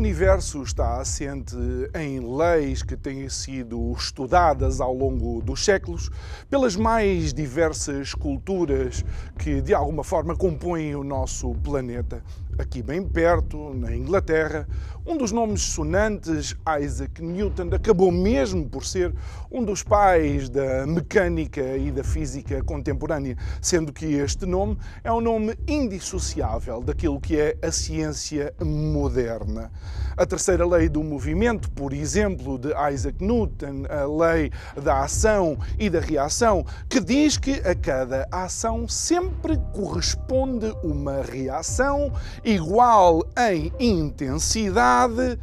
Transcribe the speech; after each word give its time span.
Universo 0.00 0.62
está 0.62 0.98
assente 0.98 1.54
em 1.94 2.20
leis 2.20 2.82
que 2.82 2.96
têm 2.96 3.28
sido 3.28 3.92
estudadas 3.92 4.80
ao 4.80 4.94
longo 4.94 5.42
dos 5.42 5.62
séculos 5.62 6.08
pelas 6.48 6.74
mais 6.74 7.34
diversas 7.34 8.14
culturas 8.14 9.04
que 9.38 9.60
de 9.60 9.74
alguma 9.74 10.02
forma 10.02 10.34
compõem 10.34 10.96
o 10.96 11.04
nosso 11.04 11.54
planeta. 11.56 12.24
Aqui 12.60 12.82
bem 12.82 13.02
perto, 13.02 13.72
na 13.72 13.96
Inglaterra, 13.96 14.68
um 15.06 15.16
dos 15.16 15.32
nomes 15.32 15.62
sonantes, 15.62 16.54
Isaac 16.78 17.22
Newton, 17.22 17.70
acabou 17.74 18.12
mesmo 18.12 18.68
por 18.68 18.84
ser 18.84 19.14
um 19.50 19.64
dos 19.64 19.82
pais 19.82 20.50
da 20.50 20.86
mecânica 20.86 21.78
e 21.78 21.90
da 21.90 22.04
física 22.04 22.62
contemporânea, 22.62 23.34
sendo 23.62 23.94
que 23.94 24.04
este 24.04 24.44
nome 24.44 24.76
é 25.02 25.10
um 25.10 25.22
nome 25.22 25.56
indissociável 25.66 26.82
daquilo 26.82 27.18
que 27.18 27.40
é 27.40 27.56
a 27.62 27.72
ciência 27.72 28.52
moderna. 28.62 29.72
A 30.16 30.26
terceira 30.26 30.66
lei 30.66 30.86
do 30.86 31.02
movimento, 31.02 31.70
por 31.70 31.94
exemplo, 31.94 32.58
de 32.58 32.68
Isaac 32.92 33.24
Newton, 33.24 33.84
a 33.88 34.04
lei 34.04 34.52
da 34.82 35.02
ação 35.04 35.56
e 35.78 35.88
da 35.88 35.98
reação, 35.98 36.66
que 36.90 37.00
diz 37.00 37.38
que 37.38 37.54
a 37.66 37.74
cada 37.74 38.28
ação 38.30 38.86
sempre 38.86 39.58
corresponde 39.72 40.66
uma 40.84 41.22
reação 41.22 42.12
igual 42.50 43.22
em 43.38 43.72
intensidade 43.78 45.38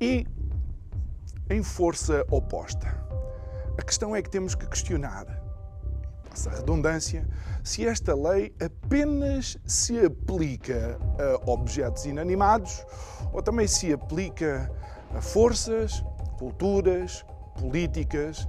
e 0.00 0.26
em 1.50 1.62
força 1.62 2.24
oposta. 2.30 2.96
A 3.78 3.82
questão 3.82 4.16
é 4.16 4.22
que 4.22 4.30
temos 4.30 4.54
que 4.54 4.66
questionar, 4.66 5.26
passa 6.30 6.50
a 6.50 6.54
redundância, 6.54 7.28
se 7.62 7.86
esta 7.86 8.14
lei 8.14 8.54
apenas 8.58 9.58
se 9.66 9.98
aplica 9.98 10.98
a 11.18 11.50
objetos 11.50 12.06
inanimados 12.06 12.84
ou 13.32 13.42
também 13.42 13.68
se 13.68 13.92
aplica 13.92 14.70
a 15.14 15.20
forças, 15.20 16.02
culturas, 16.38 17.22
políticas 17.60 18.48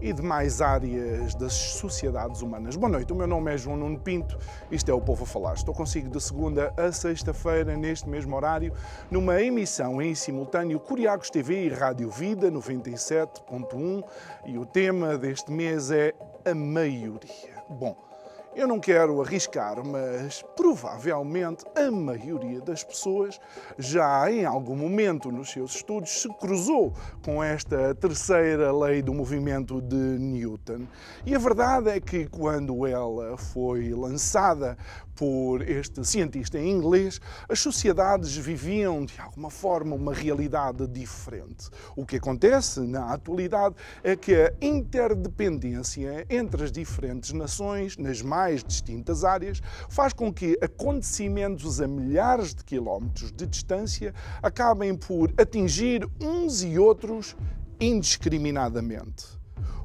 e 0.00 0.12
demais 0.12 0.60
áreas 0.60 1.34
das 1.34 1.52
sociedades 1.52 2.42
humanas. 2.42 2.76
Boa 2.76 2.90
noite, 2.90 3.12
o 3.12 3.16
meu 3.16 3.26
nome 3.26 3.52
é 3.52 3.58
João 3.58 3.76
Nuno 3.76 3.98
Pinto, 3.98 4.38
isto 4.70 4.90
é 4.90 4.94
o 4.94 5.00
Povo 5.00 5.24
a 5.24 5.26
Falar. 5.26 5.54
Estou 5.54 5.74
consigo 5.74 6.08
de 6.08 6.20
segunda 6.20 6.72
a 6.76 6.90
sexta-feira, 6.92 7.76
neste 7.76 8.08
mesmo 8.08 8.34
horário, 8.36 8.72
numa 9.10 9.42
emissão 9.42 10.00
em 10.00 10.14
simultâneo 10.14 10.80
Curiagos 10.80 11.30
TV 11.30 11.66
e 11.66 11.68
Rádio 11.68 12.10
Vida 12.10 12.50
97.1 12.50 14.04
e 14.46 14.58
o 14.58 14.64
tema 14.64 15.18
deste 15.18 15.50
mês 15.50 15.90
é 15.90 16.14
a 16.44 16.54
maioria. 16.54 17.62
Bom, 17.68 18.07
eu 18.54 18.66
não 18.66 18.80
quero 18.80 19.20
arriscar, 19.22 19.84
mas 19.84 20.44
provavelmente 20.56 21.64
a 21.76 21.90
maioria 21.90 22.60
das 22.60 22.82
pessoas 22.82 23.40
já 23.78 24.30
em 24.30 24.44
algum 24.44 24.76
momento 24.76 25.30
nos 25.30 25.50
seus 25.50 25.76
estudos 25.76 26.10
se 26.10 26.28
cruzou 26.34 26.92
com 27.24 27.42
esta 27.42 27.94
terceira 27.94 28.72
lei 28.72 29.02
do 29.02 29.14
movimento 29.14 29.80
de 29.80 29.96
Newton. 29.96 30.86
E 31.24 31.34
a 31.34 31.38
verdade 31.38 31.90
é 31.90 32.00
que 32.00 32.26
quando 32.26 32.86
ela 32.86 33.36
foi 33.36 33.90
lançada 33.90 34.76
por 35.18 35.68
este 35.68 36.04
cientista 36.04 36.60
em 36.60 36.70
inglês, 36.70 37.20
as 37.48 37.58
sociedades 37.58 38.36
viviam 38.36 39.04
de 39.04 39.20
alguma 39.20 39.50
forma 39.50 39.96
uma 39.96 40.14
realidade 40.14 40.86
diferente. 40.86 41.68
O 41.96 42.06
que 42.06 42.16
acontece 42.16 42.78
na 42.82 43.12
atualidade 43.12 43.74
é 44.04 44.14
que 44.14 44.32
a 44.32 44.54
interdependência 44.62 46.24
entre 46.30 46.62
as 46.62 46.70
diferentes 46.70 47.32
nações, 47.32 47.96
nas 47.96 48.22
mais 48.22 48.62
distintas 48.62 49.24
áreas, 49.24 49.60
faz 49.88 50.12
com 50.12 50.32
que 50.32 50.56
acontecimentos 50.62 51.80
a 51.80 51.88
milhares 51.88 52.54
de 52.54 52.62
quilómetros 52.62 53.32
de 53.32 53.44
distância 53.44 54.14
acabem 54.40 54.94
por 54.94 55.34
atingir 55.36 56.08
uns 56.20 56.62
e 56.62 56.78
outros 56.78 57.36
indiscriminadamente. 57.80 59.38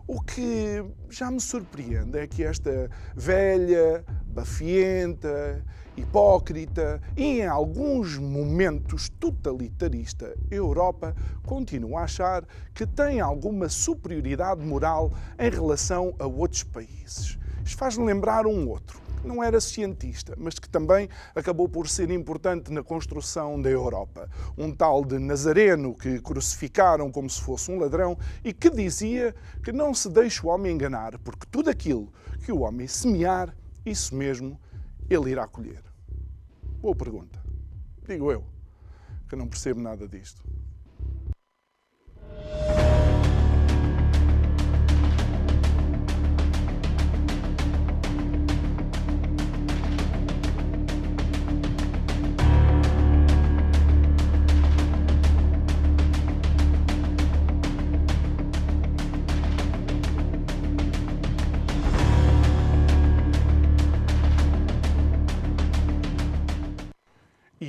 O 0.05 0.21
que 0.21 0.83
já 1.09 1.31
me 1.31 1.39
surpreende 1.39 2.19
é 2.19 2.27
que 2.27 2.44
esta 2.44 2.89
velha, 3.15 4.03
bafienta, 4.33 5.63
hipócrita 5.95 6.99
e, 7.16 7.41
em 7.41 7.47
alguns 7.47 8.17
momentos, 8.17 9.09
totalitarista 9.19 10.35
Europa 10.49 11.16
continua 11.45 12.01
a 12.01 12.03
achar 12.03 12.44
que 12.73 12.85
tem 12.85 13.21
alguma 13.21 13.69
superioridade 13.69 14.66
moral 14.66 15.13
em 15.38 15.49
relação 15.49 16.16
a 16.19 16.25
outros 16.25 16.63
países. 16.63 17.38
Isto 17.63 17.77
faz-me 17.77 18.05
lembrar 18.05 18.45
um 18.45 18.67
outro 18.67 19.03
não 19.23 19.44
era 19.44 19.59
cientista, 19.61 20.35
mas 20.38 20.59
que 20.59 20.67
também 20.67 21.09
acabou 21.33 21.67
por 21.69 21.88
ser 21.88 22.11
importante 22.11 22.71
na 22.71 22.83
construção 22.83 23.61
da 23.61 23.69
Europa. 23.69 24.29
Um 24.57 24.71
tal 24.71 25.03
de 25.03 25.17
Nazareno 25.17 25.95
que 25.95 26.19
crucificaram 26.19 27.11
como 27.11 27.29
se 27.29 27.41
fosse 27.41 27.71
um 27.71 27.79
ladrão 27.79 28.17
e 28.44 28.53
que 28.53 28.69
dizia 28.69 29.33
que 29.63 29.71
não 29.71 29.94
se 29.94 30.09
deixe 30.09 30.45
o 30.45 30.50
homem 30.50 30.73
enganar, 30.73 31.17
porque 31.19 31.47
tudo 31.50 31.69
aquilo 31.69 32.11
que 32.45 32.51
o 32.51 32.59
homem 32.59 32.88
semear, 32.88 33.55
isso 33.85 34.16
mesmo 34.16 34.59
ele 35.09 35.31
irá 35.31 35.47
colher. 35.47 35.83
Boa 36.79 36.95
pergunta. 36.95 37.41
Digo 38.07 38.31
eu, 38.31 38.45
que 39.29 39.35
não 39.35 39.47
percebo 39.47 39.81
nada 39.81 40.07
disto. 40.07 40.44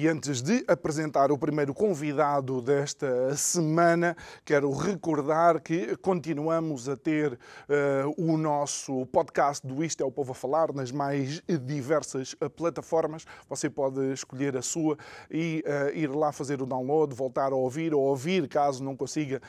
E 0.05 0.09
antes 0.09 0.43
de 0.43 0.63
apresentar 0.69 1.33
o 1.33 1.39
primeiro 1.39 1.73
convidado 1.73 2.61
desta 2.61 3.35
semana, 3.37 4.15
quero 4.45 4.71
recordar 4.71 5.63
que 5.63 5.97
continuamos 5.97 6.91
a 6.91 6.95
ter 6.95 7.33
uh, 7.33 8.15
o 8.19 8.37
nosso 8.37 9.07
podcast 9.07 9.67
do 9.67 9.83
Isto 9.83 10.03
é 10.03 10.07
o 10.07 10.13
Povo 10.13 10.33
a 10.33 10.35
Falar 10.35 10.75
nas 10.75 10.93
mais 10.93 11.41
diversas 11.63 12.35
uh, 12.35 12.51
plataformas. 12.51 13.25
Você 13.49 13.71
pode 13.71 14.13
escolher 14.13 14.59
a 14.59 14.61
sua 14.61 14.99
e 15.31 15.65
uh, 15.67 15.97
ir 15.97 16.09
lá 16.09 16.33
fazer 16.33 16.61
o 16.61 16.67
download, 16.67 17.15
voltar 17.15 17.51
a 17.51 17.57
ouvir 17.57 17.95
ou 17.95 18.03
ouvir 18.03 18.47
caso 18.47 18.85
não 18.85 18.95
consiga 18.95 19.41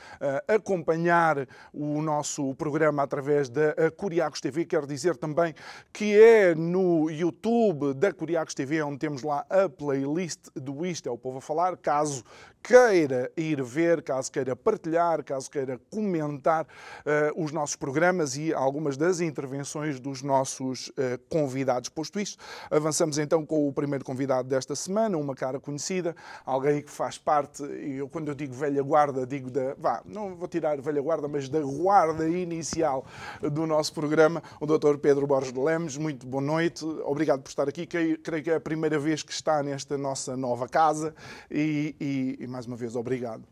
acompanhar 0.47 1.45
o 1.73 2.01
nosso 2.01 2.55
programa 2.55 3.03
através 3.03 3.49
da 3.49 3.91
Curiacos 3.97 4.39
TV. 4.39 4.63
Quero 4.63 4.87
dizer 4.87 5.17
também 5.17 5.53
que 5.91 6.17
é 6.17 6.55
no 6.55 7.09
YouTube 7.09 7.93
da 7.93 8.13
Curiacos 8.13 8.53
TV 8.53 8.81
onde 8.81 8.99
temos 8.99 9.21
lá 9.21 9.45
a 9.49 9.67
playlist 9.67 10.44
do 10.53 10.85
Isto 10.85 11.09
é 11.09 11.11
o 11.11 11.17
Povo 11.17 11.37
a 11.37 11.41
Falar. 11.41 11.77
Caso 11.77 12.23
queira 12.67 13.31
ir 13.37 13.61
ver, 13.61 14.01
caso 14.01 14.31
queira 14.31 14.55
partilhar, 14.55 15.23
caso 15.23 15.51
queira 15.51 15.79
comentar 15.91 16.65
uh, 16.65 17.43
os 17.43 17.51
nossos 17.51 17.75
programas 17.75 18.35
e 18.35 18.51
algumas 18.51 18.97
das 18.97 19.19
intervenções 19.19 19.99
dos 19.99 20.23
nossos 20.23 20.87
uh, 20.89 21.19
convidados. 21.29 21.89
Posto 21.89 22.19
isto, 22.19 22.43
avançamos 22.71 23.19
então 23.19 23.45
com 23.45 23.67
o 23.67 23.71
primeiro 23.71 24.03
convidado 24.03 24.49
desta 24.49 24.75
semana, 24.75 25.15
uma 25.15 25.35
cara 25.35 25.59
conhecida, 25.59 26.15
alguém 26.43 26.81
que 26.81 26.89
faz 26.89 27.19
parte, 27.19 27.61
eu 27.63 28.09
quando 28.09 28.29
eu 28.29 28.35
digo 28.35 28.55
velha 28.55 28.81
guarda, 28.81 29.27
digo 29.27 29.51
da, 29.51 29.75
vá, 29.77 30.01
não 30.03 30.35
vou 30.35 30.47
tirar 30.47 30.81
velha 30.81 31.01
guarda, 31.01 31.27
mas 31.27 31.47
da 31.47 31.59
guarda 31.61 32.27
inicial 32.27 33.05
do 33.41 33.67
nosso 33.67 33.93
programa, 33.93 34.41
o 34.59 34.65
Dr. 34.65 34.97
Pedro 34.97 35.27
Borges 35.27 35.53
de 35.53 35.59
Lemos. 35.59 35.97
Muito 35.97 36.25
boa 36.25 36.43
noite, 36.43 36.83
obrigado 37.03 37.43
por 37.43 37.49
estar 37.49 37.69
aqui. 37.69 37.85
Creio, 37.85 38.17
creio 38.17 38.43
que 38.43 38.49
é 38.49 38.55
a 38.55 38.59
primeira 38.59 38.97
vez 38.97 39.21
que 39.21 39.31
está 39.31 39.61
nesta 39.61 39.99
nossa 39.99 40.35
nova 40.35 40.67
casa 40.67 41.13
e, 41.51 41.95
e 41.99 42.54
mais 42.55 42.65
uma 42.65 42.77
vez, 42.77 42.95
obrigado. 42.95 43.43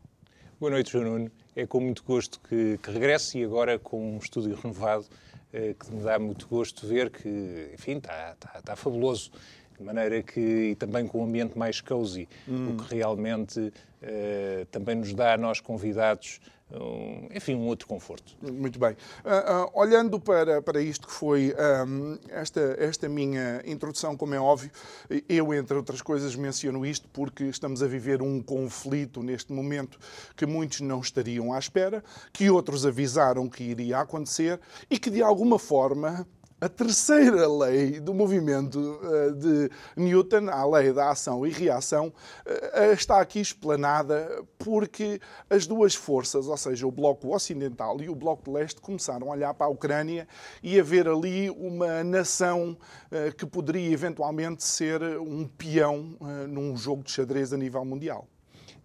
Boa 0.57 0.71
noite, 0.71 0.93
João 0.93 1.03
Nuno. 1.03 1.31
É 1.57 1.67
com 1.67 1.81
muito 1.81 2.05
gosto 2.05 2.39
que, 2.39 2.77
que 2.81 2.89
regresso 2.89 3.37
e 3.37 3.43
agora 3.43 3.77
com 3.77 4.15
um 4.15 4.17
estúdio 4.17 4.55
renovado, 4.63 5.05
eh, 5.51 5.75
que 5.77 5.91
me 5.91 6.01
dá 6.01 6.17
muito 6.17 6.47
gosto 6.47 6.87
ver 6.87 7.09
que, 7.09 7.71
enfim, 7.73 7.97
está, 7.97 8.31
está, 8.31 8.59
está 8.59 8.75
fabuloso. 8.77 9.29
De 9.77 9.83
maneira 9.83 10.21
que, 10.21 10.39
e 10.39 10.75
também 10.75 11.07
com 11.07 11.21
um 11.21 11.25
ambiente 11.25 11.57
mais 11.57 11.81
cozy, 11.81 12.27
hum. 12.47 12.75
o 12.75 12.83
que 12.83 12.95
realmente 12.95 13.59
uh, 13.59 14.65
também 14.71 14.95
nos 14.95 15.13
dá 15.13 15.33
a 15.33 15.37
nós 15.37 15.59
convidados 15.59 16.39
um, 16.73 17.27
enfim, 17.33 17.55
um 17.55 17.67
outro 17.67 17.87
conforto. 17.87 18.35
Muito 18.41 18.79
bem. 18.79 18.91
Uh, 19.23 19.65
uh, 19.65 19.71
olhando 19.73 20.19
para, 20.19 20.61
para 20.61 20.81
isto 20.81 21.07
que 21.07 21.13
foi 21.13 21.53
um, 21.87 22.17
esta, 22.29 22.75
esta 22.79 23.07
minha 23.07 23.61
introdução, 23.65 24.17
como 24.17 24.33
é 24.33 24.39
óbvio, 24.39 24.71
eu, 25.29 25.53
entre 25.53 25.77
outras 25.77 26.01
coisas, 26.01 26.35
menciono 26.35 26.85
isto 26.85 27.07
porque 27.09 27.43
estamos 27.45 27.83
a 27.83 27.87
viver 27.87 28.21
um 28.21 28.41
conflito 28.41 29.21
neste 29.21 29.53
momento 29.53 29.99
que 30.35 30.45
muitos 30.45 30.81
não 30.81 30.99
estariam 30.99 31.53
à 31.53 31.59
espera, 31.59 32.03
que 32.31 32.49
outros 32.49 32.85
avisaram 32.85 33.47
que 33.47 33.63
iria 33.63 33.99
acontecer 33.99 34.59
e 34.89 34.97
que, 34.97 35.09
de 35.09 35.21
alguma 35.21 35.59
forma, 35.59 36.25
a 36.63 36.69
terceira 36.69 37.45
lei 37.45 37.99
do 37.99 38.13
movimento 38.13 38.97
eh, 39.03 39.31
de 39.31 39.69
Newton, 39.97 40.49
a 40.49 40.65
lei 40.65 40.93
da 40.93 41.09
ação 41.09 41.45
e 41.45 41.49
reação, 41.49 42.13
eh, 42.45 42.93
está 42.93 43.19
aqui 43.19 43.41
explanada 43.41 44.45
porque 44.57 45.19
as 45.49 45.67
duas 45.67 45.93
forças, 45.93 46.47
ou 46.47 46.55
seja, 46.55 46.87
o 46.87 46.91
Bloco 46.91 47.35
Ocidental 47.35 47.99
e 47.99 48.07
o 48.07 48.15
Bloco 48.15 48.45
de 48.45 48.51
Leste, 48.51 48.79
começaram 48.79 49.27
a 49.27 49.31
olhar 49.31 49.53
para 49.53 49.65
a 49.65 49.69
Ucrânia 49.69 50.25
e 50.63 50.79
a 50.79 50.83
ver 50.83 51.05
ali 51.05 51.49
uma 51.49 52.01
nação 52.01 52.77
eh, 53.11 53.33
que 53.37 53.45
poderia 53.45 53.91
eventualmente 53.91 54.63
ser 54.63 55.01
um 55.19 55.45
peão 55.45 56.15
num 56.47 56.77
jogo 56.77 57.03
de 57.03 57.11
xadrez 57.11 57.51
a 57.51 57.57
nível 57.57 57.83
mundial. 57.83 58.25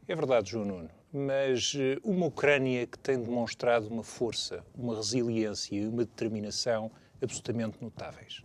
É 0.09 0.17
verdade, 0.17 0.51
João 0.51 0.65
Nuno 0.65 0.99
mas 1.11 1.75
uma 2.05 2.27
Ucrânia 2.27 2.87
que 2.87 2.99
tem 2.99 3.19
demonstrado 3.19 3.89
uma 3.89 4.03
força, 4.03 4.63
uma 4.77 4.95
resiliência 4.95 5.75
e 5.75 5.87
uma 5.87 6.05
determinação 6.05 6.91
absolutamente 7.23 7.79
notáveis. 7.81 8.43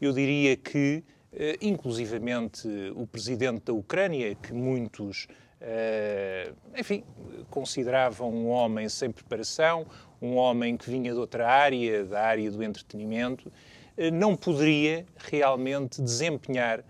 Eu 0.00 0.12
diria 0.12 0.56
que, 0.56 1.02
eh, 1.32 1.56
inclusivamente, 1.60 2.68
o 2.94 3.06
presidente 3.06 3.64
da 3.64 3.72
Ucrânia, 3.72 4.34
que 4.34 4.52
muitos, 4.52 5.26
eh, 5.60 6.52
enfim, 6.76 7.02
consideravam 7.50 8.30
um 8.30 8.48
homem 8.48 8.88
sem 8.88 9.10
preparação, 9.10 9.86
um 10.20 10.36
homem 10.36 10.76
que 10.76 10.90
vinha 10.90 11.12
de 11.12 11.18
outra 11.18 11.48
área, 11.48 12.04
da 12.04 12.22
área 12.22 12.50
do 12.50 12.62
entretenimento, 12.62 13.50
eh, 13.96 14.10
não 14.10 14.36
poderia 14.36 15.06
realmente 15.16 16.02
desempenhar 16.02 16.84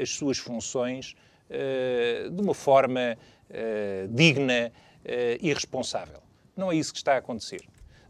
as 0.00 0.10
suas 0.10 0.38
funções 0.38 1.16
de 1.48 2.40
uma 2.40 2.54
forma 2.54 3.18
digna 4.08 4.70
e 5.40 5.52
responsável. 5.52 6.22
Não 6.56 6.70
é 6.70 6.76
isso 6.76 6.92
que 6.92 6.98
está 6.98 7.14
a 7.14 7.16
acontecer. 7.16 7.62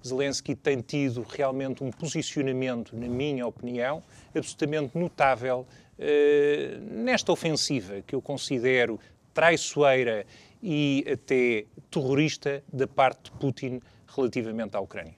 Zelensky 0.06 0.55
tem 0.55 0.81
tido 0.81 1.25
realmente 1.29 1.85
um 1.85 1.91
posicionamento, 1.91 2.97
na 2.97 3.08
minha 3.08 3.47
opinião, 3.47 4.02
absolutamente 4.35 4.97
notável 4.99 5.67
eh, 5.99 6.79
nesta 6.81 7.31
ofensiva 7.31 8.00
que 8.06 8.14
eu 8.14 8.23
considero 8.23 8.99
traiçoeira 9.35 10.26
e 10.62 11.05
até 11.11 11.67
terrorista 11.91 12.62
da 12.73 12.87
parte 12.87 13.25
de 13.25 13.38
Putin 13.38 13.81
relativamente 14.14 14.76
à 14.76 14.81
Ucrânia. 14.81 15.14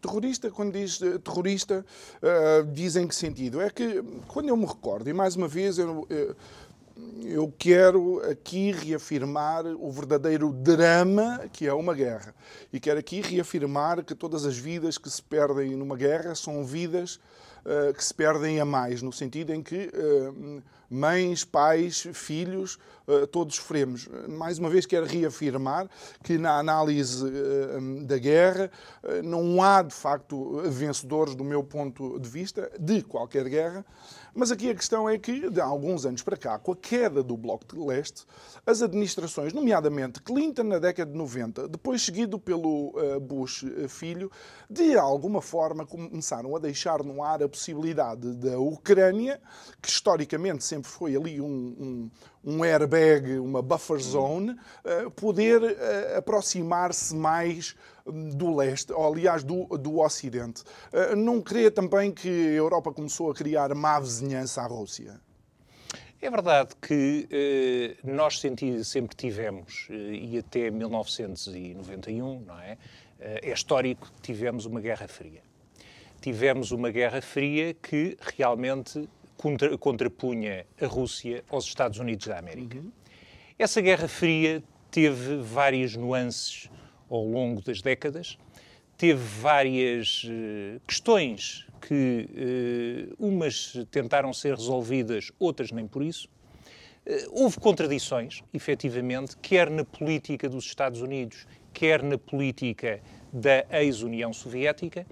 Terrorista, 0.00 0.50
quando 0.50 0.72
diz 0.72 1.02
eh, 1.02 1.18
terrorista, 1.18 1.84
uh, 2.22 2.64
diz 2.72 2.94
em 2.94 3.06
que 3.06 3.14
sentido? 3.14 3.60
É 3.60 3.68
que, 3.68 4.02
quando 4.28 4.48
eu 4.48 4.56
me 4.56 4.64
recordo, 4.64 5.08
e 5.10 5.12
mais 5.12 5.34
uma 5.34 5.48
vez, 5.48 5.76
eu, 5.76 6.06
eu 6.08 6.36
eu 7.20 7.52
quero 7.58 8.22
aqui 8.30 8.72
reafirmar 8.72 9.66
o 9.66 9.90
verdadeiro 9.90 10.52
drama 10.52 11.48
que 11.52 11.66
é 11.66 11.74
uma 11.74 11.94
guerra. 11.94 12.34
E 12.72 12.80
quero 12.80 12.98
aqui 12.98 13.20
reafirmar 13.20 14.02
que 14.04 14.14
todas 14.14 14.44
as 14.44 14.56
vidas 14.56 14.98
que 14.98 15.10
se 15.10 15.22
perdem 15.22 15.76
numa 15.76 15.96
guerra 15.96 16.34
são 16.34 16.64
vidas 16.64 17.20
uh, 17.64 17.92
que 17.94 18.04
se 18.04 18.14
perdem 18.14 18.60
a 18.60 18.64
mais, 18.64 19.02
no 19.02 19.12
sentido 19.12 19.52
em 19.52 19.62
que 19.62 19.90
uh, 19.94 20.62
mães, 20.88 21.44
pais, 21.44 22.06
filhos, 22.12 22.78
uh, 23.06 23.26
todos 23.26 23.56
sofremos. 23.56 24.08
Mais 24.28 24.58
uma 24.58 24.70
vez 24.70 24.86
quero 24.86 25.06
reafirmar 25.06 25.88
que 26.22 26.38
na 26.38 26.58
análise 26.58 27.24
da 28.04 28.18
guerra 28.18 28.70
não 29.24 29.62
há 29.62 29.82
de 29.82 29.94
facto 29.94 30.62
vencedores 30.70 31.34
do 31.34 31.44
meu 31.44 31.62
ponto 31.62 32.18
de 32.18 32.28
vista 32.28 32.70
de 32.78 33.02
qualquer 33.02 33.48
guerra. 33.48 33.84
Mas 34.34 34.50
aqui 34.50 34.70
a 34.70 34.74
questão 34.74 35.06
é 35.06 35.18
que, 35.18 35.50
de 35.50 35.60
alguns 35.60 36.06
anos 36.06 36.22
para 36.22 36.38
cá, 36.38 36.58
com 36.58 36.72
a 36.72 36.76
queda 36.76 37.22
do 37.22 37.36
Bloco 37.36 37.66
de 37.66 37.78
Leste, 37.78 38.24
as 38.64 38.80
administrações, 38.80 39.52
nomeadamente 39.52 40.22
Clinton 40.22 40.62
na 40.62 40.78
década 40.78 41.12
de 41.12 41.18
90, 41.18 41.68
depois 41.68 42.00
seguido 42.00 42.38
pelo 42.38 42.94
uh, 42.96 43.20
Bush 43.20 43.64
eh, 43.64 43.86
filho, 43.88 44.30
de 44.70 44.96
alguma 44.96 45.42
forma 45.42 45.84
começaram 45.84 46.56
a 46.56 46.58
deixar 46.58 47.04
no 47.04 47.22
ar 47.22 47.42
a 47.42 47.48
possibilidade 47.48 48.34
da 48.36 48.58
Ucrânia, 48.58 49.38
que 49.82 49.88
historicamente 49.90 50.64
sempre 50.64 50.88
foi 50.88 51.14
ali 51.14 51.38
um, 51.38 51.46
um, 51.46 52.10
um 52.44 52.64
airbag, 52.64 53.38
uma 53.38 53.62
buffer 53.62 53.98
zone, 53.98 54.50
uh, 54.50 55.10
poder 55.12 55.62
uh, 55.62 56.18
aproximar-se 56.18 57.14
mais 57.14 57.76
do 58.06 58.54
leste, 58.56 58.92
ou 58.92 59.12
aliás 59.12 59.44
do, 59.44 59.66
do 59.78 60.00
ocidente. 60.00 60.64
Eh, 60.92 61.14
não 61.14 61.40
crê 61.40 61.70
também 61.70 62.10
que 62.10 62.28
a 62.28 62.52
Europa 62.52 62.92
começou 62.92 63.30
a 63.30 63.34
criar 63.34 63.72
má 63.74 64.00
vizinhança 64.00 64.60
à 64.60 64.66
Rússia? 64.66 65.20
É 66.20 66.30
verdade 66.30 66.70
que 66.80 67.26
eh, 67.30 67.96
nós 68.04 68.38
senti, 68.38 68.84
sempre 68.84 69.16
tivemos, 69.16 69.88
eh, 69.90 69.94
e 70.14 70.38
até 70.38 70.70
1991, 70.70 72.40
não 72.40 72.60
é? 72.60 72.78
Eh, 73.18 73.50
é 73.50 73.52
histórico 73.52 74.10
que 74.14 74.22
tivemos 74.22 74.64
uma 74.64 74.80
Guerra 74.80 75.08
Fria. 75.08 75.42
Tivemos 76.20 76.70
uma 76.70 76.90
Guerra 76.90 77.20
Fria 77.20 77.74
que 77.74 78.16
realmente 78.36 79.08
contra, 79.42 79.76
contrapunha 79.76 80.64
a 80.80 80.86
Rússia 80.86 81.42
aos 81.50 81.64
Estados 81.64 81.98
Unidos 81.98 82.28
da 82.28 82.38
América. 82.38 82.78
Uhum. 82.78 82.92
Essa 83.58 83.80
Guerra 83.80 84.06
Fria 84.06 84.62
teve 84.88 85.36
várias 85.38 85.96
nuances 85.96 86.70
ao 87.10 87.24
longo 87.24 87.60
das 87.60 87.82
décadas, 87.82 88.38
teve 88.96 89.20
várias 89.20 90.22
uh, 90.24 90.80
questões 90.86 91.66
que 91.80 92.28
uh, 93.18 93.26
umas 93.26 93.74
tentaram 93.90 94.32
ser 94.32 94.54
resolvidas, 94.54 95.32
outras 95.40 95.72
nem 95.72 95.88
por 95.88 96.04
isso. 96.04 96.28
Uh, 97.04 97.42
houve 97.42 97.58
contradições, 97.58 98.44
efetivamente, 98.54 99.36
quer 99.38 99.68
na 99.68 99.84
política 99.84 100.48
dos 100.48 100.64
Estados 100.66 101.00
Unidos, 101.00 101.48
quer 101.72 102.00
na 102.00 102.16
política 102.16 103.00
da 103.32 103.64
ex-União 103.80 104.32
Soviética, 104.32 105.04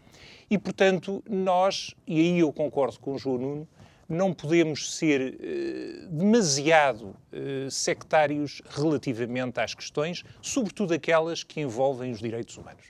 e, 0.49 0.57
portanto, 0.57 1.23
nós, 1.29 1.97
e 2.07 2.21
aí 2.21 2.39
eu 2.39 2.53
concordo 2.53 3.01
com 3.01 3.15
o 3.15 3.19
João 3.19 3.39
Nuno, 3.39 3.69
não 4.11 4.35
podemos 4.35 4.97
ser 4.97 5.39
eh, 5.41 6.07
demasiado 6.11 7.15
eh, 7.33 7.69
sectários 7.71 8.61
relativamente 8.69 9.61
às 9.61 9.73
questões, 9.73 10.25
sobretudo 10.43 10.93
aquelas 10.93 11.45
que 11.45 11.61
envolvem 11.61 12.11
os 12.11 12.19
direitos 12.19 12.57
humanos. 12.57 12.87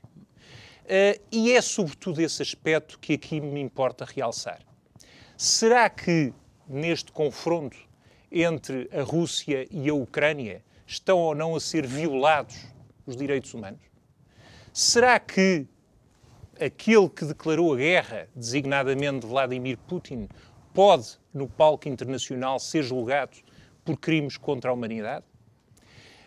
Uh, 0.91 1.21
e 1.31 1.53
é 1.53 1.61
sobretudo 1.61 2.21
esse 2.21 2.43
aspecto 2.43 2.99
que 2.99 3.13
aqui 3.13 3.41
me 3.41 3.61
importa 3.61 4.05
realçar. 4.05 4.59
Será 5.37 5.89
que 5.89 6.33
neste 6.67 7.13
confronto 7.13 7.77
entre 8.33 8.91
a 8.93 9.03
Rússia 9.03 9.69
e 9.71 9.89
a 9.89 9.95
Ucrânia 9.95 10.65
estão 10.85 11.19
ou 11.19 11.33
não 11.33 11.55
a 11.55 11.61
ser 11.61 11.87
violados 11.87 12.57
os 13.07 13.15
direitos 13.15 13.55
humanos? 13.55 13.83
Será 14.73 15.21
que 15.21 15.69
aquele 16.61 17.09
que 17.09 17.25
declarou 17.25 17.73
a 17.73 17.77
guerra, 17.77 18.29
designadamente 18.35 19.27
Vladimir 19.27 19.79
Putin, 19.79 20.29
pode, 20.75 21.19
no 21.33 21.49
palco 21.49 21.89
internacional, 21.89 22.59
ser 22.59 22.83
julgado 22.83 23.37
por 23.85 23.97
crimes 23.97 24.37
contra 24.37 24.71
a 24.71 24.73
humanidade? 24.75 25.25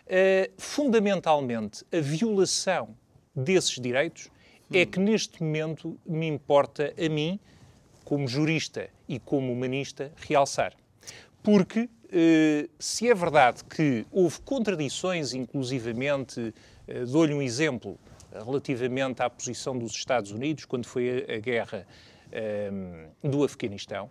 Uh, 0.06 0.52
fundamentalmente, 0.58 1.84
a 1.92 2.00
violação 2.00 2.94
desses 3.34 3.80
direitos 3.80 4.28
é 4.72 4.84
que 4.84 4.98
neste 4.98 5.42
momento 5.42 5.98
me 6.04 6.26
importa 6.26 6.92
a 6.98 7.08
mim, 7.08 7.38
como 8.04 8.28
jurista 8.28 8.88
e 9.08 9.18
como 9.18 9.52
humanista, 9.52 10.12
realçar. 10.16 10.74
Porque 11.42 11.80
uh, 11.80 12.70
se 12.78 13.08
é 13.08 13.14
verdade 13.14 13.64
que 13.64 14.06
houve 14.10 14.40
contradições, 14.40 15.32
inclusivamente, 15.32 16.40
uh, 16.40 17.06
dou-lhe 17.06 17.32
um 17.32 17.42
exemplo, 17.42 17.98
relativamente 18.32 19.22
à 19.22 19.30
posição 19.30 19.78
dos 19.78 19.92
Estados 19.92 20.32
Unidos 20.32 20.64
quando 20.64 20.86
foi 20.86 21.24
a, 21.28 21.34
a 21.34 21.38
guerra 21.38 21.86
um, 23.22 23.30
do 23.30 23.44
Afeganistão, 23.44 24.10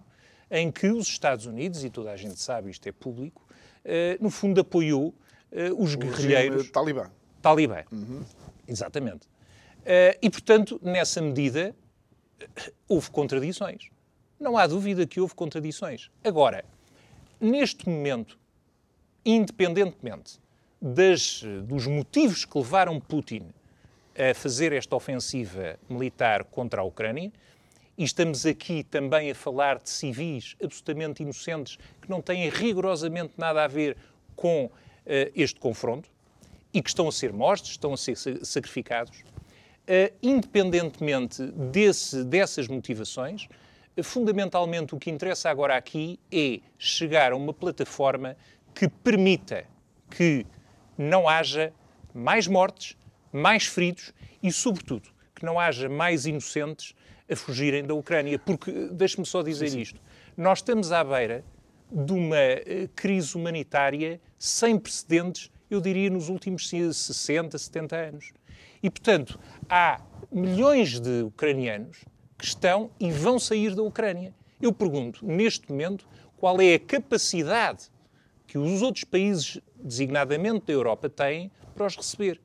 em 0.54 0.72
que 0.72 0.88
os 0.88 1.08
Estados 1.08 1.48
Unidos, 1.48 1.84
e 1.84 1.90
toda 1.90 2.12
a 2.12 2.16
gente 2.16 2.40
sabe, 2.40 2.70
isto 2.70 2.88
é 2.88 2.92
público, 2.92 3.44
uh, 3.84 4.24
no 4.24 4.30
fundo 4.30 4.62
apoiou 4.62 5.08
uh, 5.08 5.84
os 5.84 5.96
o 5.96 5.98
guerrilheiros. 5.98 6.70
Talibã. 6.70 7.10
Talibã. 7.42 7.84
Uhum. 7.92 8.24
Exatamente. 8.68 9.26
Uh, 9.26 10.16
e, 10.22 10.30
portanto, 10.30 10.80
nessa 10.84 11.20
medida, 11.20 11.76
houve 12.88 13.10
contradições. 13.10 13.90
Não 14.40 14.56
há 14.56 14.68
dúvida 14.68 15.08
que 15.08 15.20
houve 15.20 15.34
contradições. 15.34 16.12
Agora, 16.24 16.64
neste 17.42 17.90
momento, 17.90 18.38
independentemente 19.26 20.40
das, 20.80 21.44
dos 21.64 21.88
motivos 21.88 22.46
que 22.46 22.58
levaram 22.58 23.00
Putin 23.00 23.48
a 24.16 24.36
fazer 24.36 24.72
esta 24.72 24.96
ofensiva 24.96 25.80
militar 25.90 26.44
contra 26.44 26.82
a 26.82 26.84
Ucrânia, 26.84 27.32
e 27.98 28.04
estamos 28.04 28.46
aqui 28.46 28.84
também 28.84 29.30
a 29.30 29.36
falar 29.36 29.78
de 29.80 29.90
civis 29.90 30.56
absolutamente 30.64 31.22
inocentes 31.22 31.78
que 32.02 32.10
não 32.10 32.22
têm 32.22 32.50
rigorosamente 32.50 33.34
nada 33.38 33.64
a 33.64 33.68
ver 33.68 33.96
com 34.36 34.66
uh, 34.66 34.72
este 35.36 35.60
confronto 35.60 36.10
e 36.74 36.82
que 36.82 36.90
estão 36.90 37.08
a 37.08 37.12
ser 37.12 37.32
mortos, 37.32 37.72
estão 37.72 37.94
a 37.94 37.98
ser 37.98 38.18
sacrificados. 38.44 39.20
Uh, 39.20 40.14
independentemente 40.22 41.44
desse, 41.44 42.24
dessas 42.24 42.68
motivações, 42.68 43.48
fundamentalmente 44.02 44.96
o 44.96 44.98
que 44.98 45.12
interessa 45.12 45.50
agora 45.50 45.76
aqui 45.76 46.20
é 46.32 46.62
chegar 46.80 47.32
a 47.32 47.36
uma 47.36 47.54
plataforma 47.54 48.36
que 48.74 48.88
permita 48.88 49.66
que 50.10 50.46
não 50.98 51.30
haja 51.30 51.72
mais 52.14 52.48
mortes, 52.48 52.98
mais 53.32 53.66
feridos 53.66 54.14
e, 54.42 54.52
sobretudo, 54.52 55.10
que 55.36 55.46
não 55.46 55.60
haja 55.60 55.90
mais 55.90 56.26
inocentes 56.26 56.96
a 57.34 57.36
fugirem 57.36 57.84
da 57.84 57.94
Ucrânia. 57.94 58.40
Porque, 58.40 58.72
deixe-me 58.92 59.25
só 59.25 59.42
dizer 59.42 59.70
sim, 59.70 59.75
sim. 59.78 59.82
isto, 59.82 60.02
nós 60.38 60.60
estamos 60.60 60.92
à 60.92 61.04
beira 61.04 61.44
de 61.92 62.13
uma 62.13 62.38
eh, 62.38 62.90
crise 62.96 63.36
humanitária 63.36 64.20
sem 64.40 64.80
precedentes, 64.80 65.52
eu 65.70 65.80
diria, 65.80 66.10
nos 66.10 66.30
últimos 66.30 66.68
60, 66.70 67.58
70 67.58 67.96
anos. 67.96 68.32
E, 68.82 68.90
portanto, 68.90 69.40
há 69.70 70.02
milhões 70.32 71.00
de 71.00 71.22
ucranianos 71.24 72.04
que 72.38 72.46
estão 72.46 72.90
e 73.00 73.12
vão 73.12 73.38
sair 73.38 73.75
da 73.75 73.84
Ucrânia. 73.84 74.34
Eu 74.62 74.74
pergunto, 74.74 75.25
neste 75.25 75.70
momento, 75.70 76.08
qual 76.38 76.60
é 76.60 76.74
a 76.74 76.80
capacidade 76.80 77.92
que 78.48 78.58
os 78.58 78.82
outros 78.82 79.04
países, 79.04 79.60
designadamente 79.75 80.66
da 80.68 80.74
Europa, 80.74 81.10
têm 81.10 81.52
para 81.74 81.86
os 81.86 81.96
receber. 81.96 82.40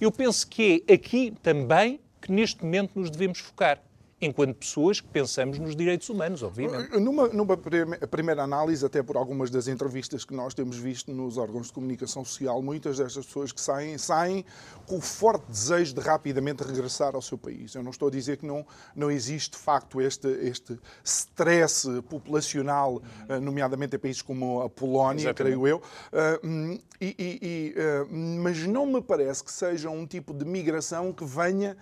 Eu 0.00 0.10
penso 0.10 0.46
que 0.48 0.84
é 0.88 0.94
aqui 0.94 1.32
também 1.42 2.00
que 2.20 2.32
neste 2.32 2.64
momento 2.64 2.98
nos 2.98 3.10
devemos 3.10 3.38
focar 3.38 3.82
enquanto 4.24 4.56
pessoas 4.56 5.00
que 5.00 5.08
pensamos 5.08 5.58
nos 5.58 5.76
direitos 5.76 6.08
humanos, 6.08 6.42
obviamente. 6.42 6.98
Numa, 6.98 7.28
numa 7.28 7.56
primeira 7.56 8.42
análise, 8.42 8.84
até 8.84 9.02
por 9.02 9.16
algumas 9.16 9.50
das 9.50 9.68
entrevistas 9.68 10.24
que 10.24 10.34
nós 10.34 10.54
temos 10.54 10.76
visto 10.76 11.12
nos 11.12 11.36
órgãos 11.36 11.66
de 11.66 11.72
comunicação 11.72 12.24
social, 12.24 12.62
muitas 12.62 12.98
destas 12.98 13.26
pessoas 13.26 13.52
que 13.52 13.60
saem, 13.60 13.98
saem 13.98 14.44
com 14.86 14.96
o 14.96 15.00
forte 15.00 15.44
desejo 15.48 15.94
de 15.94 16.00
rapidamente 16.00 16.62
regressar 16.62 17.14
ao 17.14 17.22
seu 17.22 17.36
país. 17.36 17.74
Eu 17.74 17.82
não 17.82 17.90
estou 17.90 18.08
a 18.08 18.10
dizer 18.10 18.38
que 18.38 18.46
não, 18.46 18.66
não 18.94 19.10
existe, 19.10 19.52
de 19.52 19.58
facto, 19.58 20.00
este, 20.00 20.28
este 20.28 20.78
stress 21.02 21.88
populacional, 22.08 23.02
uhum. 23.28 23.40
nomeadamente 23.40 23.96
em 23.96 23.98
países 23.98 24.22
como 24.22 24.62
a 24.62 24.70
Polónia, 24.70 25.24
Exatamente. 25.24 25.36
creio 25.36 25.66
eu, 25.66 25.82
ah, 26.12 26.40
hum, 26.42 26.78
e, 27.00 27.14
e, 27.18 27.74
ah, 27.76 28.06
mas 28.10 28.66
não 28.66 28.86
me 28.86 29.02
parece 29.02 29.44
que 29.44 29.52
seja 29.52 29.90
um 29.90 30.06
tipo 30.06 30.32
de 30.32 30.44
migração 30.44 31.12
que 31.12 31.24
venha 31.24 31.76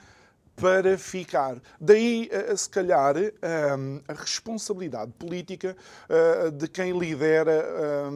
para 0.56 0.99
ficar. 0.99 1.56
Daí, 1.80 2.28
eh, 2.30 2.54
se 2.56 2.68
calhar, 2.68 3.16
eh, 3.16 3.32
a 4.06 4.12
responsabilidade 4.12 5.12
política 5.12 5.76
eh, 6.09 6.50
de 6.50 6.68
quem 6.68 6.97
lidera, 6.97 7.62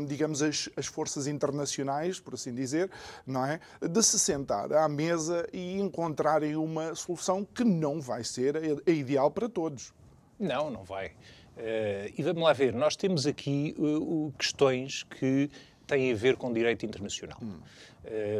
digamos, 0.06 0.42
as, 0.42 0.86
forças 0.86 1.26
internacionais, 1.26 2.20
por 2.20 2.34
assim 2.34 2.54
dizer, 2.54 2.90
não 3.26 3.44
é? 3.44 3.60
De 3.80 4.02
se 4.02 4.18
sentar 4.18 4.72
à 4.72 4.88
mesa 4.88 5.46
e 5.52 5.78
encontrarem 5.80 6.56
uma 6.56 6.94
solução 6.94 7.44
que 7.44 7.64
não 7.64 8.00
vai 8.00 8.22
ser 8.24 8.56
a 8.86 8.90
ideal 8.90 9.30
para 9.30 9.48
todos. 9.48 9.92
Não, 10.38 10.70
não 10.70 10.84
vai. 10.84 11.12
e 12.16 12.22
vamos 12.22 12.42
lá 12.42 12.52
ver, 12.52 12.74
nós 12.74 12.96
temos 12.96 13.26
aqui 13.26 13.74
questões 14.38 15.02
que 15.04 15.50
têm 15.86 16.12
a 16.12 16.14
ver 16.14 16.36
com 16.36 16.52
direito 16.52 16.84
internacional. 16.84 17.38
Hum. 17.42 17.58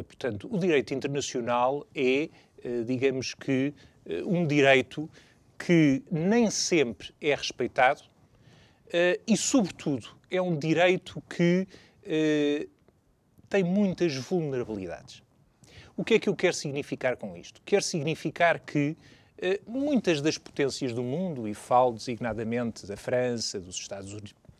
portanto, 0.06 0.48
o 0.50 0.58
direito 0.58 0.94
internacional 0.94 1.86
é 1.94 2.24
eh, 2.24 2.30
digamos 2.84 3.34
que, 3.34 3.72
eh, 4.04 4.22
um 4.24 4.46
direito 4.46 5.08
que 5.58 6.02
nem 6.10 6.50
sempre 6.50 7.14
é 7.20 7.34
respeitado 7.34 8.02
eh, 8.92 9.20
e, 9.26 9.36
sobretudo, 9.36 10.08
é 10.30 10.40
um 10.40 10.56
direito 10.56 11.22
que 11.28 11.66
tem 13.48 13.64
muitas 13.64 14.14
vulnerabilidades. 14.14 15.24
O 15.96 16.04
que 16.04 16.14
é 16.14 16.18
que 16.20 16.28
eu 16.28 16.36
quero 16.36 16.54
significar 16.54 17.16
com 17.16 17.36
isto? 17.36 17.60
Quero 17.64 17.82
significar 17.82 18.60
que 18.60 18.96
muitas 19.66 20.20
das 20.20 20.38
potências 20.38 20.92
do 20.92 21.02
mundo, 21.02 21.48
e 21.48 21.54
falo 21.54 21.94
designadamente 21.94 22.86
da 22.86 22.96
França, 22.96 23.58
dos 23.58 23.74
Estados 23.74 24.16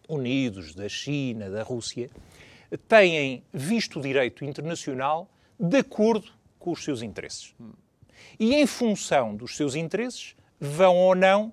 Unidos, 0.09 0.75
da 0.75 0.89
China, 0.89 1.49
da 1.49 1.63
Rússia, 1.63 2.11
têm 2.89 3.45
visto 3.53 4.01
o 4.01 4.03
direito 4.03 4.45
internacional 4.45 5.31
de 5.59 5.79
acordo 5.79 6.33
com 6.59 6.73
os 6.73 6.83
seus 6.83 7.01
interesses. 7.01 7.55
E, 8.39 8.55
em 8.55 8.67
função 8.67 9.35
dos 9.35 9.57
seus 9.57 9.75
interesses, 9.75 10.35
vão 10.59 10.97
ou 10.97 11.15
não 11.15 11.53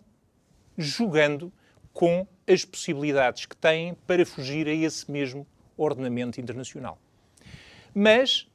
jogando 0.77 1.51
com 1.91 2.27
as 2.48 2.65
possibilidades 2.65 3.46
que 3.46 3.55
têm 3.55 3.93
para 4.08 4.25
fugir 4.25 4.67
a 4.67 4.74
esse 4.74 5.10
mesmo 5.10 5.46
ordenamento 5.77 6.41
internacional. 6.41 6.98
Mas 7.93 8.48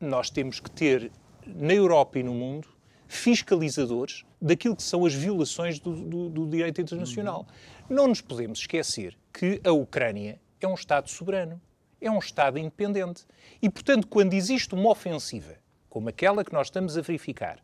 nós 0.00 0.30
temos 0.30 0.60
que 0.60 0.70
ter, 0.70 1.10
na 1.46 1.72
Europa 1.72 2.18
e 2.18 2.22
no 2.22 2.34
mundo, 2.34 2.68
fiscalizadores 3.06 4.24
daquilo 4.40 4.76
que 4.76 4.82
são 4.82 5.06
as 5.06 5.14
violações 5.14 5.78
do, 5.78 5.94
do, 5.94 6.28
do 6.28 6.46
direito 6.46 6.80
internacional. 6.80 7.46
Uhum. 7.88 7.96
Não 7.96 8.08
nos 8.08 8.20
podemos 8.20 8.60
esquecer 8.60 9.16
que 9.32 9.60
a 9.64 9.72
Ucrânia 9.72 10.40
é 10.60 10.66
um 10.66 10.74
Estado 10.74 11.08
soberano, 11.08 11.60
é 12.00 12.10
um 12.10 12.18
Estado 12.18 12.58
independente. 12.58 13.24
E, 13.62 13.70
portanto, 13.70 14.06
quando 14.06 14.34
existe 14.34 14.74
uma 14.74 14.90
ofensiva 14.90 15.56
como 15.94 16.08
aquela 16.08 16.44
que 16.44 16.52
nós 16.52 16.66
estamos 16.66 16.98
a 16.98 17.00
verificar, 17.02 17.60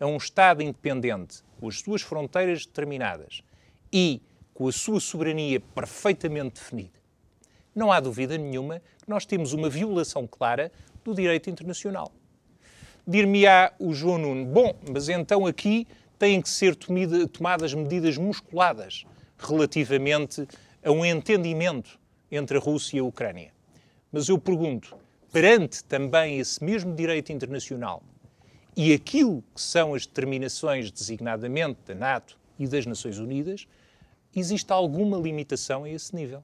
a 0.00 0.06
um 0.06 0.16
Estado 0.16 0.62
independente, 0.62 1.42
com 1.60 1.68
as 1.68 1.80
suas 1.80 2.00
fronteiras 2.00 2.64
determinadas 2.64 3.42
e 3.92 4.22
com 4.54 4.66
a 4.66 4.72
sua 4.72 4.98
soberania 4.98 5.60
perfeitamente 5.60 6.54
definida, 6.54 6.98
não 7.74 7.92
há 7.92 8.00
dúvida 8.00 8.38
nenhuma 8.38 8.80
que 9.02 9.10
nós 9.10 9.26
temos 9.26 9.52
uma 9.52 9.68
violação 9.68 10.26
clara 10.26 10.72
do 11.04 11.14
direito 11.14 11.50
internacional. 11.50 12.10
Dir-me-á 13.06 13.74
o 13.78 13.92
João 13.92 14.16
Nuno, 14.16 14.46
bom, 14.46 14.74
mas 14.90 15.10
então 15.10 15.44
aqui 15.44 15.86
têm 16.18 16.40
que 16.40 16.48
ser 16.48 16.74
tomadas 17.30 17.74
medidas 17.74 18.16
musculadas 18.16 19.04
relativamente 19.36 20.48
a 20.82 20.90
um 20.90 21.04
entendimento 21.04 22.00
entre 22.32 22.56
a 22.56 22.60
Rússia 22.60 22.96
e 22.96 23.00
a 23.00 23.04
Ucrânia. 23.04 23.52
Mas 24.10 24.30
eu 24.30 24.38
pergunto, 24.38 24.96
perante 25.34 25.82
também 25.82 26.38
esse 26.38 26.62
mesmo 26.62 26.94
direito 26.94 27.32
internacional 27.32 28.04
e 28.76 28.92
aquilo 28.92 29.42
que 29.52 29.60
são 29.60 29.92
as 29.92 30.06
determinações 30.06 30.92
designadamente 30.92 31.80
da 31.84 31.92
NATO 31.92 32.38
e 32.56 32.68
das 32.68 32.86
Nações 32.86 33.18
Unidas, 33.18 33.66
existe 34.34 34.72
alguma 34.72 35.18
limitação 35.18 35.82
a 35.82 35.90
esse 35.90 36.14
nível. 36.14 36.40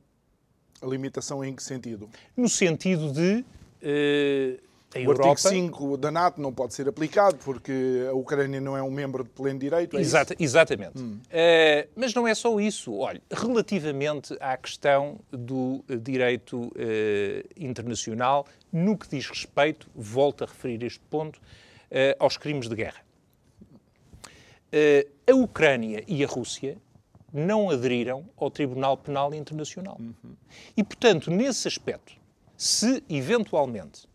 A 0.83 0.87
limitação 0.87 1.45
em 1.45 1.55
que 1.55 1.63
sentido? 1.63 2.11
No 2.37 2.49
sentido 2.49 3.13
de 3.13 3.45
uh, 3.45 4.70
a 4.95 4.99
o 4.99 5.03
Europa... 5.03 5.31
artigo 5.31 5.49
5 5.49 5.97
da 5.97 6.11
NATO 6.11 6.41
não 6.41 6.53
pode 6.53 6.75
ser 6.75 6.89
aplicado 6.89 7.37
porque 7.45 8.07
a 8.09 8.13
Ucrânia 8.13 8.61
não 8.61 8.77
é 8.77 8.83
um 8.83 8.91
membro 8.91 9.23
de 9.23 9.31
pleno 9.31 9.59
direito. 9.59 9.97
É 9.97 10.01
Exata, 10.01 10.35
exatamente. 10.39 10.99
Hum. 10.99 11.21
Uh, 11.27 11.89
mas 11.95 12.13
não 12.13 12.27
é 12.27 12.35
só 12.35 12.59
isso. 12.59 12.97
Olha, 12.97 13.23
relativamente 13.31 14.37
à 14.41 14.57
questão 14.57 15.21
do 15.31 15.85
direito 16.03 16.59
uh, 16.59 16.71
internacional, 17.57 18.47
no 18.73 18.99
que 18.99 19.09
diz 19.09 19.29
respeito, 19.29 19.89
volto 19.95 20.43
a 20.43 20.47
referir 20.47 20.83
este 20.85 21.01
ponto, 21.09 21.37
uh, 21.37 22.17
aos 22.19 22.37
crimes 22.37 22.69
de 22.69 22.75
guerra. 22.75 23.03
a 25.29 25.35
Ucrânia 25.35 26.03
e 26.09 26.25
a 26.25 26.27
Rússia 26.27 26.77
não 27.33 27.71
aderiram 27.71 28.29
ao 28.37 28.51
Tribunal 28.51 28.97
Penal 28.97 29.33
Internacional. 29.33 29.97
Uhum. 30.01 30.35
E, 30.77 30.83
portanto, 30.83 31.31
nesse 31.31 31.69
aspecto, 31.69 32.15
se 32.57 33.03
eventualmente 33.09 34.10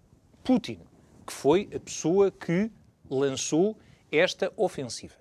Putin, 0.45 0.79
que 1.25 1.33
foi 1.33 1.67
a 1.75 1.79
pessoa 1.79 2.29
que 2.29 2.69
lançou 3.09 3.75
esta 4.11 4.53
ofensiva. 4.55 5.15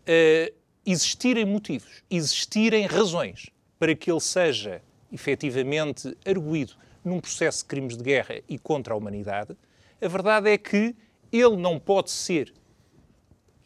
Uh, 0.00 0.52
existirem 0.86 1.44
motivos, 1.44 2.02
existirem 2.10 2.86
razões 2.86 3.50
para 3.78 3.94
que 3.94 4.10
ele 4.10 4.20
seja 4.20 4.80
efetivamente 5.12 6.16
arguído 6.26 6.72
num 7.04 7.20
processo 7.20 7.58
de 7.58 7.66
crimes 7.66 7.94
de 7.94 8.02
guerra 8.02 8.40
e 8.48 8.58
contra 8.58 8.94
a 8.94 8.96
humanidade, 8.96 9.54
a 10.00 10.08
verdade 10.08 10.48
é 10.48 10.56
que 10.56 10.96
ele 11.30 11.56
não 11.56 11.78
pode 11.78 12.10
ser, 12.10 12.54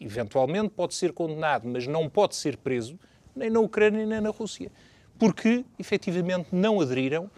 eventualmente 0.01 0.71
pode 0.71 0.95
ser 0.95 1.13
condenado, 1.13 1.69
mas 1.69 1.87
não 1.87 2.09
pode 2.09 2.35
ser 2.35 2.57
preso 2.57 2.99
nem 3.37 3.51
na 3.51 3.61
Ucrânia 3.61 4.05
nem 4.05 4.21
na 4.21 4.31
Rússia, 4.31 4.73
porque 5.17 5.65
efetivamente 5.79 6.49
não 6.51 6.81
aderiram 6.81 7.31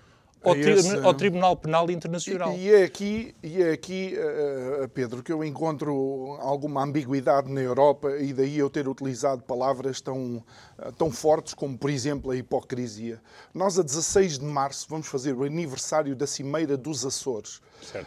ao, 0.42 0.54
tri 0.54 0.70
esse... 0.70 0.96
ao, 0.98 1.14
Tribunal 1.14 1.56
Penal 1.56 1.90
Internacional. 1.90 2.52
E, 2.54 2.66
e 2.66 2.74
é 2.74 2.84
aqui, 2.84 3.34
e 3.42 3.62
é 3.62 3.72
aqui 3.72 4.16
uh, 4.16 4.88
Pedro, 4.88 5.22
que 5.22 5.32
eu 5.32 5.44
encontro 5.44 6.36
alguma 6.40 6.82
ambiguidade 6.82 7.50
na 7.50 7.60
Europa 7.60 8.16
e 8.18 8.32
daí 8.32 8.58
eu 8.58 8.70
ter 8.70 8.88
utilizado 8.88 9.42
palavras 9.42 10.00
tão, 10.00 10.36
uh, 10.78 10.92
tão 10.96 11.10
fortes 11.10 11.54
como, 11.54 11.76
por 11.76 11.90
exemplo, 11.90 12.30
a 12.30 12.36
hipocrisia. 12.36 13.20
Nós, 13.52 13.78
a 13.78 13.82
16 13.82 14.38
de 14.38 14.44
março, 14.44 14.86
vamos 14.88 15.06
fazer 15.08 15.34
o 15.34 15.44
aniversário 15.44 16.14
da 16.14 16.26
Cimeira 16.26 16.76
dos 16.76 17.04
Açores. 17.04 17.60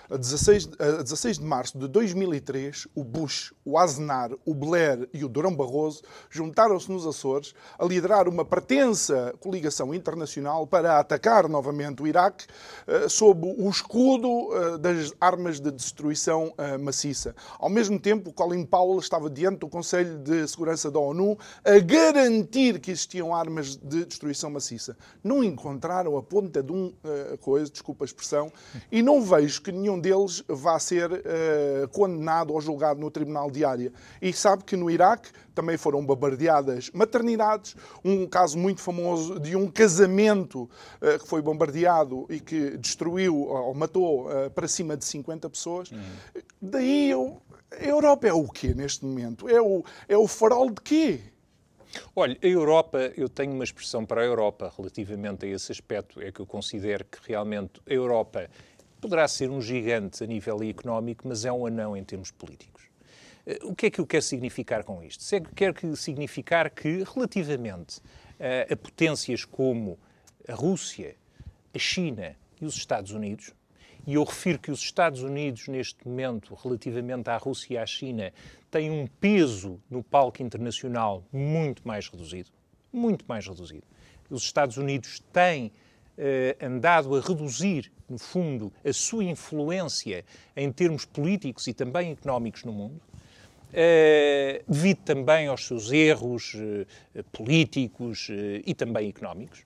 A 0.10 0.18
16, 0.18 0.70
a 0.80 1.02
16 1.02 1.40
de 1.40 1.46
março 1.46 1.78
de 1.78 1.88
2003, 1.88 2.88
o 2.94 3.04
Bush, 3.04 3.54
o 3.64 3.78
Aznar, 3.78 4.32
o 4.46 4.54
Blair 4.54 5.08
e 5.14 5.24
o 5.24 5.30
Durão 5.30 5.56
Barroso 5.56 6.02
juntaram-se 6.30 6.92
nos 6.92 7.08
Açores 7.08 7.54
a 7.80 7.86
liderar 7.86 8.28
uma 8.28 8.44
pretensa 8.44 9.34
coligação 9.40 9.94
internacional 9.94 10.68
para 10.68 11.00
atacar 11.00 11.48
novamente 11.48 12.04
o 12.04 12.08
Iraque 12.08 12.21
uh, 12.30 13.10
sob 13.10 13.48
o 13.58 13.70
escudo 13.70 14.28
uh, 14.28 14.78
das 14.78 15.14
armas 15.20 15.60
de 15.60 15.72
destruição 15.72 16.54
uh, 16.58 16.80
maciça. 16.80 17.36
Ao 17.60 17.70
mesmo 17.70 18.00
tempo, 18.00 18.32
Colin 18.32 18.66
Powell 18.66 19.00
estava 19.00 19.30
diante 19.30 19.60
do 19.60 19.68
Conselho 19.68 20.20
de 20.20 20.48
Segurança 20.48 20.92
da 20.92 21.00
ONU 21.00 21.38
a 21.64 21.80
garantir 21.80 22.80
que 22.80 22.92
existiam 22.92 23.34
armas 23.34 23.76
de 23.76 24.06
destruição 24.06 24.50
maciça. 24.50 24.96
Não 25.24 25.44
encontraram 25.44 26.18
a 26.18 26.24
ponta 26.24 26.62
de 26.62 26.72
um 26.72 26.94
coisa, 27.40 27.72
desculpa 27.72 28.04
a 28.04 28.08
expressão, 28.08 28.52
e 28.92 29.02
não 29.02 29.22
vejo 29.22 29.62
que 29.62 29.72
nenhum 29.72 30.00
deles 30.00 30.44
vá 30.48 30.78
ser 30.80 31.10
condenado 31.92 32.54
ou 32.54 32.62
julgado 32.62 33.00
no 33.00 33.10
tribunal 33.10 33.50
de 33.50 33.64
área. 33.64 33.92
E 34.22 34.34
sabe 34.34 34.64
que 34.64 34.76
no 34.76 34.90
Iraque 34.90 35.30
também 35.54 35.78
foram 35.78 36.06
bombardeadas 36.06 36.90
maternidades, 36.94 37.76
um 38.04 38.28
caso 38.28 38.58
muito 38.58 38.82
famoso 38.82 39.40
de 39.40 39.56
um 39.56 39.70
casamento 39.70 40.70
que 41.22 41.28
foi 41.28 41.42
bombardeado 41.42 42.11
e 42.30 42.40
que 42.40 42.78
destruiu 42.78 43.48
ou 43.48 43.74
matou 43.74 44.28
uh, 44.28 44.50
para 44.52 44.68
cima 44.68 44.96
de 44.98 45.06
50 45.06 45.50
pessoas. 45.50 45.92
Uhum. 45.92 46.00
Daí 46.62 47.10
eu, 47.10 47.42
a 47.72 47.84
Europa 47.84 48.28
é 48.28 48.34
o 48.34 48.48
quê 48.48 48.74
neste 48.74 49.06
momento? 49.06 49.48
É 49.50 49.62
o, 49.62 49.84
é 50.08 50.18
o 50.18 50.28
farol 50.28 50.70
de 50.70 50.82
quê? 50.82 51.20
Olha, 52.16 52.38
a 52.42 52.48
Europa, 52.48 53.12
eu 53.18 53.28
tenho 53.28 53.54
uma 53.54 53.64
expressão 53.64 54.06
para 54.06 54.22
a 54.22 54.24
Europa 54.24 54.72
relativamente 54.78 55.46
a 55.46 55.50
esse 55.50 55.72
aspecto, 55.72 56.22
é 56.22 56.32
que 56.32 56.40
eu 56.40 56.46
considero 56.46 57.06
que 57.06 57.18
realmente 57.28 57.82
a 57.90 57.94
Europa 57.94 58.50
poderá 59.00 59.28
ser 59.28 59.50
um 59.50 59.62
gigante 59.62 60.24
a 60.24 60.28
nível 60.28 60.62
económico, 60.64 61.28
mas 61.28 61.44
é 61.44 61.52
um 61.52 61.66
anão 61.66 61.98
em 61.98 62.04
termos 62.04 62.32
políticos. 62.32 62.84
Eh, 63.46 63.60
o 63.64 63.76
que 63.76 63.88
é 63.88 63.90
que 63.90 64.00
eu 64.00 64.06
quero 64.06 64.24
significar 64.24 64.84
com 64.84 65.04
isto? 65.04 65.24
Quero 65.56 65.96
significar 65.96 66.70
que, 66.70 67.04
relativamente 67.14 68.00
a, 68.40 68.74
a 68.74 68.78
potências 68.78 69.44
como 69.44 70.00
a 70.48 70.54
Rússia, 70.54 71.16
a 71.74 71.80
China 71.80 72.36
e 72.60 72.66
os 72.66 72.76
Estados 72.76 73.12
Unidos, 73.12 73.54
e 74.06 74.16
eu 74.16 74.24
refiro 74.24 74.58
que 74.58 74.72
os 74.72 74.80
Estados 74.80 75.22
Unidos, 75.22 75.68
neste 75.68 76.08
momento, 76.08 76.56
relativamente 76.56 77.30
à 77.30 77.38
Rússia 77.38 77.76
e 77.76 77.78
à 77.78 77.86
China, 77.86 78.34
têm 78.70 78.90
um 78.90 79.06
peso 79.06 79.80
no 79.90 80.04
palco 80.04 80.42
internacional 80.42 81.24
muito 81.32 81.88
mais 81.88 82.08
reduzido. 82.08 82.50
Muito 82.92 83.24
mais 83.28 83.48
reduzido. 83.48 83.84
Os 84.30 84.44
Estados 84.44 84.78
Unidos 84.78 85.22
têm 85.32 85.72
eh, 86.18 86.58
andado 86.62 87.16
a 87.16 87.22
reduzir, 87.22 87.92
no 88.10 88.18
fundo, 88.18 88.74
a 88.84 88.92
sua 88.92 89.24
influência 89.24 90.26
em 90.56 90.72
termos 90.72 91.06
políticos 91.06 91.68
e 91.68 91.74
também 91.74 92.12
económicos 92.12 92.64
no 92.64 92.74
mundo, 92.74 93.00
eh, 93.72 94.64
devido 94.68 95.00
também 95.00 95.48
aos 95.48 95.66
seus 95.66 95.92
erros 95.92 96.56
eh, 96.56 97.24
políticos 97.32 98.30
e 98.66 98.74
também 98.74 99.10
económicos. 99.10 99.64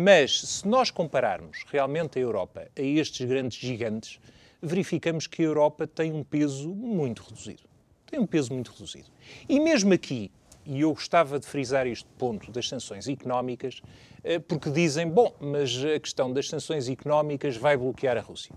Mas 0.00 0.42
se 0.42 0.68
nós 0.68 0.92
compararmos 0.92 1.64
realmente 1.66 2.20
a 2.20 2.22
Europa 2.22 2.68
a 2.78 2.80
estes 2.80 3.26
grandes 3.26 3.58
gigantes, 3.58 4.20
verificamos 4.62 5.26
que 5.26 5.42
a 5.42 5.46
Europa 5.46 5.88
tem 5.88 6.12
um 6.12 6.22
peso 6.22 6.68
muito 6.68 7.20
reduzido. 7.24 7.64
Tem 8.06 8.20
um 8.20 8.24
peso 8.24 8.54
muito 8.54 8.70
reduzido. 8.70 9.08
E 9.48 9.58
mesmo 9.58 9.92
aqui, 9.92 10.30
e 10.64 10.82
eu 10.82 10.94
gostava 10.94 11.40
de 11.40 11.48
frisar 11.48 11.84
este 11.88 12.06
ponto 12.16 12.52
das 12.52 12.68
sanções 12.68 13.08
económicas, 13.08 13.82
eh, 14.22 14.38
porque 14.38 14.70
dizem, 14.70 15.10
bom, 15.10 15.34
mas 15.40 15.84
a 15.84 15.98
questão 15.98 16.32
das 16.32 16.48
sanções 16.48 16.88
económicas 16.88 17.56
vai 17.56 17.76
bloquear 17.76 18.16
a 18.16 18.20
Rússia. 18.20 18.54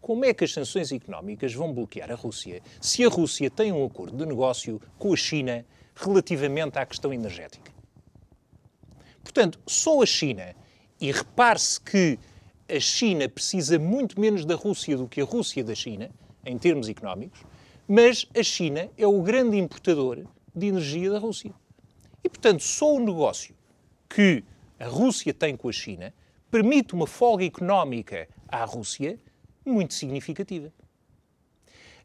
Como 0.00 0.24
é 0.24 0.32
que 0.32 0.44
as 0.44 0.54
sanções 0.54 0.90
económicas 0.90 1.52
vão 1.52 1.70
bloquear 1.70 2.10
a 2.10 2.14
Rússia 2.14 2.62
se 2.80 3.04
a 3.04 3.10
Rússia 3.10 3.50
tem 3.50 3.72
um 3.72 3.84
acordo 3.84 4.16
de 4.16 4.24
negócio 4.24 4.80
com 4.98 5.12
a 5.12 5.16
China 5.16 5.66
relativamente 5.94 6.78
à 6.78 6.86
questão 6.86 7.12
energética? 7.12 7.79
Portanto, 9.22 9.58
só 9.66 10.02
a 10.02 10.06
China, 10.06 10.54
e 11.00 11.10
repare-se 11.12 11.80
que 11.80 12.18
a 12.68 12.78
China 12.78 13.28
precisa 13.28 13.78
muito 13.78 14.20
menos 14.20 14.44
da 14.44 14.54
Rússia 14.54 14.96
do 14.96 15.08
que 15.08 15.20
a 15.20 15.24
Rússia 15.24 15.64
da 15.64 15.74
China, 15.74 16.10
em 16.44 16.56
termos 16.56 16.88
económicos, 16.88 17.40
mas 17.86 18.26
a 18.36 18.42
China 18.42 18.88
é 18.96 19.06
o 19.06 19.20
grande 19.22 19.56
importador 19.56 20.24
de 20.54 20.66
energia 20.66 21.10
da 21.10 21.18
Rússia. 21.18 21.52
E, 22.22 22.28
portanto, 22.28 22.62
só 22.62 22.94
o 22.94 23.00
negócio 23.00 23.54
que 24.08 24.44
a 24.78 24.86
Rússia 24.86 25.34
tem 25.34 25.56
com 25.56 25.68
a 25.68 25.72
China 25.72 26.12
permite 26.50 26.94
uma 26.94 27.06
folga 27.06 27.44
económica 27.44 28.28
à 28.48 28.64
Rússia 28.64 29.18
muito 29.64 29.94
significativa. 29.94 30.72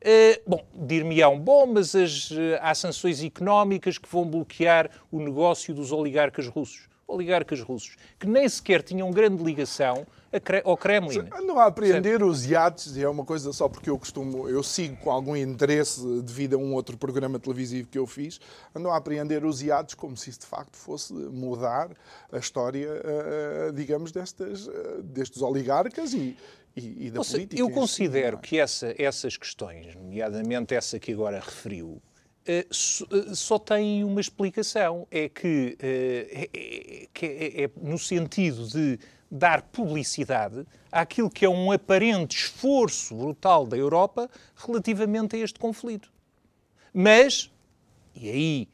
Uh, 0.02 0.50
bom, 0.50 0.66
dir-me-ão, 0.74 1.40
bom, 1.40 1.66
mas 1.66 1.96
as, 1.96 2.30
uh, 2.30 2.60
há 2.62 2.76
sanções 2.76 3.24
económicas 3.24 3.98
que 3.98 4.08
vão 4.08 4.24
bloquear 4.24 4.92
o 5.12 5.20
negócio 5.20 5.74
dos 5.74 5.92
oligarcas 5.92 6.48
russos. 6.48 6.88
Oligarcas 7.08 7.62
russos, 7.62 7.96
que 8.20 8.28
nem 8.28 8.48
sequer 8.50 8.82
tinham 8.82 9.12
grande 9.12 9.44
ligação 9.44 10.06
ao 10.64 10.76
Kremlin. 10.76 11.30
Andam 11.32 11.60
a 11.60 11.66
apreender 11.66 12.24
os 12.24 12.46
iates, 12.46 12.98
e 12.98 13.04
é 13.04 13.08
uma 13.08 13.24
coisa 13.24 13.54
só 13.54 13.70
porque 13.70 13.90
eu 13.90 13.98
costumo, 13.98 14.50
eu 14.50 14.62
sigo 14.64 14.98
com 14.98 15.12
algum 15.12 15.36
interesse 15.36 16.02
devido 16.22 16.56
a 16.56 16.58
um 16.58 16.74
outro 16.74 16.98
programa 16.98 17.40
televisivo 17.40 17.88
que 17.88 17.98
eu 17.98 18.06
fiz, 18.06 18.40
andam 18.76 18.92
a 18.92 18.98
apreender 18.98 19.46
os 19.46 19.62
iates 19.62 19.96
como 19.96 20.18
se 20.18 20.30
isso 20.30 20.42
de 20.42 20.46
facto 20.48 20.76
fosse 20.76 21.14
mudar 21.14 21.92
a 22.32 22.38
história, 22.38 22.90
eh, 22.90 23.72
digamos, 23.74 24.12
destas, 24.12 24.68
eh, 24.68 25.02
destes 25.04 25.42
oligarcas 25.42 26.14
e, 26.14 26.36
e, 26.76 27.08
e 27.08 27.12
da 27.12 27.24
política. 27.24 27.62
Eu 27.62 27.70
considero 27.70 28.38
que 28.38 28.60
essa, 28.60 28.94
essas 28.98 29.38
questões, 29.38 29.96
nomeadamente 29.96 30.74
essa 30.74 31.00
que 31.00 31.14
agora 31.14 31.40
referiu, 31.40 32.02
eh, 32.02 32.15
só 32.72 33.58
tem 33.58 34.04
uma 34.04 34.22
explicação, 34.22 35.08
é 35.10 35.28
que, 35.28 35.78
é, 35.80 36.50
é, 37.22 37.64
é, 37.64 37.70
no 37.82 37.98
sentido 37.98 38.68
de 38.68 39.00
dar 39.30 39.64
publicidade 39.64 40.66
àquilo 40.92 41.30
que 41.30 41.44
é 41.44 41.50
um 41.50 41.72
aparente 41.72 42.38
esforço 42.38 43.16
brutal 43.16 43.66
da 43.66 43.76
Europa 43.76 44.30
relativamente 44.56 45.36
a 45.36 45.40
este 45.40 45.60
conflito. 45.60 46.12
Mas, 46.94 47.52
e 48.16 48.30
aí 48.30 48.70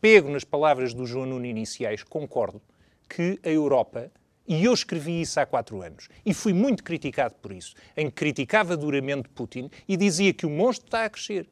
pego 0.00 0.28
nas 0.28 0.44
palavras 0.44 0.92
do 0.92 1.06
João 1.06 1.26
Nuno 1.26 1.46
iniciais, 1.46 2.02
concordo 2.02 2.60
que 3.08 3.38
a 3.44 3.48
Europa, 3.48 4.10
e 4.46 4.64
eu 4.64 4.74
escrevi 4.74 5.20
isso 5.20 5.38
há 5.38 5.46
quatro 5.46 5.80
anos, 5.80 6.08
e 6.26 6.34
fui 6.34 6.52
muito 6.52 6.82
criticado 6.82 7.34
por 7.40 7.52
isso, 7.52 7.74
em 7.96 8.06
que 8.06 8.16
criticava 8.16 8.76
duramente 8.76 9.28
Putin 9.28 9.70
e 9.86 9.96
dizia 9.96 10.34
que 10.34 10.44
o 10.44 10.50
monstro 10.50 10.88
está 10.88 11.04
a 11.04 11.10
crescer. 11.10 11.48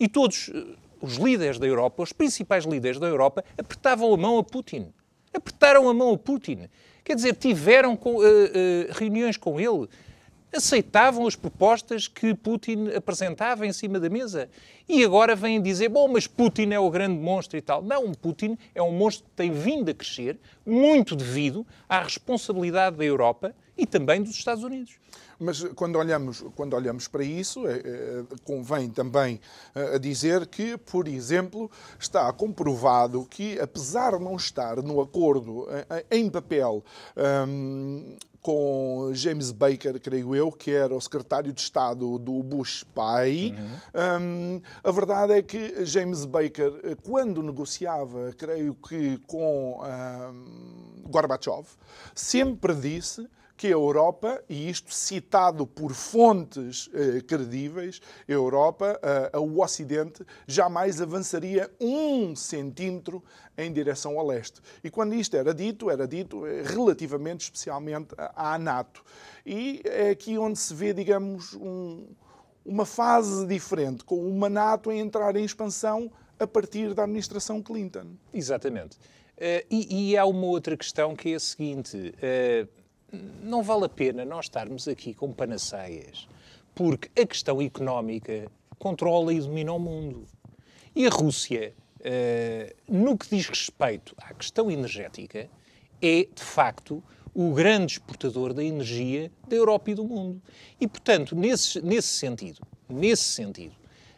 E 0.00 0.08
todos 0.08 0.48
eh, 0.48 0.64
os 1.00 1.16
líderes 1.16 1.58
da 1.58 1.66
Europa, 1.66 2.02
os 2.02 2.12
principais 2.12 2.64
líderes 2.64 2.98
da 2.98 3.06
Europa, 3.06 3.44
apertavam 3.56 4.12
a 4.12 4.16
mão 4.16 4.38
a 4.38 4.44
Putin. 4.44 4.92
Apertaram 5.32 5.88
a 5.88 5.94
mão 5.94 6.12
a 6.12 6.18
Putin. 6.18 6.68
Quer 7.02 7.16
dizer, 7.16 7.36
tiveram 7.36 7.96
com, 7.96 8.16
uh, 8.16 8.20
uh, 8.20 8.92
reuniões 8.92 9.36
com 9.36 9.60
ele, 9.60 9.88
aceitavam 10.54 11.26
as 11.26 11.36
propostas 11.36 12.06
que 12.06 12.34
Putin 12.34 12.88
apresentava 12.96 13.66
em 13.66 13.72
cima 13.72 13.98
da 13.98 14.08
mesa. 14.08 14.48
E 14.88 15.04
agora 15.04 15.34
vêm 15.34 15.60
dizer, 15.60 15.88
bom, 15.88 16.08
mas 16.08 16.26
Putin 16.26 16.70
é 16.70 16.78
o 16.78 16.90
grande 16.90 17.18
monstro 17.18 17.58
e 17.58 17.62
tal. 17.62 17.82
Não, 17.82 18.12
Putin 18.12 18.56
é 18.74 18.82
um 18.82 18.92
monstro 18.92 19.24
que 19.24 19.36
tem 19.36 19.50
vindo 19.50 19.90
a 19.90 19.94
crescer, 19.94 20.38
muito 20.64 21.16
devido 21.16 21.66
à 21.88 22.02
responsabilidade 22.02 22.96
da 22.96 23.04
Europa 23.04 23.54
e 23.76 23.86
também 23.86 24.22
dos 24.22 24.34
Estados 24.34 24.62
Unidos. 24.62 24.94
Mas 25.38 25.62
quando 25.74 25.96
olhamos, 25.96 26.44
quando 26.54 26.74
olhamos 26.74 27.08
para 27.08 27.24
isso, 27.24 27.66
é, 27.66 27.78
é, 27.78 28.24
convém 28.44 28.88
também 28.88 29.40
é, 29.74 29.98
dizer 29.98 30.46
que, 30.46 30.76
por 30.76 31.08
exemplo, 31.08 31.70
está 31.98 32.32
comprovado 32.32 33.26
que, 33.28 33.58
apesar 33.58 34.16
de 34.16 34.22
não 34.22 34.36
estar 34.36 34.76
no 34.76 35.00
acordo 35.00 35.66
em 36.10 36.30
papel 36.30 36.84
um, 37.48 38.16
com 38.44 39.08
James 39.14 39.50
Baker, 39.50 39.98
creio 39.98 40.34
eu, 40.34 40.52
que 40.52 40.70
era 40.70 40.94
o 40.94 41.00
secretário 41.00 41.50
de 41.50 41.58
Estado 41.58 42.18
do 42.18 42.42
Bush 42.42 42.84
pai. 42.94 43.54
Uhum. 43.56 44.20
Um, 44.20 44.62
a 44.84 44.90
verdade 44.90 45.32
é 45.32 45.40
que 45.40 45.82
James 45.86 46.26
Baker, 46.26 46.70
quando 47.02 47.42
negociava, 47.42 48.34
creio 48.36 48.74
que 48.74 49.16
com 49.26 49.80
um, 49.80 51.08
Gorbachev, 51.08 51.66
sempre 52.14 52.74
disse 52.74 53.26
que 53.56 53.68
a 53.68 53.70
Europa, 53.70 54.42
e 54.48 54.68
isto 54.68 54.92
citado 54.92 55.66
por 55.66 55.92
fontes 55.92 56.90
eh, 56.92 57.20
credíveis, 57.20 58.00
a 58.28 58.32
Europa, 58.32 58.98
eh, 59.00 59.38
o 59.38 59.62
Ocidente, 59.62 60.24
jamais 60.46 61.00
avançaria 61.00 61.70
um 61.80 62.34
centímetro 62.34 63.22
em 63.56 63.72
direção 63.72 64.18
ao 64.18 64.26
leste. 64.26 64.60
E 64.82 64.90
quando 64.90 65.14
isto 65.14 65.36
era 65.36 65.54
dito, 65.54 65.88
era 65.88 66.06
dito 66.06 66.44
eh, 66.46 66.62
relativamente, 66.64 67.42
especialmente, 67.44 68.08
à 68.18 68.58
NATO. 68.58 69.04
E 69.46 69.80
é 69.84 70.10
aqui 70.10 70.36
onde 70.36 70.58
se 70.58 70.74
vê, 70.74 70.92
digamos, 70.92 71.54
um, 71.54 72.08
uma 72.64 72.84
fase 72.84 73.46
diferente, 73.46 74.02
com 74.02 74.16
uma 74.16 74.48
NATO 74.48 74.90
a 74.90 74.96
entrar 74.96 75.36
em 75.36 75.44
expansão 75.44 76.10
a 76.40 76.46
partir 76.46 76.92
da 76.92 77.04
administração 77.04 77.62
Clinton. 77.62 78.16
Exatamente. 78.32 78.96
Uh, 79.36 79.66
e, 79.70 80.10
e, 80.10 80.16
há 80.16 80.24
uma 80.24 80.46
outra 80.46 80.76
questão 80.76 81.14
que 81.16 81.32
é 81.32 81.34
a 81.34 81.40
seguinte: 81.40 81.96
uh, 81.96 82.83
não 83.42 83.62
vale 83.62 83.84
a 83.84 83.88
pena 83.88 84.24
nós 84.24 84.46
estarmos 84.46 84.88
aqui 84.88 85.14
com 85.14 85.32
panaceias, 85.32 86.28
porque 86.74 87.08
a 87.20 87.26
questão 87.26 87.60
económica 87.60 88.50
controla 88.78 89.32
e 89.32 89.40
domina 89.40 89.72
o 89.72 89.78
mundo. 89.78 90.26
E 90.94 91.06
a 91.06 91.10
Rússia, 91.10 91.74
uh, 92.00 92.74
no 92.88 93.16
que 93.16 93.28
diz 93.28 93.48
respeito 93.48 94.14
à 94.18 94.34
questão 94.34 94.70
energética, 94.70 95.48
é 96.00 96.28
de 96.32 96.42
facto 96.42 97.02
o 97.34 97.52
grande 97.52 97.94
exportador 97.94 98.54
da 98.54 98.62
energia 98.62 99.30
da 99.48 99.56
Europa 99.56 99.90
e 99.90 99.94
do 99.94 100.04
mundo. 100.04 100.40
E, 100.80 100.86
portanto, 100.86 101.34
nesse, 101.34 101.80
nesse 101.82 102.08
sentido, 102.08 102.60
nesse 102.88 103.24
sentido, 103.24 103.74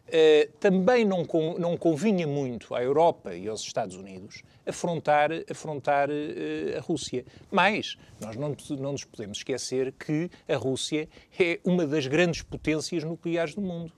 Uh, 0.06 0.52
também 0.60 1.04
não, 1.04 1.26
não 1.58 1.76
convinha 1.76 2.26
muito 2.26 2.74
à 2.74 2.82
Europa 2.82 3.34
e 3.34 3.48
aos 3.48 3.60
Estados 3.62 3.96
Unidos 3.96 4.42
afrontar, 4.64 5.30
afrontar 5.50 6.08
uh, 6.08 6.78
a 6.78 6.80
Rússia. 6.80 7.24
Mas 7.50 7.96
nós 8.20 8.36
não, 8.36 8.56
não 8.78 8.92
nos 8.92 9.04
podemos 9.04 9.38
esquecer 9.38 9.92
que 9.92 10.30
a 10.48 10.56
Rússia 10.56 11.08
é 11.38 11.58
uma 11.64 11.86
das 11.86 12.06
grandes 12.06 12.42
potências 12.42 13.02
nucleares 13.02 13.54
do 13.54 13.60
mundo. 13.60 13.92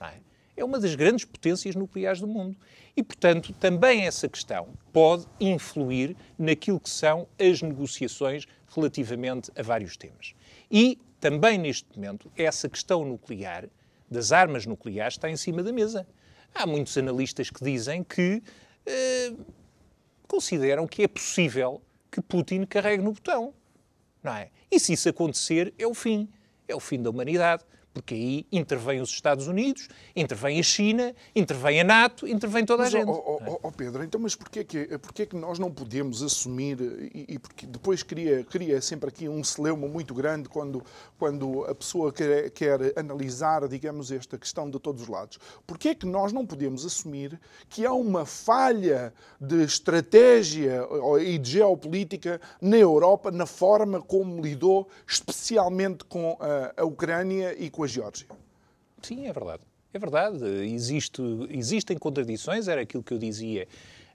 É? 0.00 0.14
é 0.56 0.64
uma 0.64 0.78
das 0.78 0.94
grandes 0.94 1.24
potências 1.24 1.74
nucleares 1.74 2.20
do 2.20 2.26
mundo. 2.26 2.56
E, 2.96 3.02
portanto, 3.02 3.52
também 3.54 4.06
essa 4.06 4.28
questão 4.28 4.68
pode 4.92 5.26
influir 5.40 6.16
naquilo 6.38 6.78
que 6.78 6.90
são 6.90 7.26
as 7.38 7.60
negociações 7.60 8.46
relativamente 8.74 9.50
a 9.56 9.62
vários 9.62 9.96
temas. 9.96 10.34
E 10.70 10.98
também 11.20 11.58
neste 11.58 11.86
momento, 11.94 12.30
essa 12.36 12.68
questão 12.68 13.04
nuclear 13.04 13.68
das 14.14 14.32
armas 14.32 14.64
nucleares 14.64 15.14
está 15.14 15.28
em 15.28 15.36
cima 15.36 15.62
da 15.62 15.72
mesa. 15.72 16.06
Há 16.54 16.66
muitos 16.66 16.96
analistas 16.96 17.50
que 17.50 17.62
dizem 17.62 18.02
que 18.02 18.42
eh, 18.86 19.32
consideram 20.26 20.86
que 20.86 21.02
é 21.02 21.08
possível 21.08 21.82
que 22.10 22.22
Putin 22.22 22.64
carregue 22.64 23.02
no 23.02 23.12
botão. 23.12 23.52
Não 24.22 24.34
é? 24.34 24.50
E 24.70 24.80
se 24.80 24.92
isso 24.92 25.08
acontecer, 25.08 25.74
é 25.78 25.86
o 25.86 25.92
fim. 25.92 26.28
É 26.66 26.74
o 26.74 26.80
fim 26.80 27.02
da 27.02 27.10
humanidade 27.10 27.64
porque 27.94 28.12
aí 28.12 28.46
intervém 28.50 29.00
os 29.00 29.10
Estados 29.10 29.46
Unidos, 29.46 29.88
intervém 30.16 30.58
a 30.58 30.62
China, 30.64 31.14
intervém 31.34 31.80
a 31.80 31.84
NATO, 31.84 32.26
intervém 32.26 32.66
toda 32.66 32.82
mas, 32.82 32.92
a 32.92 32.98
gente. 32.98 33.08
Oh, 33.08 33.40
oh, 33.46 33.58
oh, 33.62 33.72
Pedro, 33.72 34.02
então, 34.02 34.20
mas 34.20 34.34
porquê 34.34 34.64
que, 34.64 34.98
porquê 34.98 35.24
que 35.24 35.36
nós 35.36 35.60
não 35.60 35.70
podemos 35.70 36.20
assumir, 36.20 36.80
e, 37.14 37.34
e 37.34 37.38
porque 37.38 37.64
depois 37.66 38.02
cria, 38.02 38.42
cria 38.42 38.80
sempre 38.80 39.08
aqui 39.08 39.28
um 39.28 39.44
celeuma 39.44 39.86
muito 39.86 40.12
grande 40.12 40.48
quando, 40.48 40.82
quando 41.16 41.64
a 41.66 41.74
pessoa 41.74 42.12
quer, 42.12 42.50
quer 42.50 42.98
analisar, 42.98 43.66
digamos, 43.68 44.10
esta 44.10 44.36
questão 44.36 44.68
de 44.68 44.80
todos 44.80 45.02
os 45.02 45.08
lados. 45.08 45.38
Porquê 45.64 45.94
que 45.94 46.04
nós 46.04 46.32
não 46.32 46.44
podemos 46.44 46.84
assumir 46.84 47.40
que 47.68 47.86
há 47.86 47.92
uma 47.92 48.26
falha 48.26 49.14
de 49.40 49.62
estratégia 49.62 50.84
e 51.20 51.38
de 51.38 51.52
geopolítica 51.52 52.40
na 52.60 52.76
Europa, 52.76 53.30
na 53.30 53.46
forma 53.46 54.02
como 54.02 54.42
lidou 54.42 54.88
especialmente 55.06 56.04
com 56.04 56.36
a, 56.40 56.82
a 56.82 56.84
Ucrânia 56.84 57.54
e 57.56 57.70
com 57.70 57.83
a 57.84 57.88
Geórgia. 57.88 58.26
Sim, 59.02 59.26
é 59.26 59.32
verdade. 59.32 59.62
É 59.92 59.98
verdade. 59.98 60.44
Existe, 60.64 61.22
existem 61.50 61.96
contradições, 61.96 62.66
era 62.68 62.80
aquilo 62.80 63.02
que 63.02 63.14
eu 63.14 63.18
dizia 63.18 63.68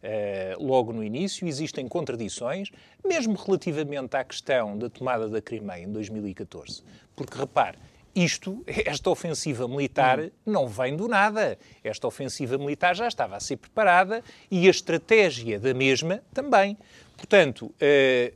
uh, 0.03 0.63
logo 0.63 0.91
no 0.91 1.03
início, 1.03 1.47
existem 1.47 1.87
contradições, 1.87 2.69
mesmo 3.05 3.35
relativamente 3.35 4.15
à 4.15 4.23
questão 4.23 4.77
da 4.77 4.89
tomada 4.89 5.29
da 5.29 5.41
Crimeia 5.41 5.83
em 5.83 5.91
2014. 5.91 6.83
Porque, 7.15 7.37
repare, 7.37 7.77
isto, 8.15 8.63
esta 8.67 9.09
ofensiva 9.09 9.67
militar 9.67 10.19
hum. 10.19 10.29
não 10.45 10.67
vem 10.67 10.95
do 10.95 11.07
nada. 11.07 11.57
Esta 11.83 12.07
ofensiva 12.07 12.57
militar 12.57 12.95
já 12.95 13.07
estava 13.07 13.35
a 13.35 13.39
ser 13.39 13.57
preparada 13.57 14.23
e 14.49 14.67
a 14.67 14.71
estratégia 14.71 15.59
da 15.59 15.73
mesma 15.73 16.21
também. 16.33 16.77
Portanto, 17.15 17.67
uh, 17.67 17.73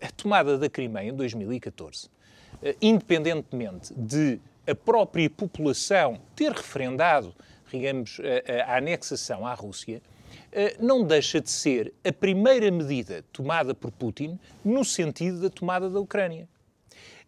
a 0.02 0.12
tomada 0.12 0.58
da 0.58 0.70
Crimeia 0.70 1.10
em 1.10 1.14
2014, 1.14 2.06
uh, 2.06 2.10
eh, 2.62 2.76
independentemente 2.82 3.94
de 3.94 4.40
a 4.68 4.76
própria 4.76 5.30
população 5.30 6.20
ter 6.36 6.52
referendado, 6.52 7.34
digamos, 7.72 8.20
a, 8.20 8.74
a 8.74 8.78
anexação 8.78 9.46
à 9.46 9.54
Rússia, 9.54 10.02
eh, 10.56 10.76
não 10.80 11.04
deixa 11.04 11.42
de 11.42 11.50
ser 11.50 11.92
a 12.04 12.12
primeira 12.12 12.70
medida 12.70 13.26
tomada 13.34 13.74
por 13.74 13.92
Putin 13.92 14.40
no 14.64 14.86
sentido 14.86 15.42
da 15.42 15.50
tomada 15.50 15.90
da 15.90 16.00
Ucrânia. 16.00 16.48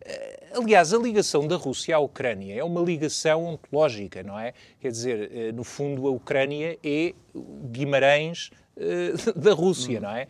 Eh, 0.01 0.49
aliás, 0.53 0.93
a 0.93 0.97
ligação 0.97 1.47
da 1.47 1.55
Rússia 1.55 1.95
à 1.95 1.99
Ucrânia 1.99 2.53
é 2.53 2.63
uma 2.63 2.81
ligação 2.81 3.45
ontológica, 3.45 4.21
não 4.21 4.39
é? 4.39 4.53
Quer 4.79 4.91
dizer, 4.91 5.31
eh, 5.33 5.51
no 5.51 5.63
fundo, 5.63 6.07
a 6.07 6.11
Ucrânia 6.11 6.77
é 6.83 7.13
Guimarães 7.71 8.51
da 9.35 9.53
Rússia, 9.53 10.01
não 10.01 10.11
é? 10.11 10.27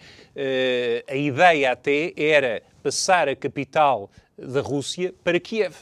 A 1.09 1.15
ideia 1.15 1.71
até 1.71 2.13
era 2.15 2.61
passar 2.83 3.27
a 3.27 3.35
capital 3.35 4.09
da 4.37 4.61
Rússia 4.61 5.13
para 5.23 5.39
Kiev. 5.39 5.75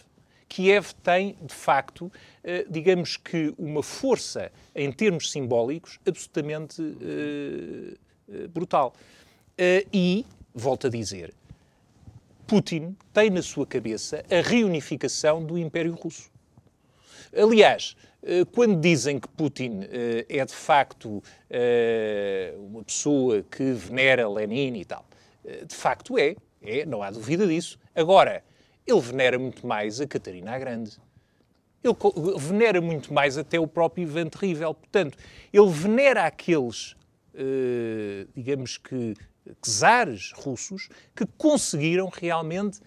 Kiev 0.53 0.93
tem, 1.01 1.35
de 1.41 1.53
facto, 1.53 2.11
eh, 2.43 2.63
digamos 2.69 3.17
que 3.17 3.51
uma 3.57 3.81
força 3.81 4.51
em 4.75 4.91
termos 4.91 5.31
simbólicos 5.31 5.99
absolutamente 6.05 6.79
eh, 6.79 7.97
eh, 8.29 8.47
brutal. 8.49 8.93
E, 9.91 10.23
volto 10.53 10.85
a 10.85 10.89
dizer, 10.91 11.33
Putin 12.45 12.95
tem 13.11 13.31
na 13.31 13.41
sua 13.41 13.65
cabeça 13.65 14.23
a 14.29 14.47
reunificação 14.47 15.43
do 15.43 15.57
Império 15.57 15.95
Russo. 15.95 16.31
Aliás, 17.35 17.95
quando 18.51 18.79
dizem 18.79 19.19
que 19.19 19.27
Putin 19.27 19.81
é 20.27 20.43
de 20.43 20.53
facto 20.53 21.21
uma 22.57 22.83
pessoa 22.83 23.43
que 23.43 23.73
venera 23.73 24.27
Lenin 24.27 24.75
e 24.79 24.85
tal, 24.85 25.05
de 25.67 25.75
facto 25.75 26.17
é, 26.17 26.35
é, 26.63 26.83
não 26.83 27.03
há 27.03 27.11
dúvida 27.11 27.45
disso. 27.45 27.77
Agora, 27.93 28.43
ele 28.85 28.99
venera 28.99 29.39
muito 29.39 29.65
mais 29.65 29.99
a 30.01 30.07
Catarina 30.07 30.53
a 30.53 30.59
Grande. 30.59 30.97
Ele 31.83 31.95
venera 32.37 32.79
muito 32.79 33.13
mais 33.13 33.37
até 33.37 33.59
o 33.59 33.67
próprio 33.67 34.03
Ivan 34.03 34.27
Terrível. 34.27 34.73
Portanto, 34.73 35.17
ele 35.51 35.69
venera 35.69 36.25
aqueles, 36.25 36.95
eh, 37.33 38.25
digamos 38.33 38.77
que, 38.77 39.13
czares 39.61 40.31
russos 40.33 40.87
que 41.13 41.25
conseguiram 41.37 42.07
realmente 42.07 42.79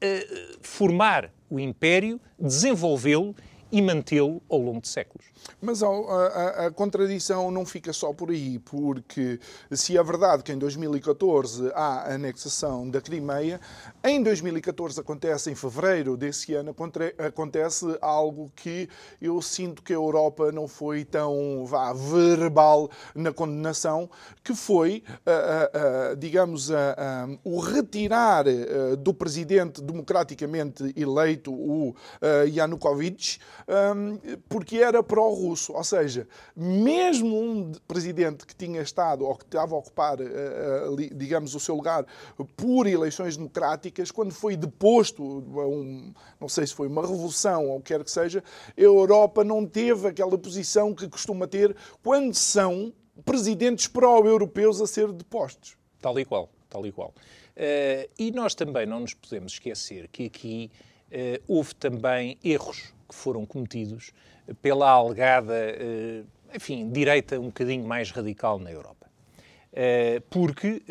eh, 0.00 0.56
formar 0.60 1.32
o 1.48 1.60
império, 1.60 2.20
desenvolvê-lo 2.36 3.36
e 3.72 3.80
mantê-lo 3.80 4.42
ao 4.50 4.60
longo 4.60 4.82
de 4.82 4.88
séculos. 4.88 5.32
Mas 5.60 5.82
a, 5.82 5.88
a, 5.88 6.66
a, 6.66 6.70
contradição 6.70 7.50
não 7.50 7.64
fica 7.64 7.92
só 7.92 8.12
por 8.12 8.30
aí, 8.30 8.58
porque 8.58 9.40
se 9.70 9.96
é 9.96 10.02
verdade 10.02 10.42
que 10.42 10.52
em 10.52 10.58
2014 10.58 11.70
há 11.74 12.02
a 12.02 12.14
anexação 12.14 12.88
da 12.88 13.00
Crimeia, 13.00 13.60
em 14.04 14.22
2014 14.22 15.00
acontece, 15.00 15.50
em 15.50 15.54
fevereiro 15.54 16.16
desse 16.16 16.54
ano, 16.54 16.74
acontece 17.18 17.96
algo 18.00 18.52
que 18.54 18.88
eu 19.20 19.40
sinto 19.40 19.82
que 19.82 19.92
a 19.92 19.96
Europa 19.96 20.52
não 20.52 20.68
foi 20.68 21.04
tão 21.04 21.64
vá, 21.64 21.92
verbal 21.92 22.90
na 23.14 23.32
condenação, 23.32 24.10
que 24.44 24.54
foi, 24.54 25.02
digamos, 26.18 26.70
o 27.44 27.58
retirar 27.60 28.46
eh, 28.46 28.96
do 28.96 29.14
presidente 29.14 29.80
democraticamente 29.80 30.92
eleito, 30.96 31.52
o 31.52 31.94
Yanukovych, 32.46 33.38
porque 34.48 34.78
era 34.78 35.02
pró-russo. 35.02 35.72
Ou 35.72 35.84
seja, 35.84 36.26
mesmo 36.56 37.38
um 37.38 37.72
presidente 37.86 38.46
que 38.46 38.54
tinha 38.54 38.80
estado 38.82 39.24
ou 39.24 39.36
que 39.36 39.44
estava 39.44 39.74
a 39.74 39.78
ocupar, 39.78 40.20
eh, 40.20 40.24
eh, 40.24 41.10
digamos, 41.14 41.54
o 41.54 41.60
seu 41.60 41.74
lugar 41.74 42.06
por 42.56 42.86
eleições 42.86 43.36
democráticas, 43.36 44.10
quando 44.10 44.32
foi 44.32 44.56
deposto, 44.56 45.22
um, 45.22 46.12
não 46.40 46.48
sei 46.48 46.66
se 46.66 46.74
foi 46.74 46.88
uma 46.88 47.02
revolução 47.02 47.68
ou 47.68 47.76
o 47.76 47.80
que 47.80 47.92
quer 47.92 48.04
que 48.04 48.10
seja, 48.10 48.42
a 48.76 48.80
Europa 48.80 49.44
não 49.44 49.66
teve 49.66 50.08
aquela 50.08 50.36
posição 50.38 50.94
que 50.94 51.08
costuma 51.08 51.46
ter 51.46 51.76
quando 52.02 52.34
são 52.34 52.92
presidentes 53.24 53.86
pró-europeus 53.86 54.80
a 54.80 54.86
ser 54.86 55.12
depostos. 55.12 55.76
Tal 56.00 56.18
e 56.18 56.24
qual, 56.24 56.50
tal 56.68 56.86
e 56.86 56.92
qual. 56.92 57.14
Uh, 57.56 58.08
e 58.18 58.30
nós 58.30 58.54
também 58.54 58.86
não 58.86 59.00
nos 59.00 59.12
podemos 59.12 59.52
esquecer 59.52 60.08
que 60.08 60.26
aqui 60.26 60.70
uh, 61.08 61.42
houve 61.46 61.74
também 61.74 62.38
erros 62.42 62.94
que 63.12 63.18
foram 63.18 63.44
cometidos 63.44 64.12
pela 64.62 64.90
alegada, 64.90 65.54
eh, 65.54 66.22
enfim, 66.54 66.90
direita 66.90 67.38
um 67.38 67.46
bocadinho 67.46 67.86
mais 67.86 68.10
radical 68.10 68.58
na 68.58 68.72
Europa. 68.72 69.02
porque 70.28 70.82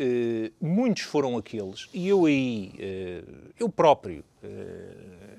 muitos 0.60 1.04
foram 1.04 1.38
aqueles, 1.38 1.88
e 1.94 2.08
eu 2.08 2.26
aí, 2.26 2.72
eu 3.56 3.68
próprio, 3.68 4.24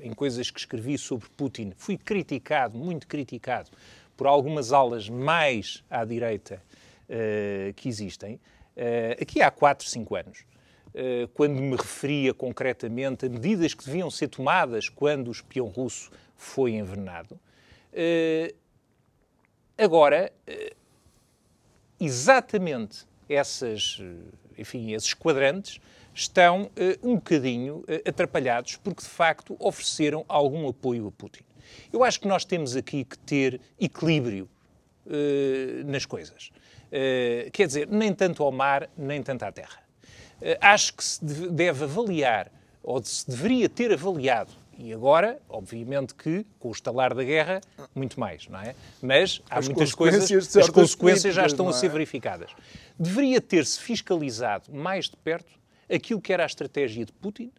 em 0.01 0.13
coisas 0.13 0.49
que 0.49 0.57
escrevi 0.57 0.97
sobre 0.97 1.27
Putin, 1.35 1.73
fui 1.75 1.97
criticado, 1.97 2.77
muito 2.77 3.05
criticado, 3.05 3.69
por 4.15 4.27
algumas 4.27 4.71
aulas 4.71 5.09
mais 5.09 5.83
à 5.89 6.05
direita 6.05 6.63
que 7.75 7.89
existem, 7.89 8.39
aqui 9.19 9.41
há 9.41 9.51
4, 9.51 9.89
5 9.89 10.15
anos. 10.15 10.45
Quando 11.33 11.59
me 11.59 11.75
referia 11.75 12.33
concretamente 12.33 13.25
a 13.25 13.29
medidas 13.29 13.73
que 13.73 13.83
deviam 13.83 14.09
ser 14.09 14.29
tomadas 14.29 14.87
quando 14.87 15.27
o 15.27 15.31
espião 15.31 15.67
russo 15.67 16.09
foi 16.35 16.73
envenenado. 16.73 17.39
Agora, 19.77 20.31
exatamente 21.99 23.05
essas, 23.29 23.99
enfim, 24.57 24.93
esses 24.93 25.13
quadrantes 25.13 25.79
estão 26.13 26.63
uh, 26.63 27.09
um 27.09 27.15
bocadinho 27.15 27.77
uh, 27.77 28.09
atrapalhados 28.09 28.77
porque, 28.77 29.01
de 29.01 29.09
facto, 29.09 29.55
ofereceram 29.59 30.23
algum 30.27 30.67
apoio 30.67 31.07
a 31.07 31.11
Putin. 31.11 31.43
Eu 31.91 32.03
acho 32.03 32.19
que 32.19 32.27
nós 32.27 32.45
temos 32.45 32.75
aqui 32.75 33.03
que 33.03 33.17
ter 33.17 33.59
equilíbrio 33.79 34.49
uh, 35.05 35.83
nas 35.85 36.05
coisas. 36.05 36.51
quer 37.51 37.65
dizer, 37.65 37.87
nem 37.87 38.13
tanto 38.13 38.43
ao 38.43 38.51
mar, 38.51 38.89
nem 38.95 39.23
tanto 39.23 39.43
à 39.43 39.51
terra. 39.51 39.81
acho 40.61 40.93
que 40.93 41.03
se 41.03 41.25
deve 41.49 41.85
avaliar, 41.85 42.51
ou 42.83 43.03
se 43.03 43.27
deveria 43.27 43.67
ter 43.67 43.91
avaliado, 43.91 44.53
e 44.77 44.93
agora, 44.93 45.39
obviamente 45.47 46.13
que, 46.15 46.45
com 46.59 46.69
o 46.69 46.71
estalar 46.71 47.13
da 47.13 47.23
guerra, 47.23 47.61
muito 47.93 48.19
mais, 48.19 48.47
não 48.47 48.59
é? 48.59 48.75
Mas 49.01 49.41
há 49.49 49.59
as 49.59 49.67
muitas 49.67 49.93
coisas, 49.93 50.31
as 50.55 50.69
consequências 50.69 51.35
já 51.35 51.45
estão 51.45 51.67
é? 51.67 51.69
a 51.69 51.73
ser 51.73 51.89
verificadas. 51.89 52.51
Deveria 52.97 53.39
ter-se 53.39 53.79
fiscalizado 53.79 54.73
mais 54.73 55.09
de 55.09 55.17
perto 55.17 55.51
aquilo 55.93 56.21
que 56.21 56.33
era 56.33 56.43
a 56.43 56.45
estratégia 56.45 57.05
de 57.05 57.11
Putin, 57.11 57.51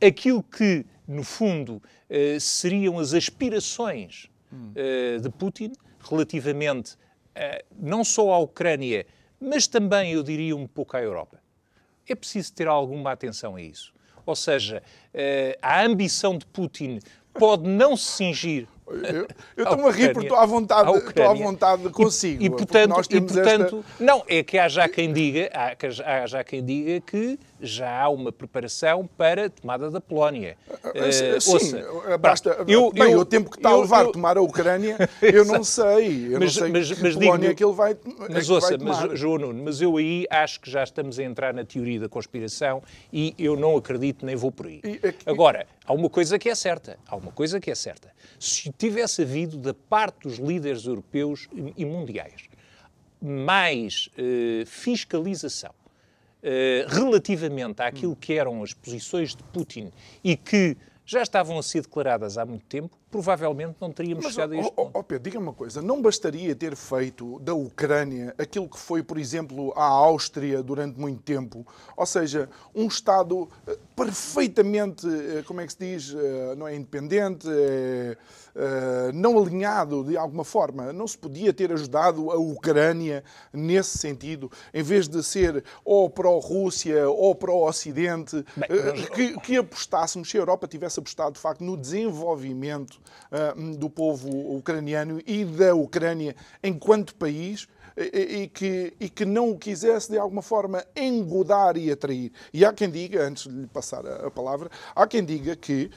aquilo 0.00 0.42
que, 0.42 0.86
no 1.06 1.22
fundo, 1.22 1.82
eh, 2.08 2.38
seriam 2.40 2.98
as 2.98 3.12
aspirações 3.12 4.30
eh, 4.74 5.18
de 5.18 5.28
Putin 5.30 5.72
relativamente 6.00 6.96
eh, 7.34 7.64
não 7.78 8.04
só 8.04 8.32
à 8.32 8.38
Ucrânia, 8.38 9.06
mas 9.40 9.66
também, 9.66 10.12
eu 10.12 10.22
diria, 10.22 10.54
um 10.56 10.66
pouco 10.66 10.96
à 10.96 11.02
Europa. 11.02 11.40
É 12.06 12.14
preciso 12.14 12.52
ter 12.52 12.68
alguma 12.68 13.12
atenção 13.12 13.56
a 13.56 13.62
isso. 13.62 13.92
Ou 14.24 14.36
seja, 14.36 14.82
a 15.60 15.82
ambição 15.82 16.38
de 16.38 16.46
Putin 16.46 17.00
pode 17.34 17.68
não 17.68 17.96
se 17.96 18.16
cingir 18.16 18.68
eu, 18.92 19.26
estou-me 19.56 19.88
a 19.88 19.90
rir 19.90 20.12
porque 20.12 20.26
estou 20.26 20.38
à 20.38 20.46
vontade, 20.46 20.90
estou 20.96 21.28
à 21.28 21.34
vontade 21.34 21.88
consigo. 21.90 22.42
E, 22.42 22.46
e 22.46 22.50
portanto, 22.50 23.00
e, 23.10 23.20
portanto 23.20 23.84
esta... 23.88 24.04
não, 24.04 24.24
é 24.28 24.42
que 24.42 24.58
há 24.58 24.68
já 24.68 24.88
quem 24.88 25.12
diga, 25.12 25.50
há, 25.54 26.22
há 26.22 26.26
já 26.26 26.44
quem 26.44 26.64
diga 26.64 27.00
que 27.00 27.38
já 27.62 28.02
há 28.02 28.08
uma 28.08 28.32
preparação 28.32 29.06
para 29.06 29.46
a 29.46 29.50
tomada 29.50 29.90
da 29.90 30.00
Polónia. 30.00 30.56
Uh, 30.68 31.40
Sim, 31.40 31.52
ouça, 31.52 32.18
basta. 32.18 32.64
Eu, 32.66 32.92
bem, 32.92 33.12
eu, 33.12 33.20
o 33.20 33.24
tempo 33.24 33.50
que 33.50 33.56
está 33.56 33.70
eu, 33.70 33.76
a 33.76 33.80
levar 33.80 34.04
eu, 34.04 34.12
tomar 34.12 34.36
a 34.36 34.42
Ucrânia, 34.42 34.96
eu 35.22 35.44
não 35.44 35.62
sei. 35.62 36.26
Eu 36.26 36.40
mas, 36.40 36.56
não 36.56 36.62
sei 36.62 36.72
mas, 36.72 36.92
que 36.92 37.02
mas 37.02 37.14
Polónia 37.14 37.38
digo, 37.38 37.52
é 37.52 37.54
que 37.54 37.64
ele 37.64 37.72
vai. 37.72 37.96
Mas 38.28 38.50
é 38.50 38.52
ouça, 38.52 38.76
vai 38.76 38.86
mas, 38.86 39.18
João 39.18 39.38
Nuno, 39.38 39.62
mas 39.64 39.80
eu 39.80 39.96
aí 39.96 40.26
acho 40.28 40.60
que 40.60 40.68
já 40.68 40.82
estamos 40.82 41.18
a 41.18 41.22
entrar 41.22 41.54
na 41.54 41.64
teoria 41.64 42.00
da 42.00 42.08
conspiração 42.08 42.82
e 43.12 43.34
eu 43.38 43.56
não 43.56 43.76
acredito 43.76 44.26
nem 44.26 44.34
vou 44.34 44.50
por 44.50 44.66
aí. 44.66 44.80
E, 44.82 45.00
e, 45.06 45.14
Agora, 45.24 45.66
há 45.86 45.92
uma 45.92 46.10
coisa 46.10 46.38
que 46.38 46.48
é 46.48 46.54
certa. 46.54 46.98
Há 47.06 47.14
uma 47.14 47.30
coisa 47.30 47.60
que 47.60 47.70
é 47.70 47.74
certa. 47.74 48.10
Se 48.38 48.72
tivesse 48.76 49.22
havido 49.22 49.56
da 49.56 49.72
parte 49.72 50.28
dos 50.28 50.38
líderes 50.38 50.84
europeus 50.86 51.48
e 51.76 51.84
mundiais 51.84 52.50
mais 53.20 54.08
uh, 54.18 54.66
fiscalização 54.66 55.72
relativamente 56.88 57.80
àquilo 57.80 58.16
que 58.16 58.34
eram 58.34 58.62
as 58.62 58.72
posições 58.72 59.34
de 59.34 59.42
Putin 59.44 59.92
e 60.24 60.36
que 60.36 60.76
já 61.04 61.22
estavam 61.22 61.58
a 61.58 61.62
ser 61.62 61.82
declaradas 61.82 62.38
há 62.38 62.44
muito 62.44 62.64
tempo, 62.66 62.96
provavelmente 63.12 63.76
não 63.78 63.92
teríamos 63.92 64.24
Mas, 64.24 64.32
chegado 64.32 64.54
a 64.54 64.56
este 64.56 64.72
oh, 64.74 64.90
oh, 64.94 65.02
Pedro, 65.04 65.24
diga 65.24 65.38
uma 65.38 65.52
coisa, 65.52 65.82
não 65.82 66.00
bastaria 66.00 66.56
ter 66.56 66.74
feito 66.74 67.38
da 67.40 67.52
Ucrânia 67.52 68.34
aquilo 68.38 68.66
que 68.66 68.78
foi, 68.78 69.02
por 69.02 69.18
exemplo, 69.18 69.72
a 69.76 69.84
Áustria 69.84 70.62
durante 70.62 70.98
muito 70.98 71.22
tempo, 71.22 71.66
ou 71.94 72.06
seja, 72.06 72.48
um 72.74 72.86
Estado 72.86 73.48
eh, 73.66 73.78
perfeitamente, 73.94 75.06
como 75.46 75.60
é 75.60 75.66
que 75.66 75.72
se 75.74 75.78
diz, 75.78 76.16
não 76.56 76.66
é 76.66 76.74
independente, 76.74 77.46
é 77.48 78.16
eh, 78.54 79.10
não 79.14 79.38
alinhado 79.38 80.04
de 80.04 80.16
alguma 80.16 80.44
forma. 80.44 80.92
Não 80.92 81.06
se 81.06 81.16
podia 81.16 81.52
ter 81.52 81.72
ajudado 81.72 82.30
a 82.30 82.36
Ucrânia 82.36 83.24
nesse 83.52 83.96
sentido, 83.98 84.50
em 84.74 84.82
vez 84.82 85.08
de 85.08 85.22
ser 85.22 85.64
ou 85.84 86.10
pró-Rússia 86.10 87.08
ou 87.08 87.34
pró-Ocidente, 87.34 88.44
que, 89.14 89.40
que, 89.40 89.56
apostássemos, 89.56 90.30
se 90.30 90.36
a 90.36 90.40
Europa 90.40 90.68
tivesse 90.68 90.98
apostado 90.98 91.32
de 91.32 91.40
facto 91.40 91.64
no 91.64 91.76
desenvolvimento 91.76 93.00
do 93.78 93.88
povo 93.88 94.28
ucraniano 94.56 95.20
e 95.26 95.44
da 95.44 95.74
Ucrânia 95.74 96.36
enquanto 96.62 97.14
país. 97.14 97.68
E, 97.94 98.48
que, 98.48 98.94
e 98.98 99.06
que 99.10 99.26
não 99.26 99.50
o 99.50 99.58
quisesse 99.58 100.10
de 100.10 100.18
alguma 100.18 100.40
forma 100.40 100.82
engodar 100.96 101.76
e 101.76 101.90
atrair. 101.90 102.32
E 102.50 102.64
há 102.64 102.72
quem 102.72 102.90
diga, 102.90 103.22
antes 103.22 103.46
de 103.46 103.50
lhe 103.50 103.66
passar 103.66 104.06
a 104.06 104.30
palavra, 104.30 104.70
há 104.96 105.06
quem 105.06 105.22
diga 105.22 105.54
que 105.54 105.90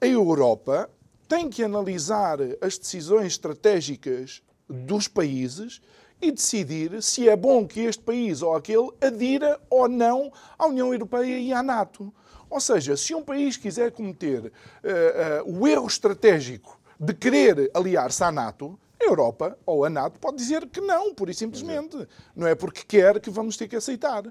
a 0.00 0.06
Europa 0.06 0.88
tem 1.28 1.50
que 1.50 1.64
analisar 1.64 2.38
as 2.60 2.78
decisões 2.78 3.32
estratégicas 3.32 4.40
dos 4.68 5.08
países 5.08 5.80
e 6.20 6.30
decidir 6.30 7.02
se 7.02 7.28
é 7.28 7.34
bom 7.34 7.66
que 7.66 7.80
este 7.80 8.02
país 8.02 8.42
ou 8.42 8.54
aquele 8.54 8.90
adira 9.00 9.60
ou 9.68 9.88
não 9.88 10.32
à 10.56 10.66
União 10.66 10.92
Europeia 10.92 11.38
e 11.38 11.52
à 11.52 11.62
NATO. 11.62 12.14
Ou 12.52 12.60
seja, 12.60 12.98
se 12.98 13.14
um 13.14 13.24
país 13.24 13.56
quiser 13.56 13.90
cometer 13.92 14.44
uh, 14.44 15.48
uh, 15.48 15.58
o 15.58 15.66
erro 15.66 15.86
estratégico 15.86 16.78
de 17.00 17.14
querer 17.14 17.70
aliar-se 17.72 18.22
à 18.22 18.30
NATO, 18.30 18.78
a 19.00 19.04
Europa 19.06 19.58
ou 19.64 19.86
a 19.86 19.90
NATO 19.90 20.20
pode 20.20 20.36
dizer 20.36 20.68
que 20.68 20.78
não, 20.78 21.14
pura 21.14 21.30
e 21.30 21.34
simplesmente. 21.34 22.06
Não 22.36 22.46
é 22.46 22.54
porque 22.54 22.82
quer 22.86 23.18
que 23.20 23.30
vamos 23.30 23.56
ter 23.56 23.68
que 23.68 23.76
aceitar. 23.76 24.24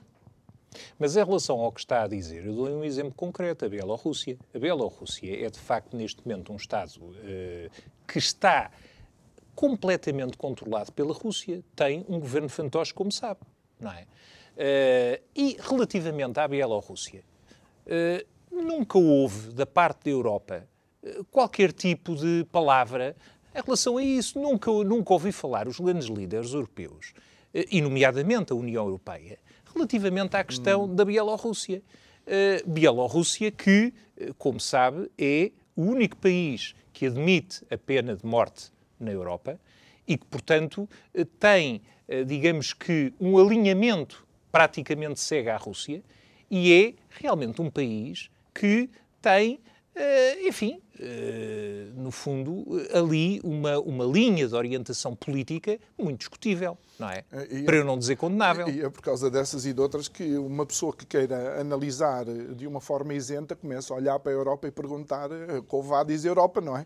Mas 0.99 1.17
em 1.17 1.25
relação 1.25 1.59
ao 1.59 1.71
que 1.71 1.79
está 1.79 2.03
a 2.03 2.07
dizer, 2.07 2.45
eu 2.45 2.53
dou 2.53 2.69
um 2.69 2.83
exemplo 2.83 3.15
concreto, 3.15 3.65
a 3.65 3.69
Bielorrússia. 3.69 4.37
A 4.53 4.59
Bielorrússia 4.59 5.43
é, 5.43 5.49
de 5.49 5.59
facto, 5.59 5.97
neste 5.97 6.21
momento, 6.23 6.53
um 6.53 6.57
Estado 6.57 7.01
uh, 7.01 7.71
que 8.07 8.19
está 8.19 8.69
completamente 9.55 10.37
controlado 10.37 10.91
pela 10.91 11.11
Rússia. 11.11 11.63
Tem 11.75 12.05
um 12.07 12.19
governo 12.19 12.49
fantoche, 12.49 12.93
como 12.93 13.11
sabe, 13.11 13.39
não 13.79 13.91
é? 13.91 14.03
Uh, 14.03 15.23
e, 15.35 15.57
relativamente 15.59 16.39
à 16.39 16.47
Bielorrússia, 16.47 17.23
nunca 18.51 18.97
houve, 18.97 19.51
da 19.53 19.65
parte 19.65 20.05
da 20.05 20.11
Europa, 20.11 20.67
qualquer 21.31 21.71
tipo 21.71 22.15
de 22.15 22.45
palavra 22.51 23.15
em 23.55 23.61
relação 23.61 23.97
a 23.97 24.03
isso. 24.03 24.39
Nunca, 24.39 24.71
nunca 24.71 25.13
ouvi 25.13 25.31
falar 25.31 25.67
os 25.67 25.79
grandes 25.79 26.07
líderes 26.07 26.53
europeus, 26.53 27.13
e 27.53 27.81
nomeadamente 27.81 28.53
a 28.53 28.55
União 28.55 28.85
Europeia, 28.85 29.37
relativamente 29.73 30.35
à 30.35 30.43
questão 30.43 30.83
hum. 30.83 30.95
da 30.95 31.05
Bielorrússia. 31.05 31.81
Bielorrússia 32.65 33.51
que, 33.51 33.93
eh, 34.17 34.31
como 34.37 34.59
sabe, 34.59 35.09
é 35.17 35.51
o 35.75 35.81
único 35.83 36.15
país 36.17 36.75
que 36.93 37.07
admite 37.07 37.65
a 37.69 37.77
pena 37.77 38.15
de 38.15 38.25
morte 38.25 38.71
na 38.99 39.11
Europa 39.11 39.59
e 40.07 40.17
que, 40.17 40.25
portanto, 40.27 40.87
eh, 41.13 41.25
tem, 41.39 41.81
digamos 42.27 42.73
que, 42.73 43.13
um 43.19 43.37
alinhamento 43.37 44.25
praticamente 44.51 45.19
cego 45.19 45.49
à 45.49 45.57
Rússia 45.57 46.03
e 46.51 46.73
é 46.73 46.93
realmente 47.09 47.61
um 47.61 47.69
país 47.69 48.29
que 48.53 48.89
tem, 49.21 49.59
enfim, 50.45 50.81
no 51.95 52.11
fundo, 52.11 52.65
ali 52.93 53.39
uma, 53.43 53.79
uma 53.79 54.05
linha 54.05 54.47
de 54.47 54.55
orientação 54.55 55.15
política 55.15 55.79
muito 55.97 56.19
discutível 56.19 56.77
não 57.01 57.09
é? 57.09 57.23
E 57.49 57.63
Para 57.63 57.77
é, 57.77 57.79
eu 57.79 57.85
não 57.85 57.97
dizer 57.97 58.15
condenável. 58.15 58.69
E 58.69 58.83
é 58.83 58.89
por 58.89 59.01
causa 59.01 59.29
dessas 59.29 59.65
e 59.65 59.73
de 59.73 59.81
outras 59.81 60.07
que 60.07 60.37
uma 60.37 60.65
pessoa 60.65 60.93
que 60.93 61.05
queira 61.05 61.59
analisar 61.59 62.25
de 62.25 62.67
uma 62.67 62.79
forma 62.79 63.13
isenta 63.15 63.55
começa 63.55 63.91
a 63.91 63.97
olhar 63.97 64.19
para 64.19 64.31
a 64.31 64.35
Europa 64.35 64.67
e 64.67 64.71
perguntar, 64.71 65.29
vá 65.83 66.03
diz 66.03 66.23
Europa, 66.23 66.61
não 66.61 66.77
é? 66.77 66.85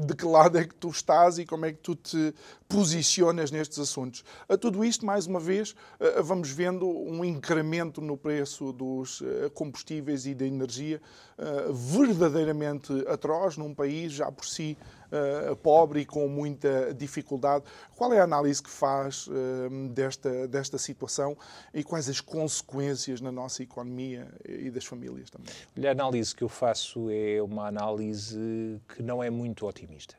De 0.00 0.14
que 0.14 0.26
lado 0.26 0.58
é 0.58 0.64
que 0.64 0.74
tu 0.74 0.90
estás 0.90 1.38
e 1.38 1.46
como 1.46 1.64
é 1.64 1.72
que 1.72 1.78
tu 1.78 1.94
te 1.94 2.34
posicionas 2.68 3.50
nestes 3.50 3.78
assuntos. 3.78 4.22
A 4.48 4.56
tudo 4.56 4.84
isto, 4.84 5.06
mais 5.06 5.26
uma 5.26 5.40
vez, 5.40 5.74
vamos 6.22 6.50
vendo 6.50 6.86
um 6.86 7.24
incremento 7.24 8.00
no 8.00 8.16
preço 8.16 8.72
dos 8.72 9.22
eh, 9.22 9.50
combustíveis 9.54 10.26
e 10.26 10.34
da 10.34 10.44
energia 10.44 11.00
eh, 11.38 11.66
verdadeiramente 11.70 12.92
atroz 13.08 13.56
num 13.56 13.74
país 13.74 14.12
já 14.12 14.30
por 14.30 14.46
si 14.46 14.76
uh, 15.06 15.56
pobre 15.56 16.00
e 16.00 16.04
com 16.06 16.28
muita 16.28 16.92
dificuldade. 16.94 17.64
Qual 17.96 18.12
é 18.12 18.20
a 18.20 18.24
análise 18.24 18.62
que 18.62 18.70
faz 18.70 19.26
uh, 19.26 19.88
desta, 19.90 20.48
desta 20.48 20.78
situação 20.78 21.36
e 21.72 21.82
quais 21.82 22.08
as 22.08 22.20
consequências 22.20 23.20
na 23.20 23.32
nossa 23.32 23.62
economia 23.62 24.28
e 24.44 24.70
das 24.70 24.84
famílias 24.84 25.30
também? 25.30 25.52
A 25.86 25.90
análise 25.90 26.34
que 26.34 26.42
eu 26.42 26.48
faço 26.48 27.08
é 27.10 27.42
uma 27.42 27.66
análise 27.66 28.80
que 28.94 29.02
não 29.02 29.22
é 29.22 29.30
muito 29.30 29.66
otimista. 29.66 30.16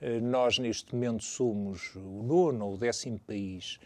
Uh, 0.00 0.20
nós, 0.20 0.58
neste 0.58 0.94
momento, 0.94 1.24
somos 1.24 1.94
o 1.96 2.22
nono 2.22 2.66
ou 2.66 2.76
décimo 2.76 3.18
país 3.18 3.78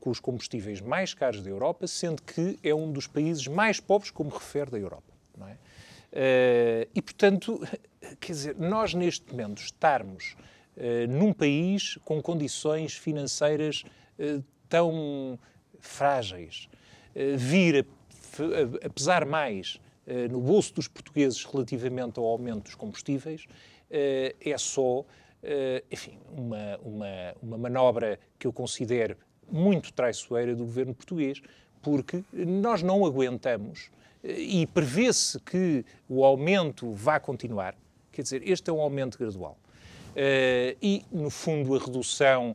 com 0.00 0.10
os 0.10 0.20
combustíveis 0.20 0.82
mais 0.82 1.14
caros 1.14 1.40
da 1.40 1.48
Europa, 1.48 1.86
sendo 1.86 2.20
que 2.20 2.58
é 2.62 2.74
um 2.74 2.92
dos 2.92 3.06
países 3.06 3.46
mais 3.46 3.80
pobres, 3.80 4.10
como 4.10 4.28
refere, 4.28 4.70
da 4.70 4.78
Europa. 4.78 5.10
Não 5.34 5.48
é? 5.48 5.56
E, 6.94 7.02
portanto, 7.02 7.60
quer 8.20 8.32
dizer, 8.32 8.56
nós 8.58 8.94
neste 8.94 9.30
momento 9.30 9.62
estarmos 9.62 10.36
num 11.08 11.32
país 11.32 11.98
com 12.04 12.20
condições 12.22 12.94
financeiras 12.94 13.84
tão 14.68 15.38
frágeis, 15.78 16.68
vir 17.36 17.86
a, 18.80 18.86
a 18.86 18.90
pesar 18.90 19.26
mais 19.26 19.78
no 20.30 20.40
bolso 20.40 20.74
dos 20.74 20.88
portugueses 20.88 21.44
relativamente 21.44 22.18
ao 22.18 22.24
aumento 22.24 22.64
dos 22.64 22.74
combustíveis, 22.74 23.46
é 23.90 24.56
só, 24.56 25.04
enfim, 25.90 26.18
uma, 26.34 26.78
uma, 26.82 27.34
uma 27.42 27.58
manobra 27.58 28.18
que 28.38 28.46
eu 28.46 28.52
considero 28.52 29.16
muito 29.50 29.92
traiçoeira 29.92 30.56
do 30.56 30.64
governo 30.64 30.94
português, 30.94 31.42
porque 31.82 32.22
nós 32.32 32.82
não 32.82 33.04
aguentamos 33.04 33.90
e 34.22 34.66
prevê-se 34.68 35.38
que 35.40 35.84
o 36.08 36.24
aumento 36.24 36.92
vá 36.92 37.18
continuar. 37.18 37.74
Quer 38.12 38.22
dizer, 38.22 38.48
este 38.48 38.70
é 38.70 38.72
um 38.72 38.80
aumento 38.80 39.18
gradual. 39.18 39.58
e, 40.80 41.04
no 41.10 41.30
fundo, 41.30 41.74
a 41.74 41.78
redução 41.78 42.54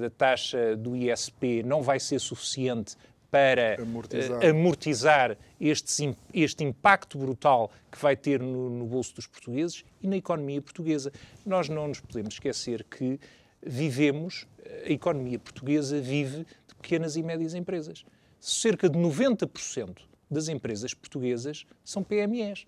da 0.00 0.10
taxa 0.10 0.76
do 0.76 0.96
ISP 0.96 1.62
não 1.62 1.80
vai 1.80 2.00
ser 2.00 2.18
suficiente 2.18 2.96
para 3.34 3.82
amortizar, 3.82 4.46
amortizar 4.46 5.36
este, 5.60 6.16
este, 6.32 6.62
impacto 6.62 7.18
brutal 7.18 7.68
que 7.90 7.98
vai 7.98 8.16
ter 8.16 8.40
no, 8.40 8.70
no, 8.70 8.86
bolso 8.86 9.12
dos 9.16 9.26
portugueses 9.26 9.84
e 10.00 10.06
na 10.06 10.16
economia 10.16 10.62
portuguesa. 10.62 11.12
Nós 11.44 11.68
não 11.68 11.88
nos 11.88 11.98
podemos 11.98 12.34
esquecer 12.34 12.84
que 12.84 13.18
vivemos, 13.60 14.46
a 14.86 14.88
economia 14.88 15.36
portuguesa 15.40 16.00
vive 16.00 16.46
de 16.68 16.74
pequenas 16.80 17.16
e 17.16 17.24
médias 17.24 17.54
empresas. 17.54 18.04
Cerca 18.46 18.90
de 18.90 18.98
90% 18.98 20.02
das 20.30 20.48
empresas 20.48 20.92
portuguesas 20.92 21.64
são 21.82 22.04
PMEs. 22.04 22.66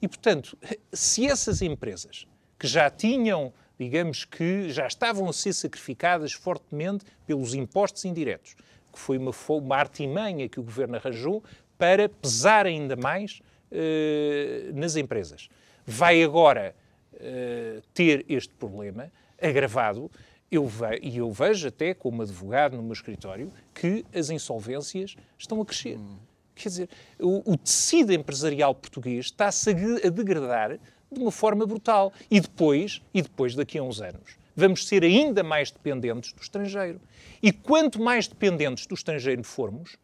E, 0.00 0.08
portanto, 0.08 0.56
se 0.90 1.26
essas 1.26 1.60
empresas 1.60 2.26
que 2.58 2.66
já 2.66 2.88
tinham, 2.88 3.52
digamos 3.78 4.24
que 4.24 4.70
já 4.70 4.86
estavam 4.86 5.28
a 5.28 5.32
ser 5.34 5.52
sacrificadas 5.52 6.32
fortemente 6.32 7.04
pelos 7.26 7.52
impostos 7.52 8.06
indiretos, 8.06 8.56
que 8.90 8.98
foi 8.98 9.18
uma, 9.18 9.32
uma 9.50 9.76
artimanha 9.76 10.48
que 10.48 10.58
o 10.58 10.62
governo 10.62 10.96
arranjou 10.96 11.44
para 11.76 12.08
pesar 12.08 12.64
ainda 12.64 12.96
mais 12.96 13.42
uh, 13.70 14.72
nas 14.72 14.96
empresas. 14.96 15.50
Vai 15.84 16.22
agora 16.22 16.74
uh, 17.12 17.82
ter 17.92 18.24
este 18.30 18.54
problema 18.54 19.12
agravado. 19.38 20.10
Eu 20.50 20.66
ve 20.66 20.98
e 21.02 21.18
eu 21.18 21.30
vejo 21.30 21.68
até 21.68 21.92
como 21.92 22.22
advogado 22.22 22.76
no 22.76 22.82
meu 22.82 22.92
escritório 22.92 23.52
que 23.74 24.04
as 24.14 24.30
insolvências 24.30 25.14
estão 25.38 25.60
a 25.60 25.64
crescer. 25.64 25.98
Hum. 25.98 26.16
Quer 26.54 26.68
dizer, 26.70 26.88
o, 27.20 27.52
o, 27.52 27.56
tecido 27.56 28.12
empresarial 28.12 28.74
português 28.74 29.26
está-se 29.26 29.70
a, 29.70 30.06
a 30.06 30.10
degradar 30.10 30.78
de 31.10 31.20
uma 31.20 31.30
forma 31.30 31.64
brutal. 31.66 32.12
E 32.30 32.40
depois, 32.40 33.02
e 33.14 33.22
depois 33.22 33.54
daqui 33.54 33.78
a 33.78 33.82
uns 33.82 34.00
anos, 34.00 34.36
vamos 34.56 34.86
ser 34.86 35.04
ainda 35.04 35.42
mais 35.42 35.70
dependentes 35.70 36.32
do 36.32 36.42
estrangeiro. 36.42 37.00
E 37.42 37.52
quanto 37.52 38.00
mais 38.00 38.26
dependentes 38.26 38.86
do 38.86 38.94
estrangeiro 38.94 39.44
formos, 39.44 39.96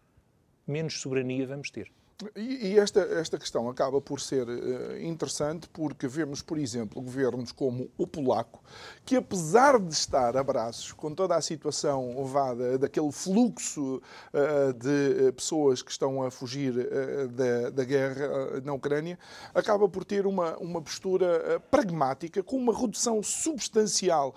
menos 0.66 1.00
soberania 1.00 1.46
vamos 1.46 1.70
ter. 1.70 1.90
E, 2.36 2.78
esta, 2.78 3.00
esta 3.00 3.36
questão 3.36 3.68
acaba 3.68 4.00
por 4.00 4.20
ser 4.20 4.46
uh, 4.48 4.96
interessante 5.02 5.68
porque 5.68 6.06
vemos, 6.06 6.40
por 6.40 6.58
exemplo, 6.58 7.02
governos 7.02 7.50
como 7.50 7.90
o 7.98 8.06
polaco, 8.06 8.62
que 9.04 9.16
apesar 9.16 9.80
de 9.80 9.92
estar 9.92 10.36
a 10.36 10.42
braços 10.42 10.92
com 10.92 11.12
toda 11.12 11.34
a 11.34 11.40
situação 11.40 12.16
ovada 12.16 12.78
daquele 12.78 13.10
fluxo 13.10 13.96
uh, 14.32 14.72
de 14.74 15.32
pessoas 15.32 15.82
que 15.82 15.90
estão 15.90 16.22
a 16.22 16.30
fugir 16.30 16.72
uh, 16.76 17.28
da, 17.28 17.70
da, 17.70 17.84
guerra 17.84 18.60
na 18.62 18.72
Ucrânia, 18.72 19.18
acaba 19.52 19.88
por 19.88 20.04
ter 20.04 20.24
uma, 20.24 20.56
uma 20.58 20.80
postura 20.80 21.60
pragmática, 21.68 22.44
com 22.44 22.56
uma 22.56 22.78
redução 22.78 23.22
substancial 23.22 24.34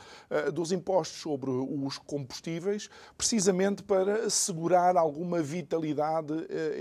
dos 0.53 0.71
impostos 0.71 1.21
sobre 1.21 1.49
os 1.49 1.97
combustíveis, 1.99 2.89
precisamente 3.17 3.83
para 3.83 4.25
assegurar 4.25 4.97
alguma 4.97 5.41
vitalidade 5.41 6.33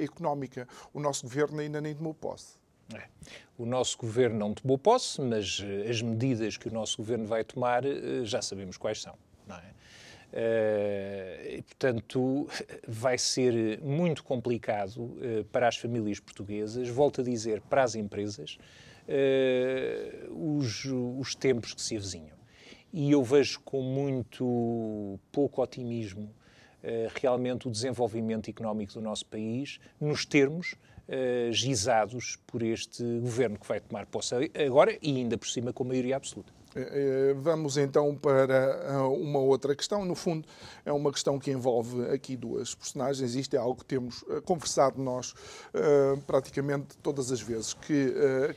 económica 0.03 0.67
o 0.93 1.01
nosso 1.01 1.23
governo 1.23 1.61
ainda 1.61 1.81
nem 1.81 1.95
tomou 1.95 2.15
posse. 2.15 2.59
É. 2.95 3.03
O 3.59 3.67
nosso 3.67 3.99
governo 3.99 4.39
não 4.39 4.55
tomou 4.55 4.79
posse, 4.79 5.21
mas 5.21 5.59
uh, 5.59 5.91
as 5.91 6.01
medidas 6.01 6.57
que 6.57 6.69
o 6.69 6.73
nosso 6.73 6.99
governo 6.99 7.27
vai 7.27 7.43
tomar 7.43 7.85
uh, 7.85 8.25
já 8.25 8.41
sabemos 8.41 8.77
quais 8.77 9.03
são. 9.03 9.17
Não 9.47 9.57
é? 9.57 9.77
Uh, 10.33 11.57
e, 11.59 11.63
portanto, 11.63 12.49
vai 12.87 13.19
ser 13.19 13.81
muito 13.81 14.23
complicado 14.23 15.17
para 15.51 15.69
as 15.69 15.77
famílias 15.77 16.21
portuguesas, 16.21 16.89
volto 16.89 17.21
a 17.21 17.25
dizer, 17.25 17.61
para 17.63 17.83
as 17.83 17.95
empresas, 17.95 18.59
os, 20.31 20.85
os 20.85 21.35
tempos 21.35 21.73
que 21.73 21.81
se 21.81 21.97
avizinham. 21.97 22.37
E 22.93 23.13
eu 23.13 23.23
vejo 23.23 23.61
com 23.61 23.83
muito 23.83 25.19
pouco 25.31 25.63
otimismo 25.63 26.29
eh, 26.29 26.36
realmente 27.21 27.69
o 27.69 27.71
desenvolvimento 27.71 28.49
económico 28.49 28.93
do 28.95 29.01
nosso 29.01 29.27
país, 29.27 29.79
nos 30.01 30.25
termos 30.25 30.75
uh, 31.09 31.53
gizados 31.53 32.39
por 32.47 32.63
este 32.63 33.03
governo 33.21 33.59
que 33.59 33.67
vai 33.67 33.81
tomar 33.81 34.07
posse 34.07 34.35
agora 34.67 34.97
e 35.03 35.17
ainda 35.17 35.37
por 35.39 35.49
cima 35.49 35.73
com 35.73 35.85
maioria 35.85 36.17
absoluta. 36.17 36.53
Eh, 36.79 37.35
vamos 37.39 37.79
então 37.79 38.15
para 38.15 39.09
uma 39.09 39.39
outra 39.39 39.75
questão. 39.75 40.05
No 40.05 40.15
fundo, 40.15 40.47
é 40.85 40.93
uma 40.93 41.11
questão 41.11 41.39
que 41.39 41.51
envolve 41.51 42.11
aqui 42.11 42.37
duas 42.37 42.75
personagens. 42.75 43.35
Isto 43.35 43.57
é 43.57 43.59
algo 43.59 43.77
que 43.77 43.87
temos 43.87 44.23
conversado 44.45 45.03
nós 45.03 45.35
praticamente 46.27 46.99
todas 46.99 47.33
as 47.33 47.41
vezes 47.41 47.73
que, 47.73 48.13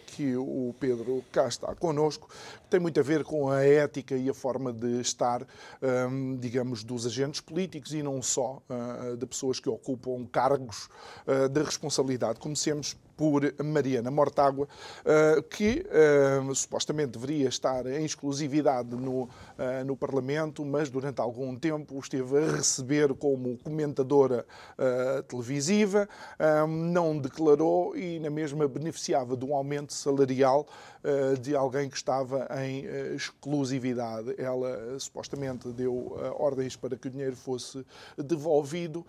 que 0.08 0.36
o 0.36 0.76
Pedro 0.82 1.24
cá 1.32 1.48
está 1.48 1.74
connosco, 1.76 2.30
tem 2.70 2.80
muito 2.80 3.00
a 3.00 3.04
ver 3.04 3.24
com 3.24 3.50
a 3.50 3.64
ética 3.66 4.16
e 4.16 4.30
a 4.30 4.34
forma 4.34 4.72
de 4.72 5.02
estar, 5.02 5.46
hum, 5.82 6.38
digamos, 6.40 6.84
dos 6.84 7.06
agentes 7.06 7.42
políticos 7.42 7.94
e 7.94 8.04
não 8.04 8.22
só 8.22 8.62
uh, 8.70 9.18
de 9.18 9.26
pessoas 9.26 9.60
que 9.60 9.70
ocupam 9.70 10.26
cargos 10.32 10.88
uh, 11.28 11.50
de 11.50 11.64
responsabilidade. 11.64 12.40
Comecemos 12.40 12.96
por 13.18 13.42
Mariana 13.62 14.10
Mortágua, 14.10 14.66
uh, 14.66 15.44
que 15.44 15.86
uh, 15.86 16.56
supostamente 16.56 17.20
deveria 17.20 17.50
estar 17.50 17.86
em 17.86 18.06
exclusividade 18.06 18.96
no, 18.96 19.28
no 19.86 19.98
Parlamento, 19.98 20.64
mas 20.64 20.90
durante 20.90 21.20
algum 21.20 21.54
tempo 21.56 22.00
esteve 22.00 22.38
a 22.38 22.52
receber 22.56 23.14
como 23.16 23.58
comentadora 23.58 24.46
televisiva, 25.28 26.08
não 26.68 27.18
declarou 27.18 27.96
e 27.98 28.20
na 28.20 28.30
mesma 28.30 28.68
beneficiava 28.68 29.36
de 29.36 29.46
um 29.46 29.54
aumento 29.54 29.94
salarial 29.94 30.68
de 31.42 31.56
alguém 31.56 31.90
que 31.90 31.96
estava 31.96 32.48
em 32.64 32.86
uh, 32.86 33.16
exclusividade. 33.16 34.36
Ela 34.38 34.96
uh, 34.96 35.00
supostamente 35.00 35.70
deu 35.70 36.18
ordens 36.38 36.76
para 36.76 36.98
que 36.98 37.08
o 37.08 37.12
dinheiro 37.12 37.36
fosse 37.36 37.86
devolvido, 38.18 39.06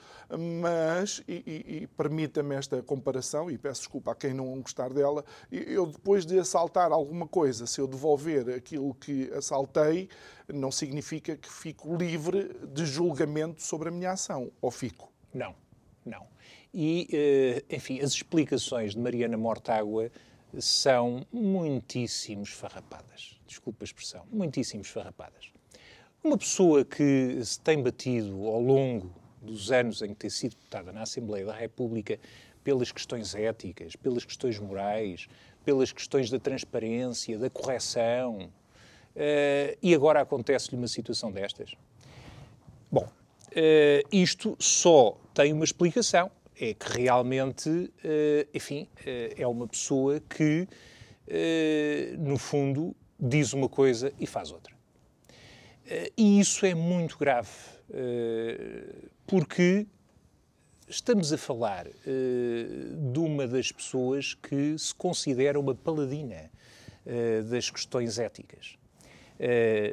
mas, 0.60 1.22
e, 1.26 1.42
e, 1.46 1.82
e 1.82 1.86
permita-me 1.86 2.54
esta 2.54 2.82
comparação, 2.82 3.50
e 3.50 3.58
peço 3.58 3.80
desculpa 3.80 4.12
a 4.12 4.14
quem 4.14 4.32
não 4.32 4.60
gostar 4.60 4.92
dela, 4.92 5.24
eu 5.50 5.86
depois 5.86 6.24
de 6.24 6.38
assaltar 6.38 6.92
alguma 6.92 7.26
coisa, 7.26 7.66
se 7.66 7.80
eu 7.80 7.86
devolver 7.86 8.48
aquilo 8.50 8.94
que 8.94 9.30
assaltei, 9.32 10.08
não 10.52 10.70
significa 10.70 11.36
que 11.36 11.50
fico 11.50 11.96
livre 11.96 12.50
de 12.72 12.84
julgamento 12.84 13.62
sobre 13.62 13.88
a 13.88 13.92
minha 13.92 14.12
ação, 14.12 14.50
ou 14.60 14.70
fico? 14.70 15.12
Não, 15.32 15.54
não. 16.04 16.26
E, 16.72 17.64
enfim, 17.68 18.00
as 18.00 18.12
explicações 18.12 18.92
de 18.92 19.00
Mariana 19.00 19.36
Mortágua 19.36 20.10
são 20.58 21.26
muitíssimo 21.32 22.42
esfarrapadas. 22.42 23.38
Desculpa 23.46 23.84
a 23.84 23.86
expressão, 23.86 24.24
muitíssimo 24.30 24.82
esfarrapadas. 24.82 25.52
Uma 26.22 26.36
pessoa 26.36 26.84
que 26.84 27.38
se 27.44 27.58
tem 27.60 27.82
batido 27.82 28.46
ao 28.46 28.60
longo 28.60 29.12
dos 29.40 29.72
anos 29.72 30.02
em 30.02 30.08
que 30.08 30.16
tem 30.16 30.30
sido 30.30 30.50
deputada 30.50 30.92
na 30.92 31.02
Assembleia 31.02 31.46
da 31.46 31.54
República 31.54 32.18
pelas 32.62 32.92
questões 32.92 33.34
éticas, 33.34 33.96
pelas 33.96 34.24
questões 34.24 34.58
morais, 34.58 35.28
pelas 35.64 35.92
questões 35.92 36.30
da 36.30 36.38
transparência, 36.38 37.38
da 37.38 37.48
correção, 37.48 38.50
uh, 39.16 39.78
e 39.82 39.94
agora 39.94 40.20
acontece-lhe 40.20 40.76
uma 40.76 40.88
situação 40.88 41.32
destas? 41.32 41.74
Bom, 42.90 43.04
uh, 43.04 44.08
isto 44.12 44.56
só 44.58 45.16
tem 45.32 45.52
uma 45.52 45.64
explicação, 45.64 46.30
é 46.60 46.74
que 46.74 46.98
realmente, 46.98 47.90
eh, 48.04 48.46
enfim, 48.52 48.86
eh, 49.06 49.32
é 49.38 49.46
uma 49.46 49.66
pessoa 49.66 50.20
que, 50.20 50.68
eh, 51.26 52.14
no 52.18 52.36
fundo, 52.36 52.94
diz 53.18 53.54
uma 53.54 53.68
coisa 53.68 54.12
e 54.20 54.26
faz 54.26 54.52
outra. 54.52 54.78
E 56.16 56.38
isso 56.38 56.64
é 56.64 56.72
muito 56.72 57.18
grave, 57.18 57.50
porque 59.26 59.86
estamos 60.86 61.32
a 61.32 61.38
falar 61.38 61.88
de 61.88 63.18
uma 63.18 63.44
das 63.48 63.72
pessoas 63.72 64.34
que 64.34 64.78
se 64.78 64.94
considera 64.94 65.58
uma 65.58 65.74
paladina 65.74 66.48
das 67.50 67.70
questões 67.70 68.20
éticas. 68.20 68.78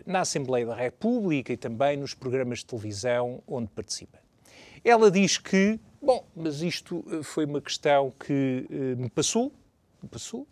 Na 0.06 0.21
Assembleia 0.21 0.67
da 0.67 0.75
República 0.75 1.51
e 1.51 1.58
também 1.58 1.97
nos 1.97 2.13
programas 2.13 2.60
de 2.60 2.67
televisão 2.67 3.41
onde 3.47 3.69
participa. 3.69 4.19
Ela 4.83 5.10
diz 5.10 5.39
que, 5.39 5.79
bom, 6.02 6.25
mas 6.35 6.62
isto 6.62 7.04
foi 7.23 7.45
uma 7.45 7.62
questão 7.62 8.12
que 8.19 8.65
me 8.98 9.10
passou, 9.10 9.52
me 10.02 10.10
passou, 10.10 10.48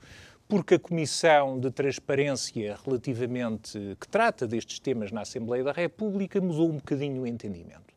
porque 0.47 0.75
a 0.75 0.79
Comissão 0.79 1.59
de 1.59 1.71
Transparência 1.71 2.77
relativamente 2.85 3.97
que 3.99 4.07
trata 4.07 4.47
destes 4.47 4.79
temas 4.79 5.11
na 5.11 5.21
Assembleia 5.21 5.63
da 5.63 5.71
República 5.71 6.39
mudou 6.39 6.69
um 6.69 6.75
bocadinho 6.75 7.23
o 7.23 7.27
entendimento. 7.27 7.93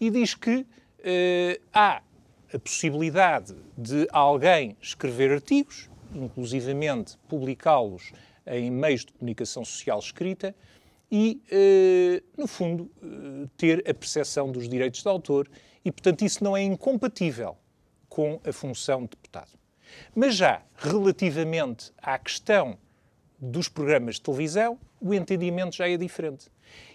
E 0.00 0.10
diz 0.10 0.34
que 0.34 0.66
eh, 1.02 1.60
há 1.72 2.02
a 2.52 2.58
possibilidade 2.58 3.54
de 3.76 4.08
alguém 4.10 4.76
escrever 4.80 5.30
artigos, 5.30 5.90
inclusivamente 6.14 7.16
publicá-los 7.28 8.12
em 8.46 8.70
meios 8.70 9.04
de 9.04 9.12
comunicação 9.12 9.64
social 9.64 9.98
escrita, 9.98 10.54
e, 11.12 11.40
eh, 11.50 12.22
no 12.36 12.46
fundo, 12.46 12.90
eh, 13.02 13.48
ter 13.56 13.88
a 13.88 13.92
percepção 13.92 14.50
dos 14.50 14.68
direitos 14.68 15.02
de 15.02 15.08
autor, 15.08 15.48
e, 15.84 15.90
portanto, 15.90 16.22
isso 16.22 16.42
não 16.42 16.56
é 16.56 16.62
incompatível 16.62 17.56
com 18.08 18.40
a 18.44 18.52
função 18.52 19.02
de 19.02 19.10
deputado. 19.10 19.52
Mas 20.14 20.34
já 20.34 20.62
relativamente 20.76 21.92
à 21.98 22.18
questão 22.18 22.78
dos 23.38 23.68
programas 23.68 24.16
de 24.16 24.22
televisão, 24.22 24.78
o 25.00 25.14
entendimento 25.14 25.76
já 25.76 25.88
é 25.88 25.96
diferente. 25.96 26.50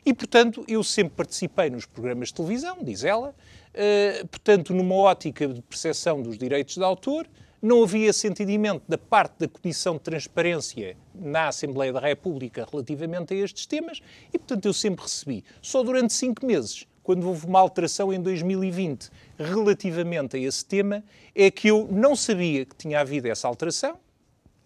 E, 0.05 0.13
portanto, 0.13 0.63
eu 0.67 0.83
sempre 0.83 1.15
participei 1.15 1.69
nos 1.69 1.85
programas 1.85 2.29
de 2.29 2.35
televisão, 2.35 2.77
diz 2.81 3.03
ela, 3.03 3.29
uh, 3.73 4.27
portanto, 4.27 4.73
numa 4.73 4.95
ótica 4.95 5.47
de 5.47 5.61
percepção 5.61 6.21
dos 6.21 6.37
direitos 6.37 6.75
de 6.75 6.83
autor, 6.83 7.27
não 7.61 7.81
havia 7.83 8.09
esse 8.09 8.27
entendimento 8.27 8.83
da 8.87 8.97
parte 8.97 9.39
da 9.39 9.47
Comissão 9.47 9.95
de 9.95 10.01
Transparência 10.01 10.95
na 11.15 11.47
Assembleia 11.47 11.91
da 11.91 11.99
República 11.99 12.67
relativamente 12.69 13.33
a 13.33 13.37
estes 13.37 13.65
temas 13.65 14.01
e, 14.31 14.37
portanto, 14.37 14.65
eu 14.67 14.73
sempre 14.73 15.03
recebi. 15.03 15.43
Só 15.61 15.81
durante 15.81 16.13
cinco 16.13 16.45
meses 16.45 16.85
quando 17.05 17.27
houve 17.27 17.45
uma 17.45 17.59
alteração 17.59 18.11
em 18.11 18.19
2020 18.19 19.11
relativamente 19.37 20.37
a 20.37 20.39
esse 20.39 20.65
tema, 20.65 21.03
é 21.35 21.51
que 21.51 21.67
eu 21.67 21.87
não 21.91 22.15
sabia 22.15 22.65
que 22.65 22.75
tinha 22.75 22.99
havido 22.99 23.27
essa 23.27 23.47
alteração, 23.47 23.99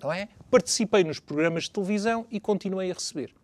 não 0.01 0.09
é? 0.09 0.29
Participei 0.49 1.03
nos 1.03 1.19
programas 1.19 1.65
de 1.65 1.71
televisão 1.71 2.25
e 2.31 2.39
continuei 2.39 2.91
a 2.91 2.93
receber. 2.93 3.35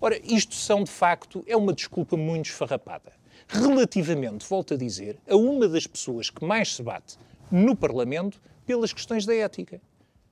Ora, 0.00 0.18
isto 0.24 0.54
são, 0.54 0.82
de 0.82 0.90
facto, 0.90 1.44
é 1.46 1.54
uma 1.54 1.74
desculpa 1.74 2.16
muito 2.16 2.46
esfarrapada. 2.46 3.12
Relativamente, 3.46 4.48
volto 4.48 4.72
a 4.72 4.76
dizer, 4.78 5.18
a 5.28 5.36
uma 5.36 5.68
das 5.68 5.86
pessoas 5.86 6.30
que 6.30 6.42
mais 6.42 6.74
se 6.74 6.82
bate 6.82 7.18
no 7.52 7.76
Parlamento 7.76 8.40
pelas 8.64 8.94
questões 8.94 9.26
da 9.26 9.34
ética. 9.34 9.78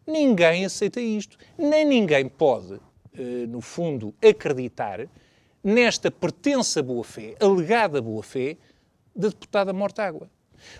Ninguém 0.07 0.65
aceita 0.65 1.03
isto. 1.03 1.37
Nem 1.59 1.85
ninguém 1.85 2.31
pode, 2.31 2.81
eh, 3.13 3.47
no 3.47 3.61
fundo, 3.61 4.15
acreditar 4.23 5.07
nesta 5.65 6.11
pertença 6.11 6.83
boa-fé, 6.83 7.35
alegada 7.41 8.03
boa-fé, 8.03 8.59
da 9.17 9.29
deputada 9.29 9.73
Mortágua. 9.73 10.31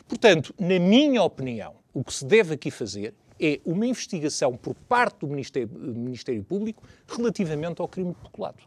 Portanto, 0.07 0.55
na 0.61 0.79
minha 0.79 1.23
opinião, 1.23 1.77
o 1.93 2.05
que 2.05 2.13
se 2.13 2.25
deve 2.25 2.55
aqui 2.55 2.71
fazer 2.71 3.15
é 3.41 3.61
uma 3.65 3.87
investigação 3.87 4.57
por 4.57 4.75
parte 4.75 5.21
do 5.21 5.29
Ministério, 5.29 5.69
Ministério 5.73 6.45
Público 6.45 6.83
relativamente 7.09 7.81
ao 7.81 7.89
crime 7.89 8.15
peculado. 8.15 8.63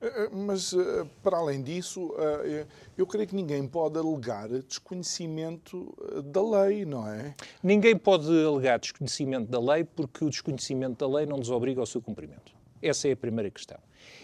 Eh, 0.00 0.06
eh, 0.06 0.28
mas, 0.32 0.72
eh, 0.72 1.06
para 1.22 1.38
além 1.38 1.62
disso, 1.62 2.14
eu 2.96 3.06
creio 3.06 3.26
que 3.26 3.34
ninguém 3.34 3.66
pode 3.66 3.98
alegar 3.98 4.48
desconhecimento 4.48 5.94
da 6.24 6.42
lei, 6.42 6.84
não 6.84 7.08
é? 7.08 7.34
Ninguém 7.62 7.96
pode 7.96 8.28
alegar 8.44 8.78
desconhecimento 8.78 9.50
da 9.50 9.60
lei 9.60 9.84
porque 9.84 10.24
o 10.24 10.30
desconhecimento 10.30 10.98
da 11.06 11.16
lei 11.16 11.26
não 11.26 11.38
nos 11.38 11.50
obriga 11.50 11.80
ao 11.80 11.86
seu 11.86 12.00
cumprimento. 12.00 12.57
Essa 12.82 13.08
é 13.08 13.12
a 13.12 13.16
primeira 13.16 13.50
questão. 13.50 13.78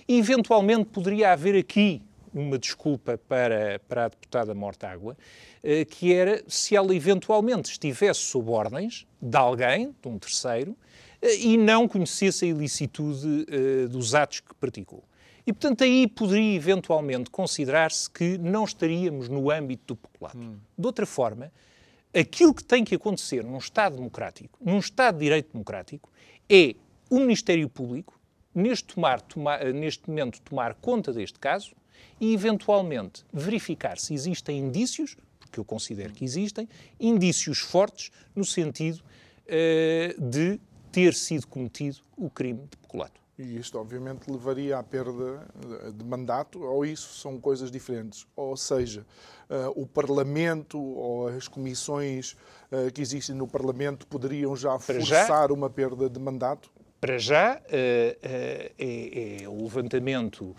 E, 0.07 0.19
eventualmente, 0.19 0.87
poderia 0.87 1.33
haver 1.33 1.57
aqui 1.57 2.03
uma 2.35 2.59
desculpa 2.59 3.17
para, 3.17 3.81
para 3.89 4.07
a 4.07 4.09
deputada 4.09 4.55
Mortágua, 4.55 5.17
eh, 5.63 5.85
que 5.85 6.13
era 6.13 6.43
se 6.49 6.75
ela 6.75 6.95
eventualmente 6.95 7.71
estivesse 7.71 8.21
sob 8.21 8.51
ordens 8.51 9.07
de 9.23 9.37
alguém, 9.37 9.95
de 10.03 10.09
um 10.09 10.19
terceiro, 10.19 10.77
eh, 11.23 11.37
e 11.37 11.57
não 11.57 11.87
conhecesse 11.87 12.45
a 12.45 12.49
ilicitude 12.49 13.47
eh, 13.49 13.87
dos 13.87 14.15
atos 14.15 14.41
que 14.41 14.55
praticou. 14.55 15.05
E, 15.47 15.53
portanto, 15.53 15.85
aí 15.85 16.09
poderia 16.09 16.57
eventualmente 16.57 17.31
considerar-se 17.31 18.11
que 18.11 18.39
não 18.39 18.65
estaríamos 18.65 19.29
no 19.29 19.51
âmbito 19.51 19.95
do 19.95 19.97
peculato. 19.97 20.39
Hum. 20.39 20.57
De 20.77 20.87
outra 20.87 21.07
forma, 21.07 21.53
aquilo 22.13 22.55
que 22.55 22.65
tem 22.65 22.83
que 22.83 22.95
acontecer 22.95 23.45
num 23.45 23.59
Estado 23.59 23.97
democrático, 23.97 24.59
num 24.61 24.79
Estado 24.79 25.19
de 25.19 25.25
direito 25.25 25.53
democrático, 25.53 26.11
é 26.49 26.75
o 27.11 27.21
Ministério 27.21 27.69
Público 27.69 28.19
neste, 28.55 28.95
tomar, 28.95 29.21
tomar, 29.21 29.65
neste 29.73 30.09
momento, 30.09 30.41
tomar 30.41 30.75
conta 30.75 31.13
deste 31.13 31.39
caso 31.39 31.75
e, 32.21 32.33
eventualmente, 32.33 33.25
verificar 33.33 33.99
se 33.99 34.15
existem 34.15 34.59
indícios, 34.59 35.17
porque 35.41 35.59
eu 35.59 35.65
considero 35.65 36.13
que 36.13 36.25
existem, 36.25 36.69
indícios 36.99 37.59
fortes 37.59 38.11
no 38.35 38.45
sentido 38.45 39.01
uh, 39.01 40.21
de 40.21 40.61
ter 40.93 41.15
sido 41.15 41.47
cometido 41.47 41.99
o 42.17 42.31
crime 42.31 42.61
de 42.71 42.77
peculato. 42.77 43.21
E 43.37 43.57
isto, 43.57 43.77
obviamente, 43.77 44.31
levaria 44.31 44.79
à 44.79 44.83
perda 44.83 45.45
de 45.93 46.05
mandato, 46.05 46.63
ou 46.63 46.87
isso 46.87 47.19
são 47.19 47.41
coisas 47.41 47.69
diferentes? 47.69 48.29
Ou 48.37 48.57
seja, 48.57 49.05
uh, 49.51 49.83
o 49.83 49.89
Parlamento 49.89 50.81
ou 50.81 51.27
as 51.27 51.49
comissões 51.49 52.37
que 52.93 53.01
existem 53.01 53.37
no 53.37 53.47
Parlamento 53.47 54.05
poderiam 54.05 54.57
já 54.57 54.77
forçar 54.81 55.49
já, 55.49 55.55
uma 55.55 55.71
perda 55.71 56.11
de 56.11 56.19
mandato? 56.19 56.73
Para 57.05 57.19
já, 57.19 57.57
uh, 57.57 57.61
é, 57.69 59.43
é, 59.43 59.47
o 59.47 59.63
levantamento 59.63 60.57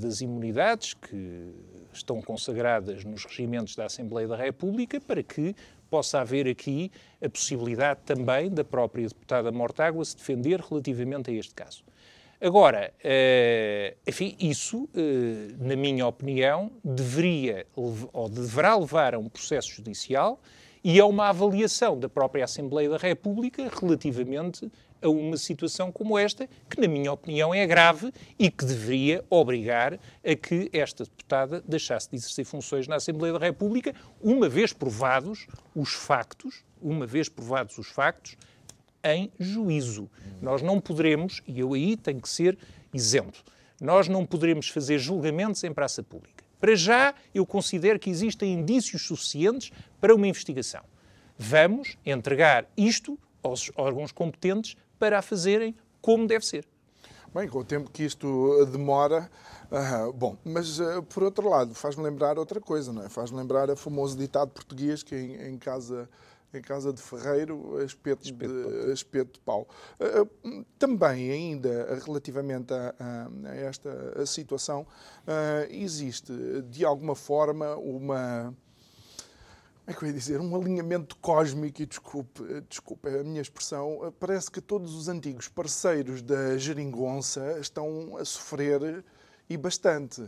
das 0.00 0.20
imunidades 0.20 0.94
que 0.94 1.52
estão 1.92 2.22
consagradas 2.22 3.02
nos 3.02 3.24
regimentos 3.24 3.74
da 3.74 3.86
Assembleia 3.86 4.28
da 4.28 4.36
República 4.36 5.00
para 5.00 5.20
que 5.20 5.52
possa 5.90 6.20
haver 6.20 6.46
aqui 6.46 6.92
a 7.20 7.28
possibilidade 7.28 8.02
também 8.06 8.50
da 8.50 8.62
própria 8.62 9.08
deputada 9.08 9.50
Mortágua 9.50 10.04
se 10.04 10.16
defender 10.16 10.60
relativamente 10.60 11.32
a 11.32 11.34
este 11.34 11.54
caso. 11.54 11.82
Agora, 12.40 12.92
enfim, 14.06 14.36
isso, 14.38 14.88
na 15.58 15.74
minha 15.74 16.06
opinião, 16.06 16.70
deveria 16.84 17.66
ou 17.74 18.28
deverá 18.28 18.76
levar 18.76 19.14
a 19.14 19.18
um 19.18 19.28
processo 19.28 19.72
judicial 19.72 20.40
e 20.84 21.00
a 21.00 21.06
uma 21.06 21.30
avaliação 21.30 21.98
da 21.98 22.08
própria 22.08 22.44
Assembleia 22.44 22.88
da 22.88 22.96
República 22.96 23.70
relativamente 23.80 24.70
a 25.02 25.08
uma 25.08 25.36
situação 25.36 25.90
como 25.90 26.18
esta, 26.18 26.48
que, 26.68 26.80
na 26.80 26.88
minha 26.88 27.12
opinião, 27.12 27.54
é 27.54 27.66
grave 27.66 28.12
e 28.38 28.50
que 28.50 28.64
deveria 28.64 29.24
obrigar 29.28 29.98
a 30.24 30.34
que 30.34 30.68
esta 30.72 31.04
deputada 31.04 31.62
deixasse 31.66 32.10
de 32.10 32.16
exercer 32.16 32.44
funções 32.44 32.86
na 32.86 32.96
Assembleia 32.96 33.38
da 33.38 33.46
República, 33.46 33.94
uma 34.20 34.48
vez 34.48 34.72
provados 34.72 35.46
os 35.74 35.92
factos, 35.92 36.64
uma 36.80 37.06
vez 37.06 37.28
provados 37.28 37.78
os 37.78 37.88
factos, 37.88 38.36
em 39.02 39.30
juízo. 39.38 40.10
Nós 40.40 40.62
não 40.62 40.80
poderemos, 40.80 41.42
e 41.46 41.60
eu 41.60 41.74
aí 41.74 41.96
tenho 41.96 42.20
que 42.20 42.28
ser 42.28 42.58
isento, 42.92 43.42
nós 43.80 44.08
não 44.08 44.26
poderemos 44.26 44.68
fazer 44.68 44.98
julgamentos 44.98 45.64
em 45.64 45.72
praça 45.72 46.02
pública. 46.02 46.44
Para 46.60 46.76
já, 46.76 47.14
eu 47.34 47.46
considero 47.46 47.98
que 47.98 48.10
existem 48.10 48.52
indícios 48.52 49.02
suficientes 49.06 49.72
para 49.98 50.14
uma 50.14 50.28
investigação. 50.28 50.82
Vamos 51.38 51.96
entregar 52.04 52.66
isto 52.76 53.18
aos 53.42 53.70
órgãos 53.74 54.12
competentes 54.12 54.76
para 55.00 55.18
a 55.18 55.22
fazerem 55.22 55.74
como 56.00 56.28
deve 56.28 56.46
ser. 56.46 56.64
Bem, 57.34 57.48
com 57.48 57.58
o 57.58 57.64
tempo 57.64 57.90
que 57.90 58.04
isto 58.04 58.66
demora. 58.66 59.30
Bom, 60.14 60.36
mas 60.44 60.80
uh, 60.80 61.02
por 61.02 61.22
outro 61.22 61.48
lado, 61.48 61.74
faz-me 61.74 62.02
lembrar 62.02 62.38
outra 62.38 62.60
coisa, 62.60 62.92
não 62.92 63.04
é? 63.04 63.08
Faz-me 63.08 63.38
lembrar 63.38 63.70
o 63.70 63.76
famoso 63.76 64.18
ditado 64.18 64.50
português 64.50 65.02
que 65.02 65.14
em, 65.14 65.36
em 65.48 65.58
casa 65.58 66.08
em 66.52 66.60
casa 66.60 66.92
de 66.92 67.00
ferreiro, 67.00 67.80
espeto, 67.84 68.24
espeto, 68.24 68.52
de, 68.52 68.92
espeto 68.92 69.32
de 69.34 69.40
pau. 69.40 69.68
Uh, 70.00 70.64
também, 70.78 71.30
ainda 71.30 72.00
relativamente 72.04 72.74
a, 72.74 72.92
a, 72.98 73.50
a 73.50 73.54
esta 73.54 74.26
situação, 74.26 74.82
uh, 74.82 75.70
existe 75.70 76.32
de 76.68 76.84
alguma 76.84 77.14
forma 77.14 77.76
uma 77.76 78.52
é 79.90 79.94
que 79.94 80.04
eu 80.04 80.08
ia 80.08 80.14
dizer, 80.14 80.40
um 80.40 80.54
alinhamento 80.54 81.16
cósmico, 81.16 81.82
e 81.82 81.86
desculpe, 81.86 82.42
desculpe 82.68 83.08
a 83.08 83.24
minha 83.24 83.42
expressão, 83.42 84.12
parece 84.20 84.50
que 84.50 84.60
todos 84.60 84.94
os 84.94 85.08
antigos 85.08 85.48
parceiros 85.48 86.22
da 86.22 86.56
geringonça 86.56 87.58
estão 87.60 88.16
a 88.16 88.24
sofrer 88.24 89.04
e 89.48 89.56
bastante. 89.56 90.22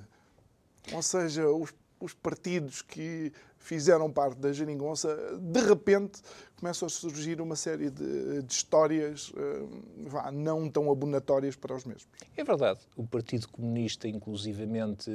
Ou 0.92 1.00
seja, 1.00 1.48
os, 1.48 1.72
os 2.00 2.12
partidos 2.12 2.82
que 2.82 3.32
fizeram 3.56 4.10
parte 4.10 4.40
da 4.40 4.52
geringonça, 4.52 5.16
de 5.40 5.60
repente 5.60 6.20
começam 6.58 6.86
a 6.86 6.88
surgir 6.90 7.40
uma 7.40 7.54
série 7.54 7.88
de, 7.88 8.42
de 8.42 8.52
histórias 8.52 9.28
uh, 9.28 10.32
não 10.32 10.68
tão 10.68 10.90
abonatórias 10.90 11.54
para 11.54 11.76
os 11.76 11.84
mesmos. 11.84 12.08
É 12.36 12.42
verdade. 12.42 12.80
O 12.96 13.06
Partido 13.06 13.46
Comunista, 13.48 14.08
inclusivamente 14.08 15.08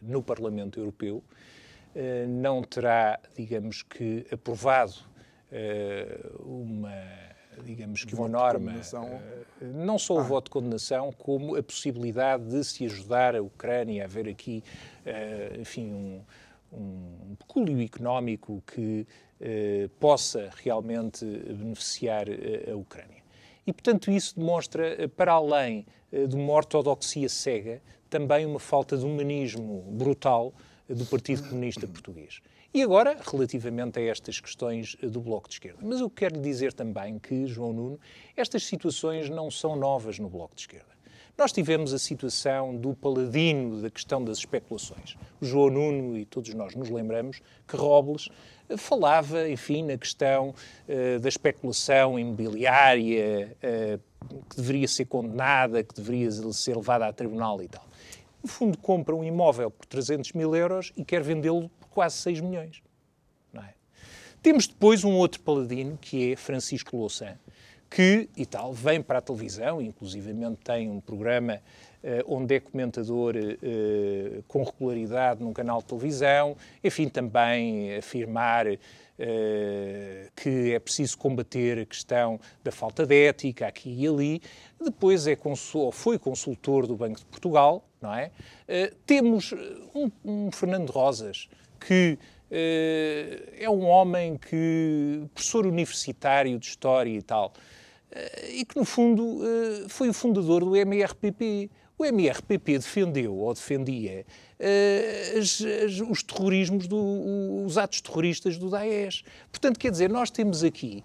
no 0.00 0.22
Parlamento 0.22 0.80
Europeu, 0.80 1.22
eh, 1.28 1.59
não 2.28 2.62
terá, 2.62 3.18
digamos 3.36 3.82
que, 3.82 4.26
aprovado 4.30 5.10
eh, 5.52 6.30
uma 6.40 7.20
digamos 7.64 8.04
que 8.04 8.14
uma 8.14 8.28
norma, 8.28 8.72
eh, 8.72 9.64
não 9.66 9.98
só 9.98 10.14
o 10.14 10.20
ah. 10.20 10.22
voto 10.22 10.44
de 10.44 10.50
condenação, 10.50 11.12
como 11.12 11.56
a 11.56 11.62
possibilidade 11.62 12.44
de 12.44 12.64
se 12.64 12.86
ajudar 12.86 13.36
a 13.36 13.42
Ucrânia 13.42 14.02
a 14.02 14.06
haver 14.06 14.28
aqui, 14.28 14.64
enfim, 15.58 15.92
um, 15.92 16.22
um 16.72 17.34
pecúlio 17.38 17.82
económico 17.82 18.62
que 18.66 19.06
eh, 19.38 19.90
possa 19.98 20.48
realmente 20.56 21.22
beneficiar 21.26 22.24
a 22.70 22.74
Ucrânia. 22.76 23.22
E, 23.66 23.72
portanto, 23.74 24.10
isso 24.10 24.38
demonstra, 24.38 25.06
para 25.08 25.32
além 25.32 25.84
de 26.10 26.34
uma 26.34 26.54
ortodoxia 26.54 27.28
cega, 27.28 27.82
também 28.08 28.46
uma 28.46 28.58
falta 28.58 28.96
de 28.96 29.04
humanismo 29.04 29.82
brutal 29.90 30.54
do 30.94 31.06
Partido 31.06 31.48
Comunista 31.48 31.86
Português. 31.86 32.40
E 32.72 32.82
agora, 32.82 33.16
relativamente 33.30 33.98
a 33.98 34.02
estas 34.02 34.40
questões 34.40 34.96
do 34.96 35.20
Bloco 35.20 35.48
de 35.48 35.54
Esquerda. 35.54 35.78
Mas 35.82 36.00
eu 36.00 36.08
quero 36.10 36.40
dizer 36.40 36.72
também 36.72 37.18
que, 37.18 37.46
João 37.46 37.72
Nuno, 37.72 38.00
estas 38.36 38.64
situações 38.64 39.28
não 39.28 39.50
são 39.50 39.76
novas 39.76 40.18
no 40.18 40.28
Bloco 40.28 40.54
de 40.54 40.62
Esquerda. 40.62 40.90
Nós 41.36 41.52
tivemos 41.52 41.94
a 41.94 41.98
situação 41.98 42.76
do 42.76 42.94
paladino 42.94 43.80
da 43.80 43.88
questão 43.88 44.22
das 44.22 44.38
especulações. 44.38 45.16
O 45.40 45.46
João 45.46 45.70
Nuno 45.70 46.18
e 46.18 46.24
todos 46.24 46.52
nós 46.54 46.74
nos 46.74 46.90
lembramos 46.90 47.40
que 47.66 47.76
Robles 47.76 48.28
falava, 48.76 49.48
enfim, 49.48 49.82
na 49.82 49.96
questão 49.96 50.50
uh, 50.50 51.18
da 51.18 51.28
especulação 51.28 52.18
imobiliária, 52.18 53.56
uh, 53.56 54.00
que 54.50 54.56
deveria 54.56 54.86
ser 54.86 55.06
condenada, 55.06 55.82
que 55.82 55.94
deveria 55.94 56.30
ser 56.52 56.76
levada 56.76 57.06
a 57.06 57.12
tribunal 57.12 57.62
e 57.62 57.68
tal. 57.68 57.89
No 58.42 58.48
fundo, 58.48 58.78
compra 58.78 59.14
um 59.14 59.22
imóvel 59.22 59.70
por 59.70 59.86
300 59.86 60.32
mil 60.32 60.54
euros 60.54 60.92
e 60.96 61.04
quer 61.04 61.22
vendê-lo 61.22 61.70
quase 61.90 62.16
6 62.16 62.40
milhões. 62.40 62.82
É? 63.54 63.74
Temos 64.42 64.66
depois 64.66 65.04
um 65.04 65.12
outro 65.12 65.40
paladino, 65.40 65.98
que 66.00 66.32
é 66.32 66.36
Francisco 66.36 66.96
Louçã, 66.96 67.36
que, 67.90 68.28
e 68.36 68.46
tal, 68.46 68.72
vem 68.72 69.02
para 69.02 69.18
a 69.18 69.20
televisão, 69.20 69.82
inclusivamente 69.82 70.60
tem 70.62 70.88
um 70.88 71.00
programa 71.00 71.60
uh, 72.04 72.34
onde 72.36 72.54
é 72.54 72.60
comentador 72.60 73.34
uh, 73.36 74.42
com 74.46 74.62
regularidade 74.62 75.42
num 75.42 75.52
canal 75.52 75.80
de 75.80 75.86
televisão, 75.86 76.56
enfim, 76.84 77.08
também 77.08 77.96
afirmar 77.96 78.66
que 80.34 80.72
é 80.72 80.78
preciso 80.78 81.18
combater 81.18 81.78
a 81.78 81.84
questão 81.84 82.40
da 82.64 82.72
falta 82.72 83.06
de 83.06 83.26
ética 83.26 83.66
aqui 83.66 83.94
e 83.98 84.06
ali. 84.06 84.42
Depois 84.80 85.26
é 85.26 85.36
consul, 85.36 85.92
foi 85.92 86.18
consultor 86.18 86.86
do 86.86 86.96
Banco 86.96 87.18
de 87.18 87.26
Portugal, 87.26 87.84
não 88.00 88.14
é? 88.14 88.30
temos 89.04 89.52
um, 89.94 90.10
um 90.24 90.50
Fernando 90.50 90.90
Rosas, 90.90 91.48
que 91.78 92.18
é 92.50 93.68
um 93.68 93.84
homem 93.84 94.36
que, 94.36 95.22
professor 95.34 95.66
universitário 95.66 96.58
de 96.58 96.66
História 96.66 97.10
e 97.10 97.22
tal, 97.22 97.52
e 98.48 98.64
que, 98.64 98.76
no 98.76 98.84
fundo, 98.84 99.40
foi 99.88 100.08
o 100.08 100.14
fundador 100.14 100.64
do 100.64 100.74
MRPP. 100.74 101.70
O 102.00 102.04
MRPP 102.06 102.78
defendeu, 102.78 103.36
ou 103.36 103.52
defendia, 103.52 104.24
as, 105.38 105.60
as, 105.60 106.00
os 106.00 106.22
terrorismos, 106.22 106.86
do, 106.86 107.66
os 107.66 107.76
atos 107.76 108.00
terroristas 108.00 108.56
do 108.56 108.70
Daesh. 108.70 109.22
Portanto, 109.52 109.78
quer 109.78 109.90
dizer, 109.90 110.08
nós 110.08 110.30
temos 110.30 110.64
aqui 110.64 111.04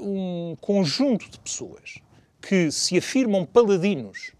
um 0.00 0.54
conjunto 0.60 1.28
de 1.28 1.36
pessoas 1.40 1.98
que 2.40 2.70
se 2.70 2.96
afirmam 2.96 3.44
paladinos 3.44 4.30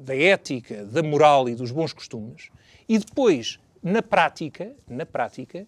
da 0.00 0.16
ética, 0.16 0.86
da 0.86 1.02
moral 1.02 1.46
e 1.46 1.54
dos 1.54 1.70
bons 1.70 1.92
costumes, 1.92 2.48
e 2.88 2.98
depois 2.98 3.60
na 3.82 4.00
prática, 4.00 4.74
na 4.88 5.04
prática, 5.04 5.66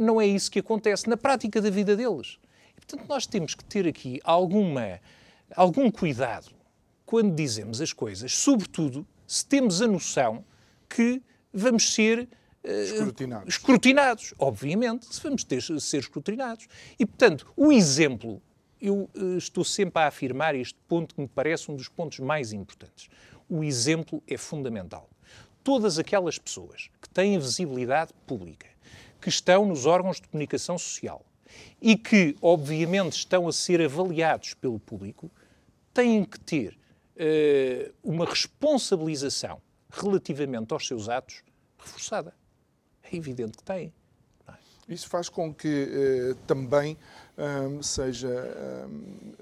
não 0.00 0.20
é 0.20 0.26
isso 0.26 0.50
que 0.50 0.58
acontece, 0.58 1.08
na 1.08 1.16
prática 1.16 1.62
da 1.62 1.70
vida 1.70 1.94
deles. 1.94 2.36
Portanto, 2.74 3.06
nós 3.08 3.28
temos 3.28 3.54
que 3.54 3.64
ter 3.64 3.86
aqui 3.86 4.20
alguma, 4.24 5.00
algum 5.54 5.88
cuidado 5.88 6.55
quando 7.06 7.34
dizemos 7.34 7.80
as 7.80 7.92
coisas, 7.92 8.34
sobretudo 8.34 9.06
se 9.26 9.46
temos 9.46 9.80
a 9.80 9.86
noção 9.86 10.44
que 10.88 11.22
vamos 11.52 11.94
ser 11.94 12.28
uh, 12.64 12.68
escrutinados. 12.68 13.54
escrutinados. 13.54 14.34
Obviamente, 14.38 15.06
se 15.06 15.22
vamos 15.22 15.44
ter, 15.44 15.62
ser 15.62 15.98
escrutinados. 15.98 16.66
E, 16.98 17.06
portanto, 17.06 17.46
o 17.56 17.72
exemplo, 17.72 18.42
eu 18.80 19.08
uh, 19.14 19.38
estou 19.38 19.64
sempre 19.64 20.02
a 20.02 20.08
afirmar 20.08 20.54
este 20.54 20.78
ponto 20.86 21.14
que 21.14 21.20
me 21.20 21.28
parece 21.28 21.70
um 21.70 21.76
dos 21.76 21.88
pontos 21.88 22.18
mais 22.18 22.52
importantes. 22.52 23.08
O 23.48 23.62
exemplo 23.62 24.22
é 24.26 24.36
fundamental 24.36 25.08
todas 25.66 25.98
aquelas 25.98 26.38
pessoas 26.38 26.88
que 27.02 27.08
têm 27.08 27.36
visibilidade 27.40 28.12
pública, 28.24 28.68
que 29.20 29.28
estão 29.28 29.66
nos 29.66 29.84
órgãos 29.84 30.20
de 30.20 30.28
comunicação 30.28 30.78
social 30.78 31.26
e 31.82 31.96
que, 31.96 32.36
obviamente, 32.40 33.14
estão 33.14 33.48
a 33.48 33.52
ser 33.52 33.82
avaliados 33.82 34.54
pelo 34.54 34.78
público, 34.78 35.28
têm 35.92 36.24
que 36.24 36.38
ter 36.38 36.78
uh, 37.16 37.94
uma 38.02 38.24
responsabilização 38.24 39.60
relativamente 39.90 40.72
aos 40.72 40.86
seus 40.86 41.08
atos 41.08 41.42
reforçada. 41.78 42.34
É 43.02 43.16
evidente 43.16 43.58
que 43.58 43.64
têm. 43.64 43.92
É? 44.48 44.54
Isso 44.88 45.08
faz 45.08 45.28
com 45.28 45.52
que 45.52 45.68
uh, 45.68 46.34
também 46.46 46.96
um, 47.36 47.82
seja 47.82 48.86
um, 48.88 49.32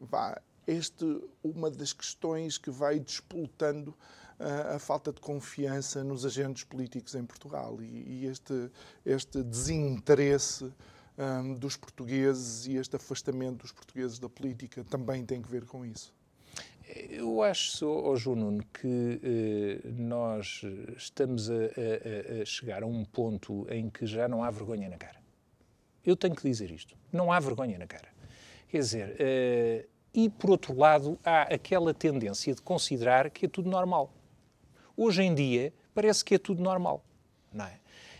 vá, 0.00 0.40
este 0.66 1.22
uma 1.42 1.70
das 1.70 1.92
questões 1.92 2.58
que 2.58 2.70
vai 2.70 2.98
despoltando 2.98 3.94
a, 4.74 4.78
falta 4.78 5.12
de 5.12 5.20
confiança 5.20 6.02
nos 6.02 6.24
agentes 6.24 6.64
políticos 6.64 7.14
em 7.14 7.24
Portugal 7.24 7.80
e, 7.80 7.84
e 7.84 8.26
este, 8.26 8.70
este 9.04 9.42
desinteresse 9.42 10.72
um, 11.16 11.54
dos 11.54 11.76
portugueses 11.76 12.66
e 12.66 12.76
este 12.76 12.96
afastamento 12.96 13.58
dos 13.58 13.72
portugueses 13.72 14.18
da 14.18 14.28
política 14.28 14.84
também 14.84 15.24
tem 15.24 15.40
que 15.40 15.48
ver 15.48 15.64
com 15.64 15.84
isso. 15.84 16.12
Eu 17.10 17.42
acho, 17.42 17.86
oh, 17.86 18.34
Nuno, 18.34 18.62
que 18.72 19.20
eh, 19.22 19.88
nós 19.96 20.62
estamos 20.96 21.50
a, 21.50 21.54
a, 21.54 22.42
a, 22.42 22.44
chegar 22.44 22.82
a 22.82 22.86
um 22.86 23.04
ponto 23.04 23.66
em 23.70 23.88
que 23.88 24.06
já 24.06 24.28
não 24.28 24.44
há 24.44 24.50
vergonha 24.50 24.88
na 24.88 24.98
cara. 24.98 25.20
Eu 26.04 26.16
tenho 26.16 26.34
que 26.34 26.42
dizer 26.42 26.70
isto. 26.70 26.94
Não 27.12 27.32
há 27.32 27.40
vergonha 27.40 27.78
na 27.78 27.86
cara. 27.86 28.08
Quer 28.68 28.78
dizer, 28.78 29.16
eh, 29.18 29.86
e 30.12 30.28
por 30.28 30.50
outro 30.50 30.76
lado, 30.76 31.18
há 31.24 31.42
aquela 31.42 31.94
tendência 31.94 32.54
de 32.54 32.60
considerar 32.60 33.30
que 33.30 33.46
é 33.46 33.48
tudo 33.48 33.70
normal. 33.70 34.12
Hoje 34.96 35.22
em 35.22 35.34
dia, 35.34 35.72
parece 35.94 36.22
que 36.22 36.34
é 36.34 36.38
tudo 36.38 36.62
normal, 36.62 37.02
não 37.52 37.64
é? 37.64 37.78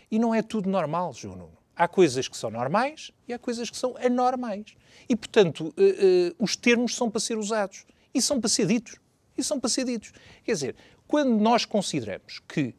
E 0.09 0.17
não 0.17 0.33
é 0.33 0.41
tudo 0.41 0.69
normal, 0.69 1.13
João 1.13 1.35
Nuno. 1.35 1.57
Há 1.75 1.87
coisas 1.87 2.27
que 2.27 2.37
são 2.37 2.51
normais 2.51 3.11
e 3.27 3.33
há 3.33 3.39
coisas 3.39 3.69
que 3.69 3.77
são 3.77 3.95
anormais. 3.97 4.75
E, 5.09 5.15
portanto, 5.15 5.65
uh, 5.65 5.69
uh, 5.69 6.35
os 6.37 6.55
termos 6.55 6.95
são 6.95 7.09
para 7.09 7.19
ser 7.19 7.37
usados. 7.37 7.85
E 8.13 8.21
são 8.21 8.39
para 8.39 8.49
ser 8.49 8.67
ditos. 8.67 8.95
E 9.37 9.43
são 9.43 9.59
para 9.59 9.69
ser 9.69 9.85
ditos. 9.85 10.11
Quer 10.43 10.53
dizer, 10.53 10.75
quando 11.07 11.31
nós 11.39 11.65
consideramos 11.65 12.39
que 12.47 12.75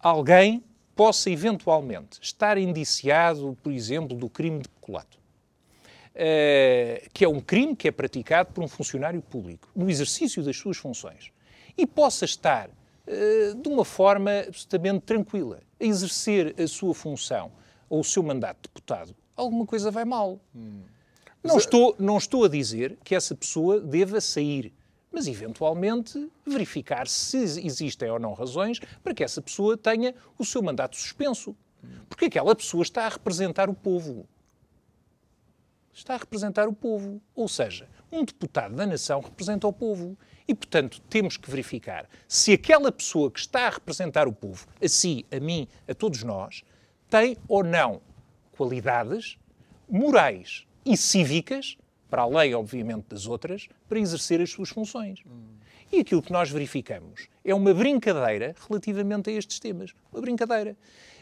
alguém 0.00 0.64
possa 0.96 1.30
eventualmente 1.30 2.18
estar 2.20 2.58
indiciado, 2.58 3.56
por 3.62 3.72
exemplo, 3.72 4.16
do 4.16 4.28
crime 4.28 4.62
de 4.62 4.68
peculato, 4.68 5.18
uh, 6.14 7.10
que 7.12 7.24
é 7.24 7.28
um 7.28 7.40
crime 7.40 7.76
que 7.76 7.86
é 7.86 7.90
praticado 7.90 8.52
por 8.52 8.64
um 8.64 8.68
funcionário 8.68 9.22
público 9.22 9.68
no 9.76 9.88
exercício 9.88 10.42
das 10.42 10.56
suas 10.56 10.76
funções, 10.76 11.30
e 11.76 11.86
possa 11.86 12.24
estar 12.24 12.68
eh, 13.10 13.54
de 13.54 13.68
uma 13.70 13.86
forma 13.86 14.40
absolutamente 14.40 15.00
tranquila, 15.00 15.60
a 15.80 15.84
exercer 15.84 16.54
a 16.60 16.66
sua 16.66 16.92
função 16.92 17.50
ou 17.88 18.00
o 18.00 18.04
seu 18.04 18.22
mandato 18.22 18.56
de 18.56 18.62
deputado, 18.68 19.16
alguma 19.34 19.64
coisa 19.64 19.90
vai 19.90 20.04
mal. 20.04 20.38
Hum. 20.54 20.82
Não, 21.42 21.56
estou, 21.56 21.96
não 21.98 22.18
estou 22.18 22.44
a 22.44 22.48
dizer 22.48 22.98
que 23.02 23.14
essa 23.14 23.34
pessoa 23.34 23.80
deva 23.80 24.20
sair, 24.20 24.74
mas 25.12 25.26
eventualmente 25.26 26.30
verificar 26.46 27.06
se 27.06 27.38
existem 27.38 28.10
ou 28.10 28.18
não 28.18 28.34
razões 28.34 28.78
para 29.02 29.14
que 29.14 29.24
essa 29.24 29.40
pessoa 29.40 29.76
tenha 29.76 30.14
o 30.38 30.44
seu 30.44 30.62
mandato 30.62 30.96
suspenso. 30.96 31.56
Porque 32.08 32.26
aquela 32.26 32.54
pessoa 32.54 32.82
está 32.82 33.06
a 33.06 33.08
representar 33.08 33.70
o 33.70 33.74
povo. 33.74 34.28
Está 35.92 36.14
a 36.14 36.18
representar 36.18 36.68
o 36.68 36.72
povo. 36.72 37.20
Ou 37.34 37.48
seja, 37.48 37.88
um 38.10 38.24
deputado 38.24 38.74
da 38.74 38.86
nação 38.86 39.20
representa 39.20 39.66
o 39.66 39.72
povo. 39.72 40.16
E, 40.46 40.54
portanto, 40.54 41.00
temos 41.10 41.36
que 41.36 41.50
verificar 41.50 42.08
se 42.26 42.52
aquela 42.52 42.90
pessoa 42.90 43.30
que 43.30 43.40
está 43.40 43.66
a 43.66 43.70
representar 43.70 44.26
o 44.26 44.32
povo, 44.32 44.66
a 44.82 44.88
si, 44.88 45.26
a 45.30 45.38
mim, 45.38 45.68
a 45.86 45.94
todos 45.94 46.22
nós, 46.22 46.62
tem 47.10 47.36
ou 47.46 47.62
não 47.62 48.00
qualidades 48.52 49.38
morais 49.88 50.66
e 50.84 50.96
cívicas, 50.96 51.76
para 52.10 52.22
além, 52.22 52.54
obviamente, 52.54 53.06
das 53.08 53.26
outras, 53.26 53.68
para 53.88 53.98
exercer 53.98 54.40
as 54.40 54.50
suas 54.50 54.68
funções. 54.68 55.22
E 55.90 56.00
aquilo 56.00 56.22
que 56.22 56.32
nós 56.32 56.50
verificamos 56.50 57.28
é 57.44 57.54
uma 57.54 57.72
brincadeira 57.72 58.54
relativamente 58.68 59.30
a 59.30 59.32
estes 59.32 59.58
temas. 59.58 59.94
Uma 60.12 60.20
brincadeira. 60.20 60.76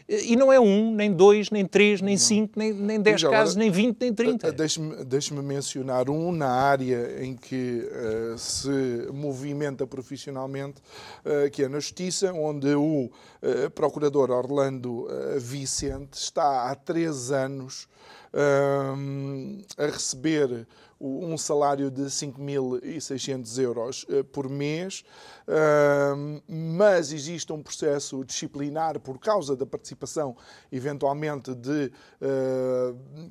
E 0.09 0.37
não 0.37 0.53
é 0.53 0.57
um, 0.57 0.95
nem 0.95 1.11
dois, 1.11 1.49
nem 1.49 1.65
três, 1.65 1.99
nem 1.99 2.15
não. 2.15 2.21
cinco, 2.21 2.53
nem, 2.55 2.71
nem 2.71 3.01
dez 3.01 3.21
agora, 3.21 3.39
casos, 3.39 3.57
nem 3.57 3.69
vinte, 3.69 3.97
nem 3.99 4.13
trinta. 4.13 4.53
Deixe-me 4.53 5.03
deixe 5.03 5.33
mencionar 5.33 6.09
um 6.09 6.31
na 6.31 6.47
área 6.47 7.21
em 7.21 7.35
que 7.35 7.85
uh, 7.85 8.37
se 8.37 9.09
movimenta 9.13 9.85
profissionalmente, 9.85 10.81
uh, 11.25 11.51
que 11.51 11.63
é 11.63 11.67
na 11.67 11.81
Justiça, 11.81 12.31
onde 12.31 12.73
o 12.73 13.11
uh, 13.11 13.69
Procurador 13.75 14.31
Orlando 14.31 15.07
Vicente 15.39 16.13
está 16.13 16.71
há 16.71 16.75
três 16.75 17.29
anos 17.29 17.87
a 19.77 19.85
receber 19.85 20.67
um 20.99 21.37
salário 21.37 21.91
de 21.91 22.03
5.600 22.03 23.59
euros 23.59 24.03
uh, 24.03 24.23
por 24.25 24.49
mês, 24.49 25.03
mas 26.47 27.13
existe 27.13 27.53
um 27.53 27.63
processo 27.63 28.23
disciplinar 28.25 28.99
por 28.99 29.17
causa 29.17 29.55
da 29.55 29.65
participação, 29.65 30.35
eventualmente, 30.69 31.55
de, 31.55 31.89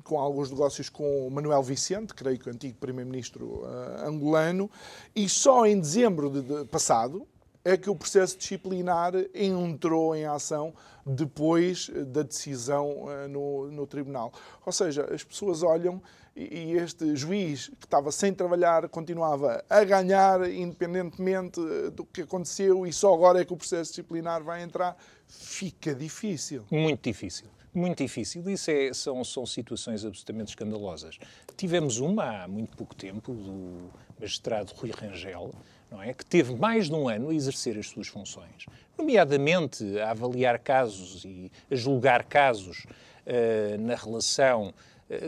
com 0.03 0.19
alguns 0.19 0.49
negócios 0.49 0.89
com 0.89 1.29
Manuel 1.29 1.61
Vicente, 1.61 2.15
creio 2.15 2.39
que 2.39 2.49
o 2.49 2.51
antigo 2.51 2.75
primeiro-ministro 2.79 3.63
angolano, 4.03 4.67
e 5.15 5.29
só 5.29 5.67
em 5.67 5.79
dezembro 5.79 6.41
de, 6.41 6.65
passado, 6.65 7.27
é 7.67 7.75
que 7.75 7.89
o 7.89 7.95
processo 7.95 8.37
disciplinar 8.37 9.11
entrou 9.33 10.15
em 10.15 10.25
ação 10.25 10.73
depois 11.05 11.89
da 11.89 12.23
decisão 12.23 13.07
no, 13.29 13.69
no, 13.69 13.85
tribunal. 13.85 14.31
Ou 14.65 14.71
seja, 14.71 15.03
as 15.13 15.21
pessoas 15.21 15.63
olham 15.63 16.01
e, 16.37 16.73
este 16.73 17.15
juiz 17.15 17.69
que 17.79 17.85
estava 17.85 18.11
sem 18.11 18.31
trabalhar 18.31 18.87
continuava 18.89 19.63
a 19.67 19.83
ganhar 19.83 20.49
independentemente 20.49 21.59
eh, 21.59 21.89
do 21.89 22.05
que 22.05 22.21
aconteceu 22.21 22.85
e 22.85 22.93
só 22.93 23.13
agora 23.13 23.41
é 23.41 23.45
que 23.45 23.53
o 23.53 23.57
processo 23.57 23.91
disciplinar 23.91 24.43
vai 24.43 24.61
entrar. 24.61 24.95
Fica 25.27 25.95
difícil. 25.95 26.63
Muito 26.69 27.03
difícil. 27.03 27.47
Muito 27.73 28.03
difícil. 28.03 28.47
Isso 28.49 28.71
é, 28.71 28.93
são, 28.93 29.23
são 29.23 29.45
situações 29.45 30.05
absolutamente 30.05 30.49
escandalosas. 30.49 31.17
Tivemos 31.55 31.99
uma 31.99 32.43
há 32.43 32.47
muito 32.47 32.77
pouco 32.77 32.95
tempo 32.95 33.33
do 33.33 33.91
magistrado 34.19 34.73
Rui 34.75 34.91
Rangel, 34.91 35.51
não 35.89 36.01
é? 36.01 36.13
que 36.13 36.25
teve 36.25 36.55
mais 36.55 36.87
de 36.87 36.93
um 36.93 37.07
ano 37.07 37.29
a 37.29 37.33
exercer 37.33 37.77
as 37.77 37.87
suas 37.87 38.07
funções, 38.07 38.65
nomeadamente 38.97 39.99
a 39.99 40.11
avaliar 40.11 40.59
casos 40.59 41.23
e 41.25 41.51
a 41.69 41.75
julgar 41.75 42.23
casos 42.23 42.85
uh, 42.85 43.79
na 43.79 43.95
relação, 43.95 44.73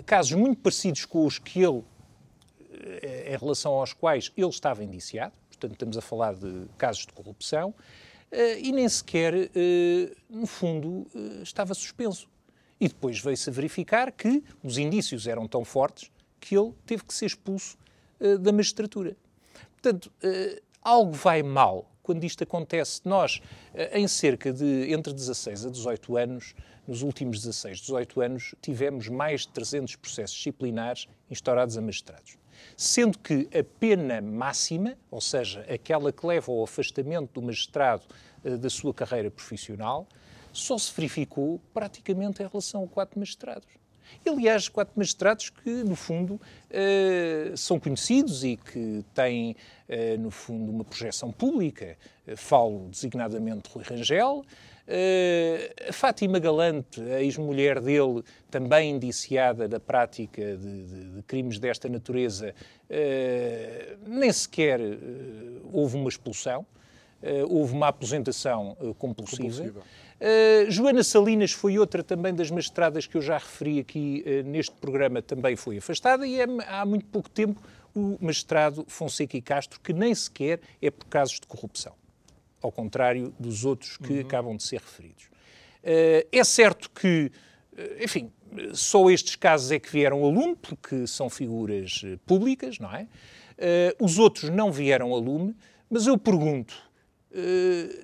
casos 0.06 0.34
muito 0.34 0.62
parecidos 0.62 1.06
com 1.06 1.26
os 1.26 1.40
que 1.40 1.60
ele, 1.60 1.80
uh, 1.80 1.86
em 3.28 3.38
relação 3.38 3.74
aos 3.74 3.94
quais 3.94 4.32
ele 4.36 4.50
estava 4.50 4.84
indiciado, 4.84 5.34
portanto 5.48 5.74
estamos 5.74 5.98
a 5.98 6.02
falar 6.02 6.36
de 6.36 6.66
casos 6.78 7.06
de 7.06 7.14
corrupção, 7.14 7.74
e 8.62 8.72
nem 8.72 8.88
sequer, 8.88 9.34
no 10.30 10.46
fundo, 10.46 11.08
estava 11.42 11.74
suspenso. 11.74 12.30
E 12.80 12.88
depois 12.88 13.20
veio-se 13.20 13.50
a 13.50 13.54
verificar 13.54 14.12
que 14.12 14.44
os 14.64 14.78
indícios 14.78 15.26
eram 15.26 15.48
tão 15.48 15.66
fortes 15.66 16.12
que 16.40 16.56
ele 16.56 16.72
teve 16.86 17.04
que 17.04 17.12
ser 17.12 17.26
expulso 17.26 17.76
da 18.40 18.52
magistratura. 18.52 19.18
Portanto, 19.72 20.12
algo 20.80 21.12
vai 21.12 21.42
mal 21.42 21.90
quando 22.10 22.24
isto 22.24 22.44
acontece. 22.44 23.02
Nós, 23.06 23.40
uh, 23.72 23.96
em 23.96 24.08
cerca 24.08 24.52
de 24.52 24.92
entre 24.92 25.14
16 25.14 25.68
a 25.68 25.70
18 25.70 26.18
anos, 26.18 26.56
nos 26.88 27.04
últimos 27.04 27.38
16, 27.38 27.82
18 27.82 28.22
anos, 28.22 28.56
tivemos 28.60 29.08
mais 29.08 29.42
de 29.42 29.50
300 29.50 29.96
processos 29.98 30.36
disciplinares 30.36 31.08
instaurados 31.30 31.78
a 31.78 31.82
magistrados. 31.82 32.36
Sendo 32.76 33.20
que 33.20 33.48
a 33.56 33.64
pena 33.80 34.20
máxima, 34.22 34.98
ou 35.12 35.22
seja, 35.22 35.64
aquela 35.72 36.12
que 36.12 36.26
leva 36.26 36.52
ao 36.52 36.64
afastamento 36.64 37.40
do 37.40 37.44
magistrado 37.44 38.02
uh, 38.44 38.58
da 38.58 38.72
sua 38.72 38.92
carreira 38.92 39.30
profissional, 39.30 40.08
só 40.52 40.80
se 40.80 40.92
verificou 40.92 41.62
praticamente 41.72 42.42
em 42.42 42.48
relação 42.48 42.84
a 42.84 42.88
quatro 42.88 43.20
magistrados. 43.20 43.79
E, 44.26 44.30
aliás, 44.30 44.68
quatro 44.68 44.94
magistrados 44.96 45.50
que, 45.50 45.70
no 45.70 45.96
fundo, 45.96 46.34
uh, 46.34 47.58
são 47.58 47.80
conhecidos 47.80 48.44
e 48.44 48.58
que 48.58 49.04
têm, 49.14 49.56
uh, 49.88 50.20
no 50.20 50.32
fundo, 50.32 50.72
uma 50.72 50.84
projeção 50.84 51.32
pública. 51.32 51.98
Uh, 52.28 52.38
falo 52.38 52.88
designadamente 52.90 53.70
de 53.70 53.76
Rui 53.76 53.84
Rangel, 53.84 54.44
Uh, 54.90 55.94
Fátima 55.94 56.40
Galante, 56.40 57.00
a 57.00 57.22
ex-mulher 57.22 57.80
dele, 57.80 58.24
também 58.50 58.96
indiciada 58.96 59.68
da 59.68 59.80
prática 59.80 60.58
de, 60.58 60.84
de, 60.84 61.10
de 61.12 61.22
crimes 61.28 61.60
desta 61.60 61.88
natureza, 61.88 62.56
uh, 62.90 64.10
nem 64.10 64.34
sequer 64.34 64.80
uh, 64.82 65.70
houve 65.72 65.96
uma 65.96 66.10
expulsão, 66.10 66.66
houve 67.50 67.74
uma 67.74 67.90
aposentação 67.90 68.78
compulsiva. 68.98 69.44
compulsiva. 69.44 69.82
Uh, 70.20 70.70
Joana 70.70 71.02
Salinas 71.02 71.54
foi 71.54 71.80
outra 71.80 72.04
também 72.04 72.34
das 72.34 72.52
magistradas 72.52 73.08
que 73.08 73.16
eu 73.16 73.22
já 73.22 73.38
referi 73.38 73.80
aqui 73.80 74.24
uh, 74.26 74.48
neste 74.50 74.76
programa, 74.76 75.22
também 75.22 75.56
foi 75.56 75.78
afastada, 75.78 76.28
e 76.28 76.42
é, 76.42 76.46
há 76.68 76.86
muito 76.86 77.06
pouco 77.06 77.30
tempo 77.30 77.62
o 77.96 78.18
magistrado 78.20 78.84
Fonseca 78.88 79.38
e 79.38 79.42
Castro, 79.42 79.80
que 79.80 79.94
nem 79.94 80.14
sequer 80.14 80.60
é 80.82 80.92
por 80.92 81.06
casos 81.06 81.40
de 81.40 81.48
corrupção, 81.48 81.94
ao 82.62 82.72
contrário 82.72 83.34
dos 83.40 83.64
outros 83.64 83.96
que 83.96 84.14
uhum. 84.14 84.20
acabam 84.20 84.58
de 84.58 84.64
ser 84.64 84.82
referidos. 84.82 85.24
Uh, 85.84 86.28
é 86.30 86.44
certo 86.44 86.90
que, 86.92 87.32
enfim, 88.02 88.30
só 88.74 89.10
estes 89.10 89.38
casos 89.38 89.72
é 89.72 89.80
que 89.80 89.90
vieram 89.90 90.26
a 90.26 90.28
lume, 90.28 90.58
porque 90.62 91.08
são 91.08 91.30
figuras 91.30 92.02
públicas, 92.26 92.78
não 92.78 92.94
é? 92.94 93.08
os 94.00 94.18
outros 94.18 94.50
não 94.50 94.72
vieram 94.72 95.14
a 95.14 95.18
lume, 95.18 95.54
mas 95.90 96.08
eu 96.08 96.18
pergunto, 96.18 96.74
eh, 96.76 96.89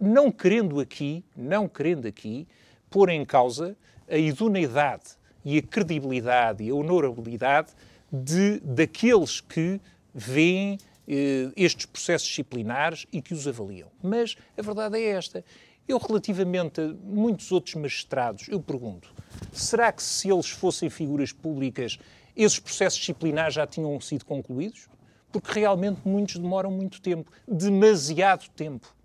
não 0.01 0.31
querendo 0.31 0.79
aqui, 0.79 1.23
não 1.35 1.67
querendo 1.67 2.07
aqui, 2.07 2.47
pôr 2.89 3.09
em 3.09 3.25
causa 3.25 3.75
a 4.09 4.17
idoneidade 4.17 5.17
e 5.43 5.57
a 5.57 5.61
credibilidade 5.61 6.63
e 6.63 6.69
a 6.69 6.75
honorabilidade 6.75 7.73
de, 8.11 8.59
daqueles 8.61 9.41
que 9.41 9.79
veem 10.13 10.77
eh, 11.07 11.51
estes 11.55 11.85
processos 11.85 12.27
disciplinares 12.27 13.05
e 13.11 13.21
que 13.21 13.33
os 13.33 13.47
avaliam. 13.47 13.89
Mas 14.01 14.35
a 14.57 14.61
verdade 14.61 14.97
é 14.97 15.09
esta. 15.09 15.43
Eu, 15.87 15.97
relativamente 15.97 16.81
a 16.81 16.87
muitos 17.03 17.51
outros 17.51 17.75
magistrados, 17.75 18.47
eu 18.47 18.59
pergunto, 18.59 19.13
será 19.51 19.91
que 19.91 20.01
se 20.01 20.31
eles 20.31 20.49
fossem 20.49 20.89
figuras 20.89 21.31
públicas, 21.31 21.99
esses 22.35 22.59
processos 22.59 22.99
disciplinares 22.99 23.53
já 23.53 23.67
tinham 23.67 23.99
sido 24.01 24.25
concluídos? 24.25 24.87
Porque 25.31 25.59
realmente 25.59 25.99
muitos 26.05 26.37
demoram 26.37 26.71
muito 26.71 27.01
tempo, 27.01 27.31
demasiado 27.47 28.49
tempo 28.55 28.95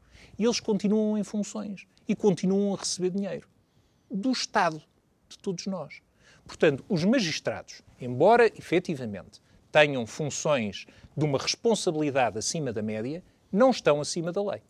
e 0.40 0.44
eles 0.44 0.58
continuam 0.58 1.18
em 1.18 1.22
funções 1.22 1.86
e 2.08 2.16
continuam 2.16 2.72
a 2.72 2.78
receber 2.78 3.10
dinheiro 3.10 3.46
do 4.10 4.32
Estado, 4.32 4.82
de 5.28 5.38
todos 5.38 5.66
nós. 5.66 6.00
Portanto, 6.46 6.82
os 6.88 7.04
magistrados, 7.04 7.82
embora 8.00 8.46
efetivamente 8.46 9.42
tenham 9.70 10.06
funções 10.06 10.86
de 11.14 11.24
uma 11.26 11.38
responsabilidade 11.38 12.38
acima 12.38 12.72
da 12.72 12.80
média, 12.80 13.22
não 13.52 13.70
estão 13.70 14.00
acima 14.00 14.32
da 14.32 14.42
lei. 14.42 14.62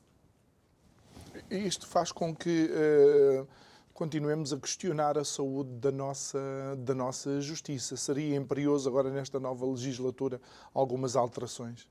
Isto 1.48 1.86
faz 1.86 2.10
com 2.10 2.34
que 2.34 2.68
uh, 2.68 3.46
continuemos 3.94 4.52
a 4.52 4.58
questionar 4.58 5.16
a 5.16 5.24
saúde 5.24 5.70
da 5.74 5.92
nossa, 5.92 6.40
da 6.78 6.96
nossa 6.96 7.40
justiça. 7.40 7.96
Seria 7.96 8.34
imperioso 8.34 8.88
agora, 8.88 9.08
nesta 9.08 9.38
nova 9.38 9.64
legislatura, 9.66 10.40
algumas 10.74 11.14
alterações? 11.14 11.86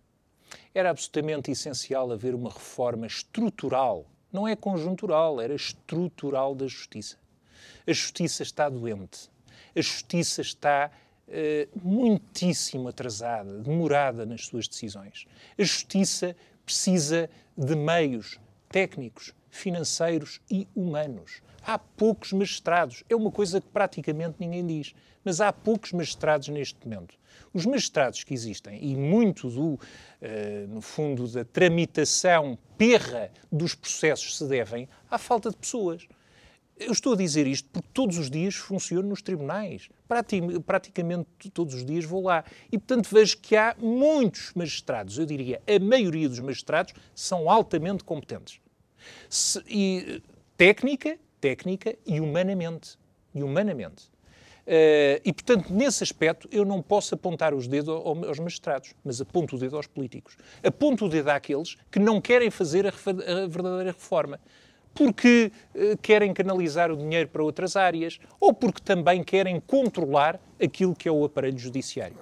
Era 0.73 0.89
absolutamente 0.89 1.51
essencial 1.51 2.11
haver 2.11 2.35
uma 2.35 2.49
reforma 2.49 3.07
estrutural, 3.07 4.05
não 4.31 4.47
é 4.47 4.55
conjuntural, 4.55 5.41
era 5.41 5.53
estrutural 5.53 6.53
da 6.53 6.67
justiça. 6.67 7.17
A 7.87 7.91
justiça 7.91 8.43
está 8.43 8.69
doente. 8.69 9.29
A 9.75 9.81
justiça 9.81 10.41
está 10.41 10.91
uh, 11.27 11.79
muitíssimo 11.83 12.87
atrasada, 12.87 13.59
demorada 13.59 14.25
nas 14.25 14.45
suas 14.45 14.67
decisões. 14.67 15.25
A 15.57 15.63
justiça 15.63 16.35
precisa 16.65 17.29
de 17.57 17.75
meios 17.75 18.39
técnicos, 18.69 19.33
financeiros 19.49 20.39
e 20.49 20.67
humanos. 20.75 21.41
Há 21.65 21.77
poucos 21.77 22.33
magistrados. 22.33 23.03
É 23.09 23.15
uma 23.15 23.31
coisa 23.31 23.59
que 23.61 23.67
praticamente 23.67 24.35
ninguém 24.39 24.65
diz. 24.65 24.93
Mas 25.23 25.41
há 25.41 25.51
poucos 25.51 25.91
magistrados 25.91 26.47
neste 26.47 26.77
momento. 26.83 27.15
Os 27.53 27.65
magistrados 27.65 28.23
que 28.23 28.33
existem, 28.33 28.79
e 28.83 28.95
muito 28.95 29.49
do, 29.49 29.73
uh, 29.73 29.79
no 30.69 30.81
fundo, 30.81 31.27
da 31.27 31.43
tramitação 31.43 32.57
perra 32.77 33.31
dos 33.51 33.75
processos 33.75 34.37
se 34.37 34.47
devem 34.47 34.87
à 35.09 35.17
falta 35.17 35.49
de 35.49 35.57
pessoas. 35.57 36.07
Eu 36.77 36.93
estou 36.93 37.13
a 37.13 37.17
dizer 37.17 37.45
isto 37.45 37.67
porque 37.69 37.89
todos 37.93 38.17
os 38.17 38.29
dias 38.29 38.55
funciono 38.55 39.09
nos 39.09 39.21
tribunais. 39.21 39.89
Praticamente 40.65 41.27
todos 41.53 41.73
os 41.73 41.83
dias 41.83 42.05
vou 42.05 42.23
lá. 42.23 42.45
E, 42.71 42.77
portanto, 42.77 43.09
vejo 43.11 43.37
que 43.37 43.55
há 43.57 43.75
muitos 43.77 44.53
magistrados, 44.53 45.17
eu 45.17 45.25
diria, 45.25 45.61
a 45.67 45.83
maioria 45.83 46.29
dos 46.29 46.39
magistrados 46.39 46.93
são 47.13 47.49
altamente 47.49 48.03
competentes. 48.05 48.61
Se, 49.29 49.61
e, 49.67 50.23
técnica, 50.55 51.19
técnica 51.39 51.95
e 52.05 52.19
humanamente. 52.19 52.97
E 53.33 53.43
humanamente. 53.43 54.09
Uh, 54.69 55.17
e, 55.25 55.33
portanto, 55.33 55.73
nesse 55.73 56.03
aspecto, 56.03 56.47
eu 56.51 56.63
não 56.63 56.79
posso 56.79 57.15
apontar 57.15 57.55
os 57.55 57.67
dedos 57.67 57.89
aos 57.89 58.37
magistrados, 58.37 58.93
mas 59.03 59.19
aponto 59.19 59.55
o 59.55 59.59
dedo 59.59 59.75
aos 59.75 59.87
políticos. 59.87 60.37
Aponto 60.63 61.05
o 61.05 61.09
dedo 61.09 61.29
àqueles 61.29 61.75
que 61.89 61.97
não 61.97 62.21
querem 62.21 62.51
fazer 62.51 62.85
a, 62.85 62.89
a 62.89 63.47
verdadeira 63.47 63.91
reforma. 63.91 64.39
Porque 64.93 65.51
uh, 65.73 65.97
querem 65.97 66.33
canalizar 66.33 66.91
o 66.91 66.97
dinheiro 66.97 67.29
para 67.29 67.41
outras 67.41 67.75
áreas 67.75 68.19
ou 68.39 68.53
porque 68.53 68.81
também 68.81 69.23
querem 69.23 69.59
controlar 69.59 70.39
aquilo 70.61 70.95
que 70.95 71.07
é 71.07 71.11
o 71.11 71.25
aparelho 71.25 71.57
judiciário. 71.57 72.17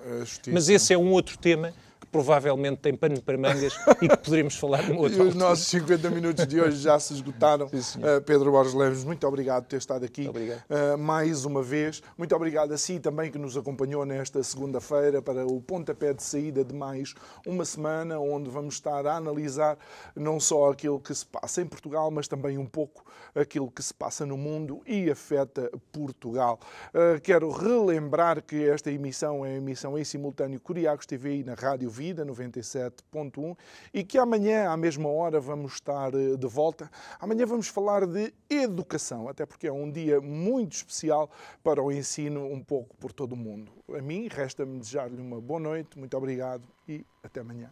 Mas 0.53 0.69
esse 0.69 0.93
é 0.93 0.97
um 0.97 1.11
outro 1.11 1.37
tema 1.37 1.73
que 1.99 2.07
provavelmente 2.07 2.79
tem 2.79 2.95
pano 2.95 3.21
para 3.21 3.37
mangas 3.37 3.73
e 4.01 4.07
que 4.07 4.17
poderíamos 4.17 4.55
falar 4.55 4.87
numa 4.87 5.01
outra 5.01 5.23
E 5.23 5.27
os 5.27 5.35
nossos 5.35 5.67
50 5.67 6.09
minutos 6.09 6.47
de 6.47 6.59
hoje 6.59 6.77
já 6.77 6.99
se 6.99 7.13
esgotaram. 7.13 7.67
Sim. 7.69 7.99
Uh, 7.99 8.21
Pedro 8.21 8.51
Borges 8.51 8.73
Leves, 8.73 9.03
muito 9.03 9.27
obrigado 9.27 9.63
por 9.63 9.69
ter 9.69 9.77
estado 9.77 10.05
aqui 10.05 10.27
uh, 10.27 10.97
mais 10.97 11.45
uma 11.45 11.61
vez. 11.61 12.01
Muito 12.17 12.35
obrigado 12.35 12.71
a 12.71 12.77
si 12.77 12.99
também 12.99 13.31
que 13.31 13.37
nos 13.37 13.57
acompanhou 13.57 14.05
nesta 14.05 14.41
segunda-feira 14.43 15.21
para 15.21 15.45
o 15.45 15.61
pontapé 15.61 16.13
de 16.13 16.23
saída 16.23 16.63
de 16.63 16.73
mais 16.73 17.13
uma 17.45 17.65
semana, 17.65 18.19
onde 18.19 18.49
vamos 18.49 18.75
estar 18.75 19.05
a 19.05 19.15
analisar 19.15 19.77
não 20.15 20.39
só 20.39 20.71
aquilo 20.71 20.99
que 20.99 21.13
se 21.13 21.25
passa 21.25 21.61
em 21.61 21.65
Portugal, 21.65 22.11
mas 22.11 22.27
também 22.27 22.57
um 22.57 22.65
pouco 22.65 23.05
aquilo 23.35 23.69
que 23.69 23.83
se 23.83 23.93
passa 23.93 24.25
no 24.25 24.37
mundo 24.37 24.81
e 24.85 25.09
afeta 25.09 25.69
Portugal. 25.91 26.59
Uh, 26.93 27.19
quero 27.21 27.51
relembrar 27.51 28.41
que 28.41 28.67
esta 28.67 28.91
emissão 28.91 29.45
é 29.45 29.55
emissão 29.55 29.97
em 29.97 30.03
simultâneo 30.03 30.59
Curiacos 30.59 31.05
TV 31.05 31.37
e 31.37 31.43
na 31.43 31.53
Rádio 31.53 31.86
Vida 31.89 32.25
97.1 32.25 33.57
e 33.93 34.03
que 34.03 34.17
amanhã, 34.17 34.69
à 34.69 34.77
mesma 34.77 35.09
hora, 35.09 35.39
vamos 35.39 35.73
estar 35.73 36.13
eh, 36.13 36.35
de 36.37 36.47
volta. 36.47 36.89
Amanhã 37.19 37.45
vamos 37.45 37.67
falar 37.67 38.05
de 38.05 38.33
educação, 38.49 39.27
até 39.27 39.45
porque 39.45 39.67
é 39.67 39.71
um 39.71 39.91
dia 39.91 40.19
muito 40.21 40.73
especial 40.73 41.29
para 41.63 41.81
o 41.81 41.91
ensino 41.91 42.45
um 42.45 42.63
pouco 42.63 42.95
por 42.97 43.11
todo 43.11 43.33
o 43.33 43.37
mundo. 43.37 43.71
A 43.95 44.01
mim, 44.01 44.27
resta-me 44.29 44.79
desejar-lhe 44.79 45.21
uma 45.21 45.39
boa 45.39 45.59
noite, 45.59 45.97
muito 45.97 46.15
obrigado 46.15 46.63
e 46.87 47.05
até 47.23 47.39
amanhã. 47.39 47.71